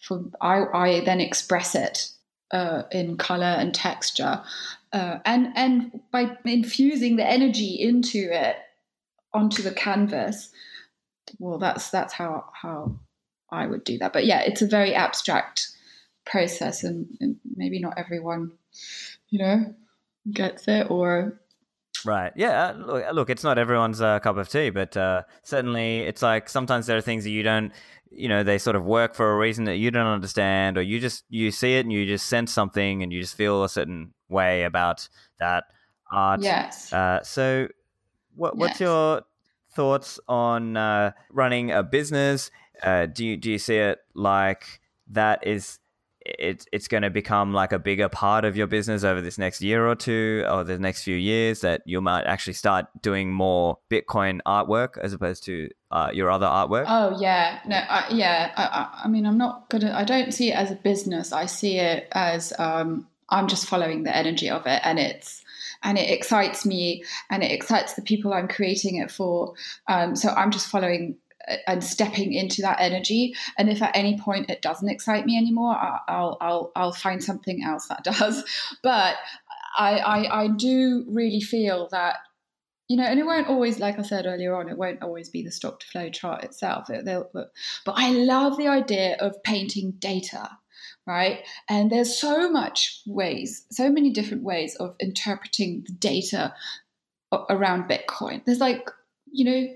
for 0.00 0.24
I, 0.40 0.64
I 0.72 1.00
then 1.04 1.20
express 1.20 1.74
it 1.74 2.10
uh, 2.50 2.82
in 2.90 3.16
color 3.16 3.44
and 3.44 3.74
texture, 3.74 4.42
uh, 4.92 5.18
and 5.24 5.48
and 5.54 6.00
by 6.10 6.36
infusing 6.44 7.16
the 7.16 7.26
energy 7.26 7.74
into 7.80 8.28
it 8.30 8.56
onto 9.32 9.62
the 9.62 9.72
canvas. 9.72 10.50
Well, 11.38 11.58
that's 11.58 11.90
that's 11.90 12.12
how 12.12 12.50
how 12.52 12.96
I 13.50 13.66
would 13.66 13.84
do 13.84 13.98
that. 13.98 14.12
But 14.12 14.26
yeah, 14.26 14.40
it's 14.40 14.62
a 14.62 14.66
very 14.66 14.94
abstract 14.94 15.68
process, 16.24 16.84
and, 16.84 17.06
and 17.20 17.36
maybe 17.56 17.78
not 17.78 17.98
everyone, 17.98 18.52
you 19.28 19.38
know, 19.38 19.74
gets 20.30 20.68
it 20.68 20.90
or 20.90 21.40
Right. 22.04 22.32
Yeah. 22.36 22.68
Uh, 22.68 22.72
look, 22.74 23.04
look, 23.12 23.30
it's 23.30 23.44
not 23.44 23.58
everyone's 23.58 24.00
uh, 24.00 24.20
cup 24.20 24.36
of 24.36 24.48
tea, 24.48 24.70
but 24.70 24.96
uh, 24.96 25.22
certainly 25.42 26.00
it's 26.00 26.22
like 26.22 26.48
sometimes 26.48 26.86
there 26.86 26.96
are 26.96 27.02
things 27.02 27.24
that 27.24 27.30
you 27.30 27.42
don't 27.42 27.72
you 28.14 28.28
know 28.28 28.42
they 28.42 28.58
sort 28.58 28.76
of 28.76 28.84
work 28.84 29.14
for 29.14 29.32
a 29.32 29.38
reason 29.38 29.64
that 29.64 29.76
you 29.76 29.90
don't 29.90 30.06
understand 30.06 30.76
or 30.76 30.82
you 30.82 31.00
just 31.00 31.24
you 31.30 31.50
see 31.50 31.76
it 31.76 31.80
and 31.80 31.90
you 31.90 32.04
just 32.04 32.26
sense 32.26 32.52
something 32.52 33.02
and 33.02 33.10
you 33.10 33.22
just 33.22 33.34
feel 33.34 33.64
a 33.64 33.68
certain 33.70 34.12
way 34.28 34.64
about 34.64 35.08
that 35.38 35.64
art 36.10 36.42
yes 36.42 36.92
uh, 36.92 37.22
so 37.22 37.66
what, 38.34 38.56
what's 38.56 38.72
yes. 38.72 38.80
your 38.80 39.22
thoughts 39.74 40.20
on 40.28 40.76
uh, 40.76 41.12
running 41.30 41.70
a 41.70 41.82
business? 41.82 42.50
Uh, 42.82 43.06
do 43.06 43.24
you 43.24 43.36
do 43.36 43.50
you 43.50 43.58
see 43.58 43.76
it 43.76 43.98
like 44.14 44.80
that 45.10 45.46
is 45.46 45.78
it's 46.24 46.66
it's 46.72 46.88
going 46.88 47.02
to 47.02 47.10
become 47.10 47.52
like 47.52 47.72
a 47.72 47.78
bigger 47.78 48.08
part 48.08 48.44
of 48.44 48.56
your 48.56 48.66
business 48.66 49.04
over 49.04 49.20
this 49.20 49.38
next 49.38 49.60
year 49.60 49.86
or 49.86 49.94
two 49.94 50.44
or 50.48 50.64
the 50.64 50.78
next 50.78 51.02
few 51.02 51.16
years 51.16 51.60
that 51.60 51.82
you 51.84 52.00
might 52.00 52.24
actually 52.24 52.52
start 52.52 52.86
doing 53.00 53.32
more 53.32 53.78
Bitcoin 53.90 54.40
artwork 54.46 54.98
as 54.98 55.12
opposed 55.12 55.44
to 55.44 55.68
uh, 55.90 56.10
your 56.12 56.30
other 56.30 56.46
artwork? 56.46 56.86
Oh 56.88 57.18
yeah, 57.20 57.60
no, 57.66 57.76
I, 57.76 58.06
yeah. 58.10 58.52
I, 58.56 59.04
I, 59.04 59.08
mean, 59.08 59.26
I'm 59.26 59.38
not 59.38 59.68
gonna. 59.68 59.92
I 59.92 60.04
don't 60.04 60.32
see 60.32 60.50
it 60.50 60.54
as 60.54 60.70
a 60.70 60.76
business. 60.76 61.32
I 61.32 61.46
see 61.46 61.78
it 61.78 62.08
as 62.12 62.52
um, 62.58 63.06
I'm 63.28 63.48
just 63.48 63.66
following 63.66 64.02
the 64.02 64.16
energy 64.16 64.48
of 64.48 64.66
it, 64.66 64.80
and 64.84 64.98
it's 64.98 65.42
and 65.82 65.98
it 65.98 66.10
excites 66.10 66.64
me, 66.64 67.04
and 67.30 67.42
it 67.42 67.50
excites 67.50 67.94
the 67.94 68.02
people 68.02 68.32
I'm 68.32 68.48
creating 68.48 68.96
it 68.96 69.10
for. 69.10 69.54
Um, 69.88 70.16
so 70.16 70.30
I'm 70.30 70.50
just 70.50 70.68
following 70.68 71.16
and 71.66 71.82
stepping 71.82 72.32
into 72.32 72.62
that 72.62 72.80
energy. 72.80 73.34
And 73.58 73.68
if 73.68 73.82
at 73.82 73.96
any 73.96 74.18
point 74.18 74.50
it 74.50 74.62
doesn't 74.62 74.88
excite 74.88 75.26
me 75.26 75.36
anymore, 75.36 75.76
I'll 76.08 76.36
I'll 76.40 76.72
I'll 76.76 76.92
find 76.92 77.22
something 77.22 77.62
else 77.64 77.88
that 77.88 78.04
does. 78.04 78.44
But 78.82 79.16
I 79.76 79.98
I, 79.98 80.42
I 80.42 80.48
do 80.48 81.04
really 81.08 81.40
feel 81.40 81.88
that 81.92 82.16
you 82.88 82.98
know, 82.98 83.04
and 83.04 83.18
it 83.18 83.24
won't 83.24 83.48
always, 83.48 83.78
like 83.78 83.98
I 83.98 84.02
said 84.02 84.26
earlier 84.26 84.54
on, 84.54 84.68
it 84.68 84.76
won't 84.76 85.02
always 85.02 85.30
be 85.30 85.42
the 85.42 85.50
stock 85.50 85.80
to 85.80 85.86
flow 85.86 86.10
chart 86.10 86.44
itself. 86.44 86.90
It, 86.90 87.06
but 87.06 87.52
I 87.86 88.12
love 88.12 88.58
the 88.58 88.68
idea 88.68 89.16
of 89.18 89.42
painting 89.44 89.92
data, 89.98 90.50
right? 91.06 91.38
And 91.70 91.90
there's 91.90 92.18
so 92.18 92.50
much 92.50 93.00
ways, 93.06 93.64
so 93.70 93.90
many 93.90 94.10
different 94.10 94.42
ways 94.42 94.76
of 94.76 94.94
interpreting 95.00 95.84
the 95.86 95.92
data 95.92 96.52
around 97.48 97.88
Bitcoin. 97.88 98.44
There's 98.44 98.58
like, 98.58 98.90
you 99.30 99.44
know, 99.46 99.68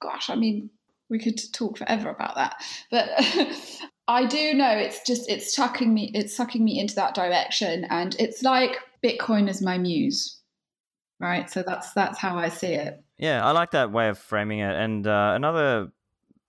gosh, 0.00 0.30
I 0.30 0.36
mean, 0.36 0.70
we 1.10 1.18
could 1.18 1.40
talk 1.52 1.78
forever 1.78 2.10
about 2.10 2.34
that. 2.36 2.62
But 2.90 3.10
I 4.08 4.26
do 4.26 4.54
know 4.54 4.70
it's 4.70 5.00
just 5.06 5.28
it's 5.28 5.54
sucking 5.54 5.92
me 5.92 6.10
it's 6.14 6.36
sucking 6.36 6.64
me 6.64 6.78
into 6.78 6.94
that 6.96 7.14
direction 7.14 7.86
and 7.90 8.16
it's 8.18 8.42
like 8.42 8.78
Bitcoin 9.02 9.48
is 9.48 9.62
my 9.62 9.78
muse. 9.78 10.40
Right? 11.20 11.50
So 11.50 11.64
that's 11.66 11.92
that's 11.92 12.18
how 12.18 12.38
I 12.38 12.48
see 12.48 12.74
it. 12.74 13.02
Yeah, 13.18 13.44
I 13.44 13.50
like 13.50 13.72
that 13.72 13.90
way 13.90 14.08
of 14.08 14.18
framing 14.18 14.60
it. 14.60 14.76
And 14.76 15.06
uh, 15.06 15.32
another 15.34 15.90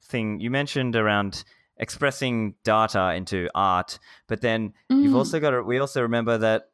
thing 0.03 0.39
you 0.39 0.51
mentioned 0.51 0.95
around 0.95 1.43
expressing 1.77 2.53
data 2.63 3.13
into 3.13 3.49
art, 3.55 3.97
but 4.27 4.41
then 4.41 4.73
mm. 4.91 5.01
you've 5.01 5.15
also 5.15 5.39
got 5.39 5.51
to 5.51 5.63
we 5.63 5.79
also 5.79 6.01
remember 6.03 6.37
that 6.37 6.69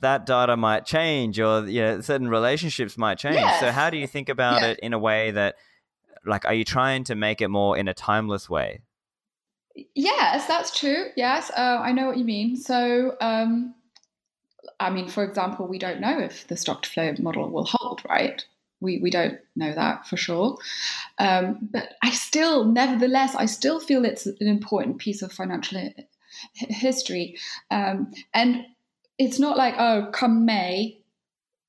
that 0.00 0.26
data 0.26 0.56
might 0.56 0.84
change 0.84 1.38
or 1.40 1.66
you 1.66 1.80
know, 1.80 2.00
certain 2.00 2.28
relationships 2.28 2.98
might 2.98 3.18
change. 3.18 3.36
Yes. 3.36 3.60
So 3.60 3.70
how 3.70 3.90
do 3.90 3.96
you 3.96 4.06
think 4.06 4.28
about 4.28 4.60
yeah. 4.60 4.68
it 4.68 4.80
in 4.80 4.92
a 4.92 4.98
way 4.98 5.30
that 5.32 5.56
like 6.26 6.44
are 6.44 6.54
you 6.54 6.64
trying 6.64 7.04
to 7.04 7.14
make 7.14 7.40
it 7.40 7.48
more 7.48 7.76
in 7.76 7.88
a 7.88 7.94
timeless 7.94 8.48
way? 8.48 8.80
Yes 9.94 10.46
that's 10.46 10.76
true 10.78 11.06
yes 11.16 11.50
uh, 11.56 11.80
i 11.82 11.90
know 11.90 12.06
what 12.06 12.16
you 12.16 12.24
mean 12.24 12.56
so 12.56 13.16
um, 13.20 13.74
i 14.78 14.88
mean 14.88 15.08
for 15.08 15.24
example 15.24 15.66
we 15.66 15.78
don't 15.78 16.00
know 16.00 16.20
if 16.20 16.46
the 16.46 16.56
stock 16.56 16.82
to 16.82 16.90
flow 16.90 17.12
model 17.18 17.50
will 17.50 17.66
hold 17.68 18.02
right? 18.08 18.44
We, 18.80 18.98
we 18.98 19.08
don't 19.08 19.38
know 19.56 19.72
that 19.72 20.06
for 20.06 20.16
sure 20.16 20.58
um, 21.18 21.70
but 21.72 21.94
i 22.02 22.10
still 22.10 22.64
nevertheless 22.64 23.34
i 23.34 23.46
still 23.46 23.80
feel 23.80 24.04
it's 24.04 24.26
an 24.26 24.36
important 24.40 24.98
piece 24.98 25.22
of 25.22 25.32
financial 25.32 25.90
history 26.52 27.38
um, 27.70 28.12
and 28.32 28.66
it's 29.18 29.38
not 29.38 29.56
like 29.56 29.74
oh 29.78 30.10
come 30.12 30.44
may 30.44 31.00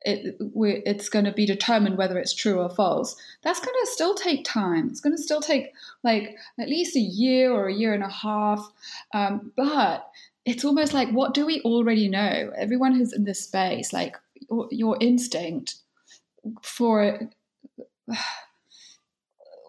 it, 0.05 0.37
it's 0.39 1.09
going 1.09 1.25
to 1.25 1.31
be 1.31 1.45
determined 1.45 1.97
whether 1.97 2.19
it's 2.19 2.33
true 2.33 2.59
or 2.59 2.69
false. 2.69 3.15
That's 3.41 3.59
going 3.59 3.75
to 3.81 3.91
still 3.91 4.13
take 4.13 4.45
time. 4.45 4.87
It's 4.89 5.01
going 5.01 5.15
to 5.15 5.21
still 5.21 5.41
take 5.41 5.73
like 6.03 6.35
at 6.59 6.69
least 6.69 6.95
a 6.95 6.99
year 6.99 7.51
or 7.51 7.67
a 7.67 7.73
year 7.73 7.93
and 7.93 8.03
a 8.03 8.09
half. 8.09 8.71
Um, 9.13 9.51
but 9.57 10.07
it's 10.45 10.63
almost 10.63 10.93
like, 10.93 11.09
what 11.09 11.33
do 11.33 11.45
we 11.45 11.61
already 11.61 12.07
know? 12.07 12.51
Everyone 12.55 12.93
who's 12.93 13.13
in 13.13 13.23
this 13.23 13.43
space, 13.43 13.91
like 13.91 14.15
your, 14.49 14.67
your 14.69 14.97
instinct 15.01 15.75
for 16.61 17.19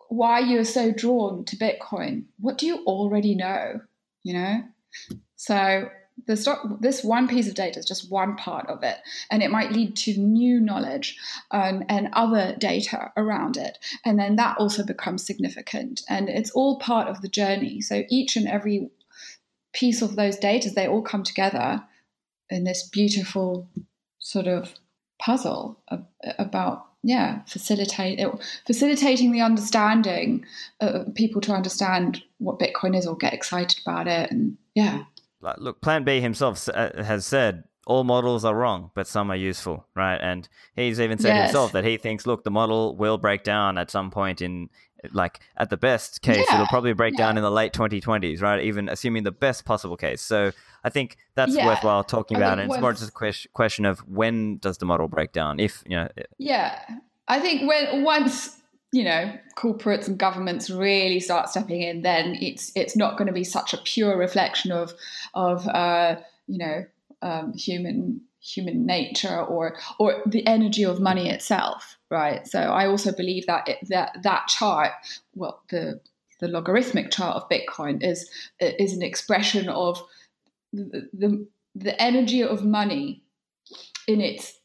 why 0.08 0.38
you're 0.40 0.64
so 0.64 0.92
drawn 0.92 1.44
to 1.46 1.56
Bitcoin, 1.56 2.24
what 2.38 2.58
do 2.58 2.66
you 2.66 2.84
already 2.84 3.34
know? 3.34 3.80
You 4.22 4.34
know? 4.34 4.62
So 5.36 5.88
the 6.26 6.36
stock 6.36 6.66
this 6.80 7.04
one 7.04 7.28
piece 7.28 7.46
of 7.46 7.54
data 7.54 7.78
is 7.78 7.84
just 7.84 8.10
one 8.10 8.36
part 8.36 8.66
of 8.68 8.82
it 8.82 8.96
and 9.30 9.42
it 9.42 9.50
might 9.50 9.72
lead 9.72 9.94
to 9.96 10.18
new 10.18 10.58
knowledge 10.58 11.16
um, 11.50 11.84
and 11.88 12.08
other 12.14 12.56
data 12.58 13.12
around 13.16 13.56
it 13.56 13.78
and 14.04 14.18
then 14.18 14.36
that 14.36 14.56
also 14.58 14.82
becomes 14.84 15.26
significant 15.26 16.02
and 16.08 16.28
it's 16.28 16.50
all 16.50 16.78
part 16.78 17.08
of 17.08 17.20
the 17.22 17.28
journey. 17.28 17.80
So 17.80 18.04
each 18.08 18.36
and 18.36 18.48
every 18.48 18.90
piece 19.72 20.02
of 20.02 20.16
those 20.16 20.36
data 20.36 20.70
they 20.70 20.86
all 20.86 21.02
come 21.02 21.22
together 21.22 21.84
in 22.48 22.64
this 22.64 22.88
beautiful 22.88 23.68
sort 24.18 24.46
of 24.46 24.74
puzzle 25.20 25.82
about 26.38 26.86
yeah 27.02 27.42
facilitate 27.44 28.20
facilitating 28.66 29.32
the 29.32 29.40
understanding 29.40 30.44
of 30.80 31.14
people 31.14 31.40
to 31.40 31.52
understand 31.52 32.22
what 32.38 32.58
bitcoin 32.58 32.96
is 32.96 33.06
or 33.06 33.16
get 33.16 33.32
excited 33.32 33.80
about 33.84 34.06
it 34.08 34.30
and 34.30 34.56
yeah 34.74 35.04
like, 35.40 35.58
look, 35.58 35.80
Plan 35.80 36.04
B 36.04 36.20
himself 36.20 36.68
uh, 36.68 37.02
has 37.02 37.26
said 37.26 37.64
all 37.86 38.02
models 38.02 38.44
are 38.44 38.54
wrong, 38.54 38.90
but 38.94 39.06
some 39.06 39.30
are 39.30 39.36
useful, 39.36 39.86
right? 39.94 40.16
And 40.16 40.48
he's 40.74 41.00
even 41.00 41.18
said 41.18 41.34
yes. 41.34 41.48
himself 41.48 41.72
that 41.72 41.84
he 41.84 41.96
thinks, 41.96 42.26
look, 42.26 42.42
the 42.42 42.50
model 42.50 42.96
will 42.96 43.16
break 43.16 43.44
down 43.44 43.78
at 43.78 43.90
some 43.90 44.10
point 44.10 44.42
in, 44.42 44.70
like, 45.12 45.38
at 45.56 45.70
the 45.70 45.76
best 45.76 46.20
case, 46.20 46.44
yeah. 46.48 46.56
it'll 46.56 46.66
probably 46.66 46.92
break 46.94 47.14
yeah. 47.14 47.26
down 47.26 47.36
in 47.36 47.44
the 47.44 47.50
late 47.50 47.72
2020s, 47.72 48.42
right? 48.42 48.64
Even 48.64 48.88
assuming 48.88 49.22
the 49.22 49.30
best 49.30 49.64
possible 49.64 49.96
case. 49.96 50.20
So 50.20 50.50
I 50.82 50.90
think 50.90 51.16
that's 51.36 51.54
yeah. 51.54 51.64
worthwhile 51.64 52.02
talking 52.02 52.36
about. 52.36 52.58
and 52.58 52.72
it's 52.72 52.80
more 52.80 52.92
just 52.92 53.10
a 53.10 53.48
question 53.52 53.84
of 53.84 54.00
when 54.00 54.58
does 54.58 54.78
the 54.78 54.86
model 54.86 55.06
break 55.06 55.32
down? 55.32 55.60
If, 55.60 55.84
you 55.86 55.96
know. 55.96 56.08
Yeah. 56.38 56.80
I 57.28 57.38
think 57.38 57.68
when 57.68 58.02
once 58.02 58.60
you 58.96 59.04
know 59.04 59.30
corporates 59.56 60.08
and 60.08 60.16
governments 60.16 60.70
really 60.70 61.20
start 61.20 61.50
stepping 61.50 61.82
in, 61.82 62.00
then 62.00 62.34
it's 62.40 62.72
it's 62.74 62.96
not 62.96 63.18
going 63.18 63.26
to 63.26 63.32
be 63.32 63.44
such 63.44 63.74
a 63.74 63.78
pure 63.78 64.16
reflection 64.16 64.72
of 64.72 64.94
of 65.34 65.68
uh, 65.68 66.16
you 66.46 66.58
know 66.58 66.86
um, 67.20 67.52
human 67.52 68.22
human 68.40 68.86
nature 68.86 69.38
or 69.38 69.76
or 69.98 70.22
the 70.24 70.46
energy 70.46 70.82
of 70.82 70.98
money 70.98 71.28
itself, 71.28 71.98
right? 72.10 72.46
So 72.46 72.58
I 72.58 72.86
also 72.86 73.12
believe 73.12 73.44
that 73.46 73.68
it, 73.68 73.78
that 73.90 74.16
that 74.22 74.48
chart, 74.48 74.92
well, 75.34 75.62
the 75.68 76.00
the 76.40 76.48
logarithmic 76.48 77.10
chart 77.10 77.36
of 77.36 77.48
Bitcoin 77.50 78.02
is 78.02 78.30
is 78.60 78.94
an 78.94 79.02
expression 79.02 79.68
of 79.68 80.02
the, 80.72 81.08
the, 81.12 81.46
the 81.74 82.00
energy 82.00 82.42
of 82.42 82.64
money 82.64 83.22
in 84.08 84.22
its 84.22 84.58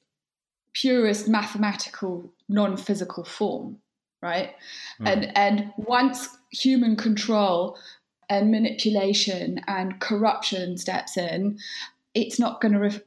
purest 0.73 1.27
mathematical 1.27 2.31
non-physical 2.47 3.25
form 3.25 3.77
right? 4.21 4.55
Mm. 4.99 5.07
And 5.07 5.37
and 5.37 5.73
once 5.77 6.27
human 6.51 6.95
control 6.95 7.77
and 8.29 8.51
manipulation 8.51 9.61
and 9.67 9.99
corruption 9.99 10.77
steps 10.77 11.17
in, 11.17 11.57
it's 12.13 12.39
not 12.39 12.61
going 12.61 12.73
to 12.73 12.79
ref- 12.79 13.01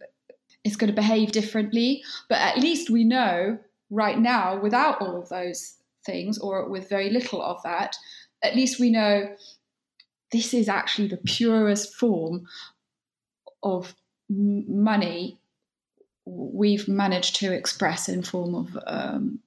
it's 0.64 0.76
going 0.76 0.90
to 0.90 0.94
behave 0.94 1.32
differently. 1.32 2.02
But 2.28 2.38
at 2.38 2.58
least 2.58 2.90
we 2.90 3.04
know 3.04 3.58
right 3.90 4.18
now, 4.18 4.60
without 4.60 5.00
all 5.00 5.20
of 5.20 5.28
those 5.28 5.76
things 6.04 6.38
or 6.38 6.68
with 6.68 6.88
very 6.88 7.10
little 7.10 7.42
of 7.42 7.62
that, 7.62 7.96
at 8.42 8.56
least 8.56 8.80
we 8.80 8.90
know 8.90 9.34
this 10.32 10.52
is 10.52 10.68
actually 10.68 11.08
the 11.08 11.16
purest 11.18 11.94
form 11.94 12.46
of 13.62 13.94
money 14.28 15.38
we've 16.26 16.88
managed 16.88 17.36
to 17.36 17.52
express 17.52 18.08
in 18.08 18.22
form 18.22 18.54
of 18.54 18.78
um, 18.86 19.38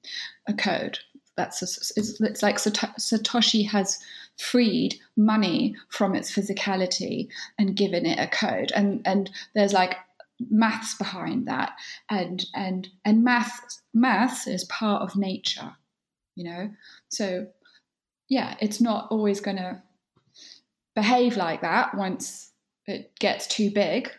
a 0.48 0.54
code 0.54 1.00
that's 1.38 1.62
a, 1.62 1.66
it's, 2.00 2.20
it's 2.20 2.44
like 2.44 2.58
Satoshi 2.58 3.70
has 3.70 4.00
freed 4.38 5.00
money 5.16 5.76
from 5.90 6.16
its 6.16 6.32
physicality 6.32 7.30
and 7.58 7.76
given 7.76 8.06
it 8.06 8.20
a 8.20 8.28
code, 8.28 8.72
and 8.76 9.02
and 9.06 9.30
there's 9.56 9.74
like 9.74 9.96
maths 10.50 10.96
behind 10.96 11.48
that, 11.48 11.74
and 12.10 12.46
and 12.54 12.90
and 13.06 13.24
math 13.24 13.82
maths 13.94 14.48
is 14.48 14.66
part 14.66 15.04
of 15.04 15.16
nature, 15.16 15.76
you 16.36 16.44
know. 16.44 16.72
So 17.10 17.48
yeah, 18.28 18.58
it's 18.60 18.82
not 18.82 19.08
always 19.10 19.40
going 19.40 19.58
to 19.58 19.82
behave 20.96 21.38
like 21.38 21.62
that 21.62 21.96
once 21.96 22.52
it 22.88 23.18
gets 23.20 23.48
too 23.48 23.72
big, 23.72 24.12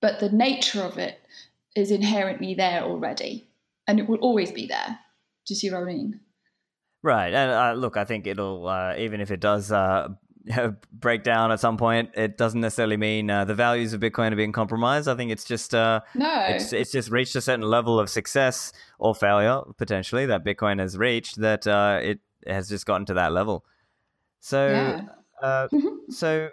but 0.00 0.20
the 0.20 0.30
nature 0.30 0.82
of 0.82 0.98
it 0.98 1.18
is 1.74 1.90
inherently 1.90 2.54
there 2.54 2.82
already, 2.82 3.48
and 3.86 3.98
it 3.98 4.08
will 4.08 4.18
always 4.18 4.52
be 4.52 4.66
there. 4.66 4.98
Do 5.46 5.54
you 5.54 5.56
see 5.56 5.70
what 5.70 5.82
I 5.82 5.84
mean? 5.84 6.20
Right, 7.02 7.34
and 7.34 7.50
uh, 7.50 7.72
look, 7.74 7.96
I 7.96 8.04
think 8.04 8.26
it'll 8.26 8.66
uh, 8.66 8.94
even 8.96 9.20
if 9.20 9.30
it 9.30 9.40
does 9.40 9.70
uh, 9.70 10.08
break 10.92 11.22
down 11.22 11.52
at 11.52 11.60
some 11.60 11.76
point. 11.76 12.10
It 12.14 12.36
doesn't 12.36 12.60
necessarily 12.60 12.96
mean 12.96 13.30
uh, 13.30 13.44
the 13.44 13.54
values 13.54 13.92
of 13.92 14.00
Bitcoin 14.00 14.32
are 14.32 14.36
being 14.36 14.52
compromised. 14.52 15.08
I 15.08 15.14
think 15.14 15.30
it's 15.30 15.44
just 15.44 15.74
uh, 15.74 16.00
no, 16.14 16.46
it's 16.48 16.72
it's 16.72 16.92
just 16.92 17.10
reached 17.10 17.36
a 17.36 17.40
certain 17.40 17.64
level 17.64 17.98
of 17.98 18.10
success 18.10 18.72
or 18.98 19.14
failure 19.14 19.62
potentially 19.76 20.26
that 20.26 20.44
Bitcoin 20.44 20.78
has 20.80 20.96
reached 20.96 21.40
that 21.40 21.66
uh, 21.66 22.00
it 22.02 22.20
has 22.46 22.68
just 22.68 22.86
gotten 22.86 23.06
to 23.06 23.14
that 23.14 23.32
level. 23.32 23.64
So, 24.40 24.68
yeah. 24.68 25.02
uh, 25.42 25.68
so 26.10 26.50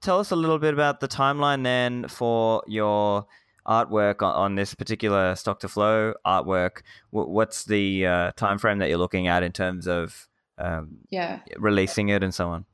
tell 0.00 0.18
us 0.18 0.32
a 0.32 0.36
little 0.36 0.58
bit 0.58 0.74
about 0.74 0.98
the 0.98 1.06
timeline 1.06 1.62
then 1.62 2.08
for 2.08 2.64
your 2.66 3.26
artwork 3.66 4.22
on, 4.22 4.34
on 4.34 4.54
this 4.54 4.74
particular 4.74 5.34
stock 5.36 5.60
to 5.60 5.68
flow 5.68 6.14
artwork. 6.26 6.82
W- 7.12 7.30
what's 7.30 7.64
the 7.64 8.06
uh, 8.06 8.32
time 8.32 8.58
frame 8.58 8.78
that 8.78 8.88
you're 8.88 8.98
looking 8.98 9.26
at 9.26 9.42
in 9.42 9.52
terms 9.52 9.86
of 9.86 10.28
um, 10.58 10.98
yeah 11.10 11.40
releasing 11.56 12.08
it 12.08 12.22
and 12.22 12.34
so 12.34 12.48
on? 12.48 12.64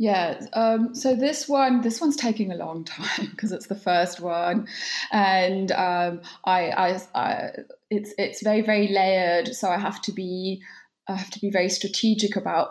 Yeah, 0.00 0.40
um, 0.54 0.94
so 0.94 1.14
this 1.14 1.46
one, 1.46 1.82
this 1.82 2.00
one's 2.00 2.16
taking 2.16 2.50
a 2.50 2.56
long 2.56 2.84
time 2.84 3.26
because 3.30 3.52
it's 3.52 3.66
the 3.66 3.74
first 3.74 4.18
one, 4.18 4.66
and 5.12 5.70
um, 5.72 6.22
I, 6.46 6.70
I, 6.70 7.00
I, 7.14 7.50
it's 7.90 8.14
it's 8.16 8.42
very 8.42 8.62
very 8.62 8.88
layered. 8.88 9.54
So 9.54 9.68
I 9.68 9.76
have 9.76 10.00
to 10.02 10.12
be, 10.12 10.62
I 11.06 11.16
have 11.16 11.30
to 11.30 11.40
be 11.40 11.50
very 11.50 11.68
strategic 11.68 12.36
about 12.36 12.70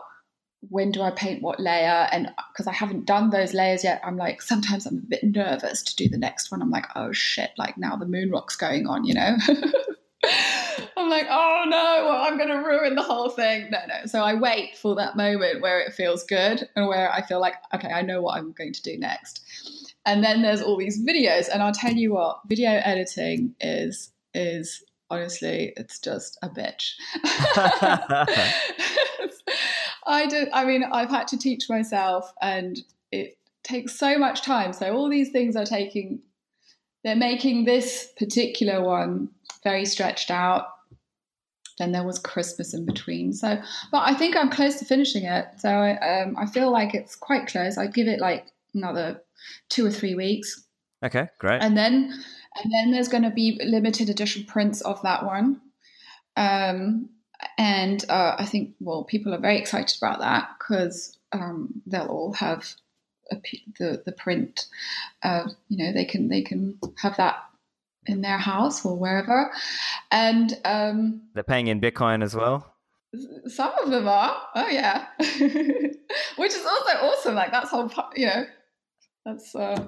when 0.61 0.91
do 0.91 1.01
I 1.01 1.11
paint 1.11 1.41
what 1.41 1.59
layer, 1.59 2.07
and 2.11 2.27
uh, 2.27 2.41
because 2.51 2.67
I 2.67 2.73
haven't 2.73 3.05
done 3.05 3.29
those 3.29 3.53
layers 3.53 3.83
yet, 3.83 4.01
I'm 4.03 4.17
like 4.17 4.41
sometimes 4.41 4.85
I'm 4.85 4.97
a 4.97 5.07
bit 5.07 5.23
nervous 5.23 5.81
to 5.83 5.95
do 5.95 6.09
the 6.09 6.17
next 6.17 6.51
one. 6.51 6.61
I'm 6.61 6.69
like, 6.69 6.85
oh 6.95 7.11
shit, 7.11 7.51
like 7.57 7.77
now 7.77 7.95
the 7.95 8.05
moon 8.05 8.29
rock's 8.31 8.55
going 8.55 8.87
on, 8.87 9.05
you 9.05 9.13
know. 9.13 9.37
I'm 10.97 11.09
like, 11.09 11.27
oh 11.29 11.63
no, 11.65 12.05
well, 12.07 12.23
I'm 12.23 12.37
going 12.37 12.49
to 12.49 12.57
ruin 12.57 12.95
the 12.95 13.01
whole 13.01 13.29
thing. 13.29 13.69
No, 13.71 13.79
no. 13.87 14.05
So 14.05 14.21
I 14.21 14.33
wait 14.33 14.77
for 14.77 14.95
that 14.95 15.15
moment 15.15 15.61
where 15.61 15.79
it 15.79 15.93
feels 15.93 16.23
good 16.25 16.67
and 16.75 16.87
where 16.87 17.11
I 17.11 17.21
feel 17.21 17.39
like, 17.39 17.55
okay, 17.73 17.89
I 17.89 18.01
know 18.01 18.21
what 18.21 18.37
I'm 18.37 18.51
going 18.51 18.73
to 18.73 18.81
do 18.81 18.97
next. 18.97 19.45
And 20.05 20.23
then 20.23 20.41
there's 20.41 20.61
all 20.61 20.77
these 20.77 21.01
videos, 21.01 21.47
and 21.51 21.63
I'll 21.63 21.73
tell 21.73 21.93
you 21.93 22.13
what, 22.13 22.41
video 22.47 22.71
editing 22.83 23.55
is 23.61 24.11
is 24.33 24.83
honestly, 25.09 25.73
it's 25.75 25.99
just 25.99 26.37
a 26.41 26.49
bitch. 26.49 26.93
I 30.05 30.25
do. 30.27 30.47
I 30.53 30.65
mean, 30.65 30.83
I've 30.91 31.09
had 31.09 31.27
to 31.29 31.37
teach 31.37 31.69
myself, 31.69 32.33
and 32.41 32.79
it 33.11 33.37
takes 33.63 33.97
so 33.97 34.17
much 34.17 34.41
time. 34.41 34.73
So 34.73 34.93
all 34.93 35.09
these 35.09 35.31
things 35.31 35.55
are 35.55 35.65
taking. 35.65 36.21
They're 37.03 37.15
making 37.15 37.65
this 37.65 38.11
particular 38.17 38.83
one 38.83 39.29
very 39.63 39.85
stretched 39.85 40.31
out. 40.31 40.67
Then 41.77 41.93
there 41.93 42.03
was 42.03 42.19
Christmas 42.19 42.73
in 42.73 42.85
between. 42.85 43.31
So, 43.31 43.61
but 43.91 43.99
I 43.99 44.13
think 44.13 44.35
I'm 44.35 44.49
close 44.49 44.75
to 44.79 44.85
finishing 44.85 45.23
it. 45.23 45.45
So 45.59 45.69
I, 45.69 46.21
um, 46.21 46.35
I 46.37 46.45
feel 46.45 46.71
like 46.71 46.93
it's 46.93 47.15
quite 47.15 47.47
close. 47.47 47.77
I'd 47.77 47.93
give 47.93 48.07
it 48.07 48.19
like 48.19 48.47
another 48.73 49.21
two 49.69 49.85
or 49.85 49.91
three 49.91 50.13
weeks. 50.13 50.65
Okay, 51.03 51.29
great. 51.39 51.61
And 51.63 51.77
then, 51.77 52.21
and 52.61 52.71
then 52.71 52.91
there's 52.91 53.07
going 53.07 53.23
to 53.23 53.29
be 53.29 53.59
limited 53.63 54.09
edition 54.09 54.43
prints 54.45 54.81
of 54.81 55.01
that 55.03 55.25
one. 55.25 55.61
Um, 56.35 57.09
and 57.57 58.03
uh, 58.09 58.35
I 58.37 58.45
think, 58.45 58.75
well, 58.79 59.03
people 59.03 59.33
are 59.33 59.39
very 59.39 59.57
excited 59.57 59.97
about 60.01 60.19
that 60.19 60.49
because 60.57 61.17
um, 61.31 61.81
they'll 61.85 62.07
all 62.07 62.33
have 62.33 62.73
a, 63.31 63.37
the 63.77 64.01
the 64.05 64.11
print. 64.11 64.65
Uh, 65.23 65.49
you 65.69 65.83
know, 65.83 65.93
they 65.93 66.05
can 66.05 66.27
they 66.27 66.41
can 66.41 66.77
have 66.97 67.17
that 67.17 67.43
in 68.05 68.21
their 68.21 68.37
house 68.37 68.85
or 68.85 68.97
wherever. 68.97 69.51
And 70.11 70.57
um, 70.65 71.21
they're 71.33 71.43
paying 71.43 71.67
in 71.67 71.79
Bitcoin 71.79 72.23
as 72.23 72.35
well. 72.35 72.75
Some 73.47 73.71
of 73.83 73.89
them 73.89 74.07
are. 74.07 74.35
Oh 74.55 74.67
yeah, 74.67 75.07
which 75.19 76.53
is 76.53 76.65
also 76.65 76.97
awesome. 77.01 77.35
Like 77.35 77.51
that's 77.51 77.69
whole, 77.69 77.91
you 78.15 78.27
know, 78.27 78.45
that's 79.25 79.55
uh, 79.55 79.87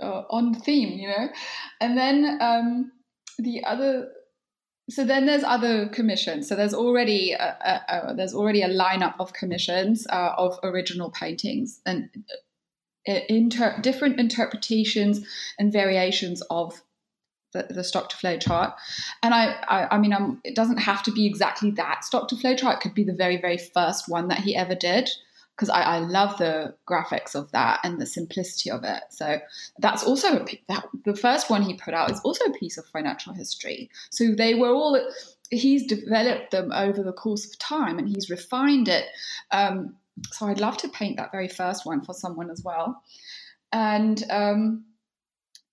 uh, 0.00 0.22
on 0.30 0.54
theme, 0.54 0.98
you 0.98 1.08
know. 1.08 1.28
And 1.80 1.96
then 1.96 2.38
um, 2.40 2.92
the 3.38 3.64
other. 3.64 4.08
So 4.88 5.04
then 5.04 5.26
there's 5.26 5.44
other 5.44 5.88
commissions. 5.88 6.48
So 6.48 6.56
there's 6.56 6.74
already 6.74 7.32
a, 7.32 7.56
a, 7.88 8.10
a 8.10 8.14
there's 8.14 8.34
already 8.34 8.62
a 8.62 8.68
lineup 8.68 9.14
of 9.20 9.32
commissions 9.32 10.06
uh, 10.10 10.32
of 10.36 10.58
original 10.64 11.10
paintings 11.10 11.80
and 11.86 12.10
uh, 13.08 13.20
inter- 13.28 13.78
different 13.80 14.18
interpretations 14.18 15.24
and 15.58 15.72
variations 15.72 16.42
of 16.50 16.82
the, 17.52 17.66
the 17.70 17.84
stock 17.84 18.08
to 18.10 18.16
flow 18.16 18.36
chart. 18.38 18.74
And 19.22 19.34
I, 19.34 19.62
I, 19.68 19.96
I 19.96 19.98
mean, 19.98 20.12
I'm, 20.12 20.40
it 20.44 20.54
doesn't 20.54 20.78
have 20.78 21.02
to 21.04 21.12
be 21.12 21.26
exactly 21.26 21.70
that 21.72 22.04
stock 22.04 22.28
to 22.28 22.36
flow 22.36 22.54
chart. 22.54 22.78
It 22.78 22.80
could 22.82 22.94
be 22.94 23.04
the 23.04 23.14
very, 23.14 23.40
very 23.40 23.58
first 23.58 24.08
one 24.08 24.28
that 24.28 24.40
he 24.40 24.56
ever 24.56 24.74
did 24.74 25.08
because 25.60 25.68
I, 25.68 25.82
I, 25.82 25.98
love 25.98 26.38
the 26.38 26.74
graphics 26.88 27.34
of 27.34 27.52
that 27.52 27.80
and 27.84 28.00
the 28.00 28.06
simplicity 28.06 28.70
of 28.70 28.82
it. 28.82 29.02
So 29.10 29.38
that's 29.78 30.02
also 30.02 30.38
a, 30.38 30.46
that, 30.68 30.86
the 31.04 31.14
first 31.14 31.50
one 31.50 31.60
he 31.60 31.74
put 31.74 31.92
out 31.92 32.10
is 32.10 32.18
also 32.20 32.46
a 32.46 32.58
piece 32.58 32.78
of 32.78 32.86
financial 32.86 33.34
history. 33.34 33.90
So 34.08 34.34
they 34.34 34.54
were 34.54 34.70
all 34.70 34.98
he's 35.50 35.86
developed 35.86 36.52
them 36.52 36.72
over 36.72 37.02
the 37.02 37.12
course 37.12 37.44
of 37.44 37.58
time 37.58 37.98
and 37.98 38.08
he's 38.08 38.30
refined 38.30 38.88
it. 38.88 39.04
Um, 39.50 39.96
so 40.30 40.46
I'd 40.46 40.60
love 40.60 40.78
to 40.78 40.88
paint 40.88 41.18
that 41.18 41.30
very 41.30 41.48
first 41.48 41.84
one 41.84 42.02
for 42.02 42.14
someone 42.14 42.50
as 42.50 42.62
well. 42.64 43.02
And 43.70 44.24
um, 44.30 44.86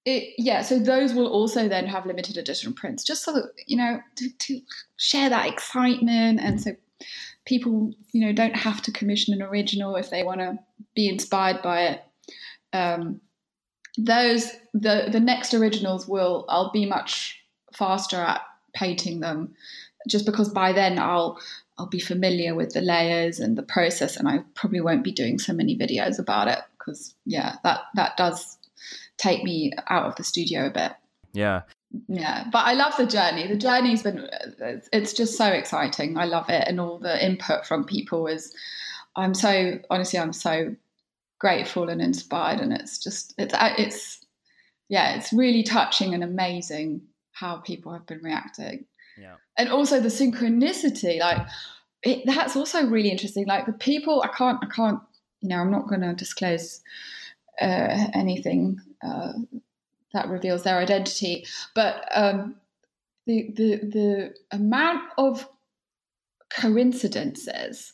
it, 0.03 0.33
yeah, 0.37 0.63
so 0.63 0.79
those 0.79 1.13
will 1.13 1.27
also 1.27 1.69
then 1.69 1.85
have 1.85 2.05
limited 2.05 2.37
edition 2.37 2.73
prints, 2.73 3.05
just 3.05 3.23
so 3.23 3.31
that 3.33 3.51
you 3.67 3.77
know 3.77 4.01
to, 4.17 4.29
to, 4.37 4.59
share 4.97 5.29
that 5.29 5.47
excitement, 5.47 6.39
and 6.41 6.61
so 6.61 6.71
people 7.47 7.93
you 8.11 8.25
know 8.25 8.33
don't 8.33 8.55
have 8.55 8.81
to 8.83 8.91
commission 8.91 9.33
an 9.33 9.41
original 9.41 9.95
if 9.95 10.09
they 10.09 10.23
want 10.23 10.41
to 10.41 10.59
be 10.93 11.07
inspired 11.07 11.61
by 11.61 11.81
it. 11.83 12.03
Um, 12.73 13.21
those 13.97 14.51
the 14.73 15.07
the 15.11 15.19
next 15.19 15.53
originals 15.53 16.07
will 16.07 16.45
I'll 16.49 16.71
be 16.71 16.85
much 16.85 17.41
faster 17.73 18.17
at 18.17 18.41
painting 18.75 19.21
them, 19.21 19.55
just 20.07 20.25
because 20.25 20.49
by 20.49 20.73
then 20.73 20.99
I'll 20.99 21.39
I'll 21.79 21.87
be 21.87 21.99
familiar 21.99 22.53
with 22.53 22.73
the 22.73 22.81
layers 22.81 23.39
and 23.39 23.57
the 23.57 23.63
process, 23.63 24.17
and 24.17 24.27
I 24.27 24.39
probably 24.53 24.81
won't 24.81 25.03
be 25.03 25.11
doing 25.11 25.39
so 25.39 25.53
many 25.53 25.75
videos 25.75 26.19
about 26.19 26.47
it 26.49 26.59
because 26.77 27.15
yeah, 27.25 27.55
that 27.63 27.81
that 27.95 28.17
does 28.17 28.57
take 29.17 29.43
me 29.43 29.71
out 29.89 30.05
of 30.05 30.15
the 30.17 30.23
studio 30.23 30.67
a 30.67 30.71
bit. 30.71 30.91
Yeah. 31.33 31.61
Yeah, 32.07 32.45
but 32.51 32.65
I 32.65 32.73
love 32.73 32.93
the 32.97 33.05
journey. 33.05 33.47
The 33.47 33.57
journey's 33.57 34.03
been, 34.03 34.27
it's 34.93 35.13
just 35.13 35.37
so 35.37 35.47
exciting. 35.47 36.17
I 36.17 36.25
love 36.25 36.49
it. 36.49 36.67
And 36.67 36.79
all 36.79 36.99
the 36.99 37.23
input 37.25 37.65
from 37.65 37.85
people 37.85 38.27
is, 38.27 38.53
I'm 39.15 39.33
so, 39.33 39.79
honestly, 39.89 40.19
I'm 40.19 40.33
so 40.33 40.75
grateful 41.39 41.89
and 41.89 42.01
inspired. 42.01 42.59
And 42.59 42.73
it's 42.73 42.97
just, 42.97 43.33
it's, 43.37 43.53
it's, 43.57 44.25
yeah, 44.89 45.15
it's 45.15 45.33
really 45.33 45.63
touching 45.63 46.13
and 46.13 46.23
amazing 46.23 47.01
how 47.31 47.57
people 47.57 47.93
have 47.93 48.05
been 48.05 48.21
reacting. 48.23 48.85
Yeah. 49.19 49.35
And 49.57 49.69
also 49.69 49.99
the 49.99 50.09
synchronicity, 50.09 51.19
like, 51.19 51.47
it, 52.03 52.23
that's 52.25 52.55
also 52.55 52.85
really 52.85 53.09
interesting. 53.09 53.47
Like 53.47 53.65
the 53.65 53.73
people, 53.73 54.21
I 54.23 54.29
can't, 54.29 54.59
I 54.61 54.67
can't, 54.67 54.99
you 55.41 55.49
know, 55.49 55.57
I'm 55.57 55.71
not 55.71 55.87
going 55.87 56.01
to 56.01 56.13
disclose 56.13 56.81
uh, 57.61 58.07
anything 58.13 58.79
uh, 59.05 59.33
that 60.13 60.29
reveals 60.29 60.63
their 60.63 60.77
identity. 60.77 61.45
But 61.75 62.07
um, 62.13 62.55
the, 63.25 63.51
the, 63.55 63.75
the 63.77 64.33
amount 64.51 65.03
of 65.17 65.47
coincidences 66.49 67.93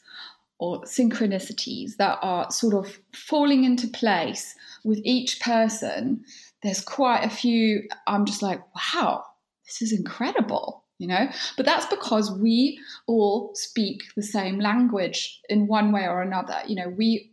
or 0.59 0.82
synchronicities 0.84 1.97
that 1.97 2.20
are 2.22 2.49
sort 2.51 2.74
of 2.74 2.99
falling 3.14 3.64
into 3.64 3.88
place 3.88 4.55
with 4.84 4.99
each 5.03 5.39
person, 5.41 6.24
there's 6.61 6.82
quite 6.82 7.24
a 7.24 7.30
few. 7.30 7.88
I'm 8.07 8.26
just 8.26 8.41
like, 8.41 8.61
wow, 8.76 9.24
this 9.66 9.82
is 9.82 9.97
incredible, 9.97 10.84
you 10.99 11.07
know? 11.07 11.28
But 11.57 11.66
that's 11.66 11.88
because 11.88 12.32
we 12.32 12.80
all 13.07 13.51
speak 13.55 14.03
the 14.16 14.24
same 14.24 14.59
language 14.59 15.41
in 15.49 15.68
one 15.68 15.91
way 15.91 16.07
or 16.07 16.22
another. 16.22 16.61
You 16.68 16.76
know, 16.76 16.89
we 16.89 17.32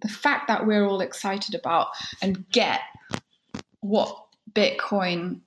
the 0.00 0.08
fact 0.08 0.48
that 0.48 0.66
we're 0.66 0.84
all 0.84 1.00
excited 1.00 1.54
about 1.54 1.88
and 2.20 2.48
get 2.50 2.80
what 3.82 4.26
Bitcoin, 4.52 5.40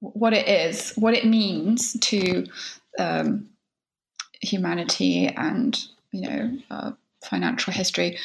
what 0.00 0.32
it 0.32 0.48
is, 0.48 0.94
what 0.96 1.12
it 1.12 1.26
means 1.26 1.92
to 2.00 2.46
um, 2.98 3.50
humanity 4.40 5.28
and 5.28 5.78
you 6.12 6.22
know 6.22 6.58
uh, 6.70 6.92
financial 7.22 7.72
history. 7.72 8.18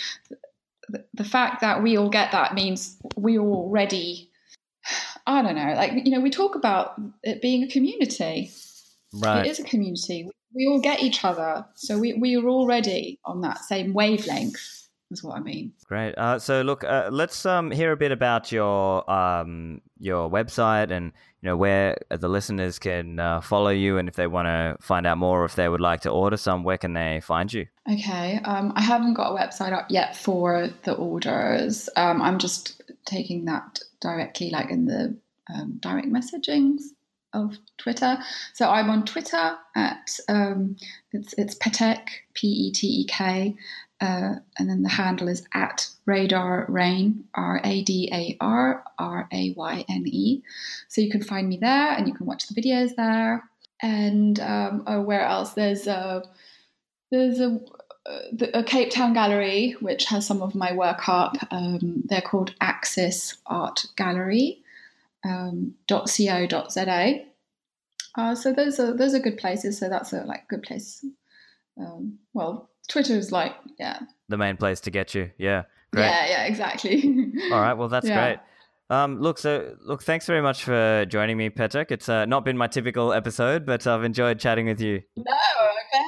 The, 0.87 1.03
the 1.13 1.23
fact 1.23 1.61
that 1.61 1.83
we 1.83 1.97
all 1.97 2.09
get 2.09 2.31
that 2.31 2.53
means 2.53 2.97
we 3.17 3.37
already, 3.39 4.29
I 5.25 5.41
don't 5.41 5.55
know, 5.55 5.73
like 5.73 6.05
you 6.05 6.11
know, 6.11 6.21
we 6.21 6.29
talk 6.29 6.55
about 6.55 6.99
it 7.23 7.41
being 7.41 7.63
a 7.63 7.67
community. 7.67 8.51
Right. 9.13 9.45
It 9.45 9.49
is 9.49 9.59
a 9.59 9.63
community. 9.63 10.29
We 10.53 10.67
all 10.67 10.79
get 10.79 11.01
each 11.01 11.25
other, 11.25 11.65
so 11.73 11.97
we 11.97 12.13
we 12.13 12.37
are 12.37 12.47
already 12.47 13.19
on 13.25 13.41
that 13.41 13.59
same 13.59 13.93
wavelength 13.93 14.74
is 15.11 15.23
what 15.23 15.37
I 15.37 15.39
mean. 15.39 15.73
Great. 15.85 16.13
Uh, 16.17 16.39
so 16.39 16.61
look, 16.61 16.83
uh, 16.83 17.09
let's 17.11 17.45
um, 17.45 17.71
hear 17.71 17.91
a 17.91 17.97
bit 17.97 18.11
about 18.11 18.51
your 18.51 19.09
um, 19.09 19.81
your 19.99 20.29
website 20.29 20.91
and 20.91 21.11
you 21.41 21.47
know 21.47 21.57
where 21.57 21.97
the 22.09 22.27
listeners 22.27 22.79
can 22.79 23.19
uh, 23.19 23.41
follow 23.41 23.69
you, 23.69 23.97
and 23.97 24.09
if 24.09 24.15
they 24.15 24.27
want 24.27 24.47
to 24.47 24.77
find 24.81 25.05
out 25.05 25.17
more, 25.17 25.41
or 25.41 25.45
if 25.45 25.55
they 25.55 25.69
would 25.69 25.81
like 25.81 26.01
to 26.01 26.09
order 26.09 26.37
some, 26.37 26.63
where 26.63 26.77
can 26.77 26.93
they 26.93 27.21
find 27.21 27.53
you? 27.53 27.67
Okay. 27.91 28.39
Um, 28.43 28.73
I 28.75 28.81
haven't 28.81 29.13
got 29.13 29.31
a 29.31 29.35
website 29.35 29.73
up 29.73 29.87
yet 29.89 30.15
for 30.15 30.69
the 30.83 30.93
orders. 30.93 31.89
Um, 31.95 32.21
I'm 32.21 32.39
just 32.39 32.81
taking 33.05 33.45
that 33.45 33.79
directly, 34.01 34.49
like 34.49 34.71
in 34.71 34.85
the 34.85 35.17
um, 35.53 35.77
direct 35.81 36.07
messagings 36.07 36.81
of 37.35 37.57
Twitter. 37.77 38.17
So 38.53 38.69
I'm 38.69 38.89
on 38.89 39.05
Twitter 39.05 39.57
at 39.75 40.19
um, 40.29 40.77
it's 41.11 41.33
it's 41.37 41.55
Petek 41.55 42.07
P 42.33 42.47
E 42.47 42.71
T 42.71 42.87
E 42.87 43.05
K, 43.05 43.55
uh, 44.01 44.35
and 44.57 44.69
then 44.69 44.83
the 44.83 44.89
handle 44.89 45.27
is 45.27 45.47
at 45.53 45.89
Radar 46.05 46.65
Rayne 46.67 47.25
R 47.33 47.61
A 47.63 47.81
D 47.81 48.09
A 48.11 48.37
R 48.41 48.83
R 48.99 49.27
A 49.31 49.53
Y 49.55 49.85
N 49.87 50.03
E. 50.05 50.43
So 50.87 51.01
you 51.01 51.09
can 51.09 51.23
find 51.23 51.47
me 51.47 51.57
there, 51.57 51.91
and 51.91 52.07
you 52.07 52.13
can 52.13 52.25
watch 52.25 52.47
the 52.47 52.59
videos 52.59 52.95
there. 52.95 53.43
And 53.81 54.39
um, 54.39 54.83
oh, 54.87 55.01
where 55.01 55.25
else? 55.25 55.53
There's 55.53 55.87
a 55.87 56.23
there's 57.11 57.39
a 57.39 57.59
a 58.53 58.63
Cape 58.63 58.91
Town 58.91 59.13
gallery 59.13 59.75
which 59.79 60.05
has 60.05 60.27
some 60.27 60.41
of 60.41 60.53
my 60.53 60.73
work 60.73 61.09
up. 61.09 61.35
Um, 61.49 62.03
they're 62.05 62.21
called 62.21 62.53
Axis 62.61 63.37
Art 63.47 63.85
Gallery 63.95 64.63
um, 65.25 65.73
.co.za. 65.87 67.25
Uh, 68.17 68.33
so 68.35 68.53
those 68.53 68.79
are 68.79 68.93
those 68.93 69.13
are 69.13 69.19
good 69.19 69.37
places. 69.37 69.77
So 69.77 69.89
that's 69.89 70.13
a 70.13 70.23
like 70.23 70.47
good 70.47 70.63
place. 70.63 71.03
Um, 71.79 72.19
well, 72.33 72.69
Twitter 72.87 73.15
is 73.15 73.31
like 73.31 73.55
yeah 73.79 73.99
the 74.29 74.37
main 74.37 74.57
place 74.57 74.79
to 74.81 74.91
get 74.91 75.13
you. 75.15 75.31
Yeah, 75.37 75.63
great. 75.91 76.05
Yeah, 76.05 76.27
yeah, 76.27 76.43
exactly. 76.45 77.31
All 77.51 77.61
right, 77.61 77.73
well 77.73 77.89
that's 77.89 78.07
yeah. 78.07 78.27
great. 78.27 78.39
Um, 78.89 79.19
look, 79.19 79.39
so 79.39 79.75
look, 79.81 80.03
thanks 80.03 80.27
very 80.27 80.41
much 80.41 80.63
for 80.63 81.05
joining 81.07 81.37
me, 81.37 81.49
Petek. 81.49 81.89
It's 81.89 82.07
uh, 82.07 82.25
not 82.25 82.45
been 82.45 82.57
my 82.57 82.67
typical 82.67 83.13
episode, 83.13 83.65
but 83.65 83.87
I've 83.87 84.03
enjoyed 84.03 84.39
chatting 84.39 84.67
with 84.67 84.79
you. 84.79 85.01
No, 85.15 85.23
okay. 85.23 86.03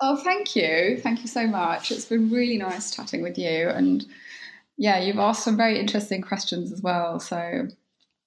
Oh, 0.00 0.16
thank 0.16 0.56
you, 0.56 0.98
thank 1.00 1.22
you 1.22 1.28
so 1.28 1.46
much. 1.46 1.92
It's 1.92 2.04
been 2.04 2.30
really 2.30 2.58
nice 2.58 2.94
chatting 2.94 3.22
with 3.22 3.38
you, 3.38 3.68
and 3.68 4.04
yeah, 4.76 4.98
you've 4.98 5.18
asked 5.18 5.44
some 5.44 5.56
very 5.56 5.78
interesting 5.78 6.22
questions 6.22 6.72
as 6.72 6.82
well. 6.82 7.20
So 7.20 7.68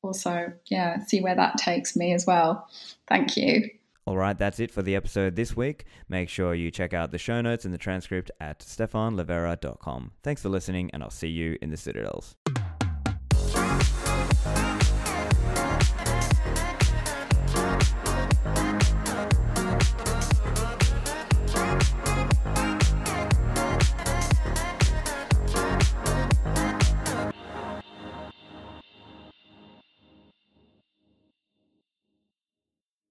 also, 0.02 0.54
yeah, 0.68 1.04
see 1.06 1.22
where 1.22 1.36
that 1.36 1.58
takes 1.58 1.96
me 1.96 2.14
as 2.14 2.26
well. 2.26 2.70
Thank 3.08 3.36
you. 3.36 3.70
All 4.08 4.18
right, 4.18 4.38
that's 4.38 4.60
it 4.60 4.70
for 4.70 4.84
the 4.84 4.96
episode 4.96 5.36
this 5.36 5.56
week. 5.56 5.86
Make 6.08 6.30
sure 6.30 6.54
you 6.54 6.70
check 6.70 6.94
out 6.94 7.12
the 7.12 7.18
show 7.18 7.42
notes 7.42 7.66
and 7.66 7.74
the 7.74 7.80
transcript 7.80 8.30
at 8.40 8.60
stephanlivera.com. 8.60 10.12
Thanks 10.22 10.44
for 10.44 10.50
listening, 10.50 10.92
and 10.94 11.02
I'll 11.02 11.10
see 11.10 11.30
you 11.30 11.58
in 11.60 11.72
the 11.72 11.78
Citadels. 11.78 12.36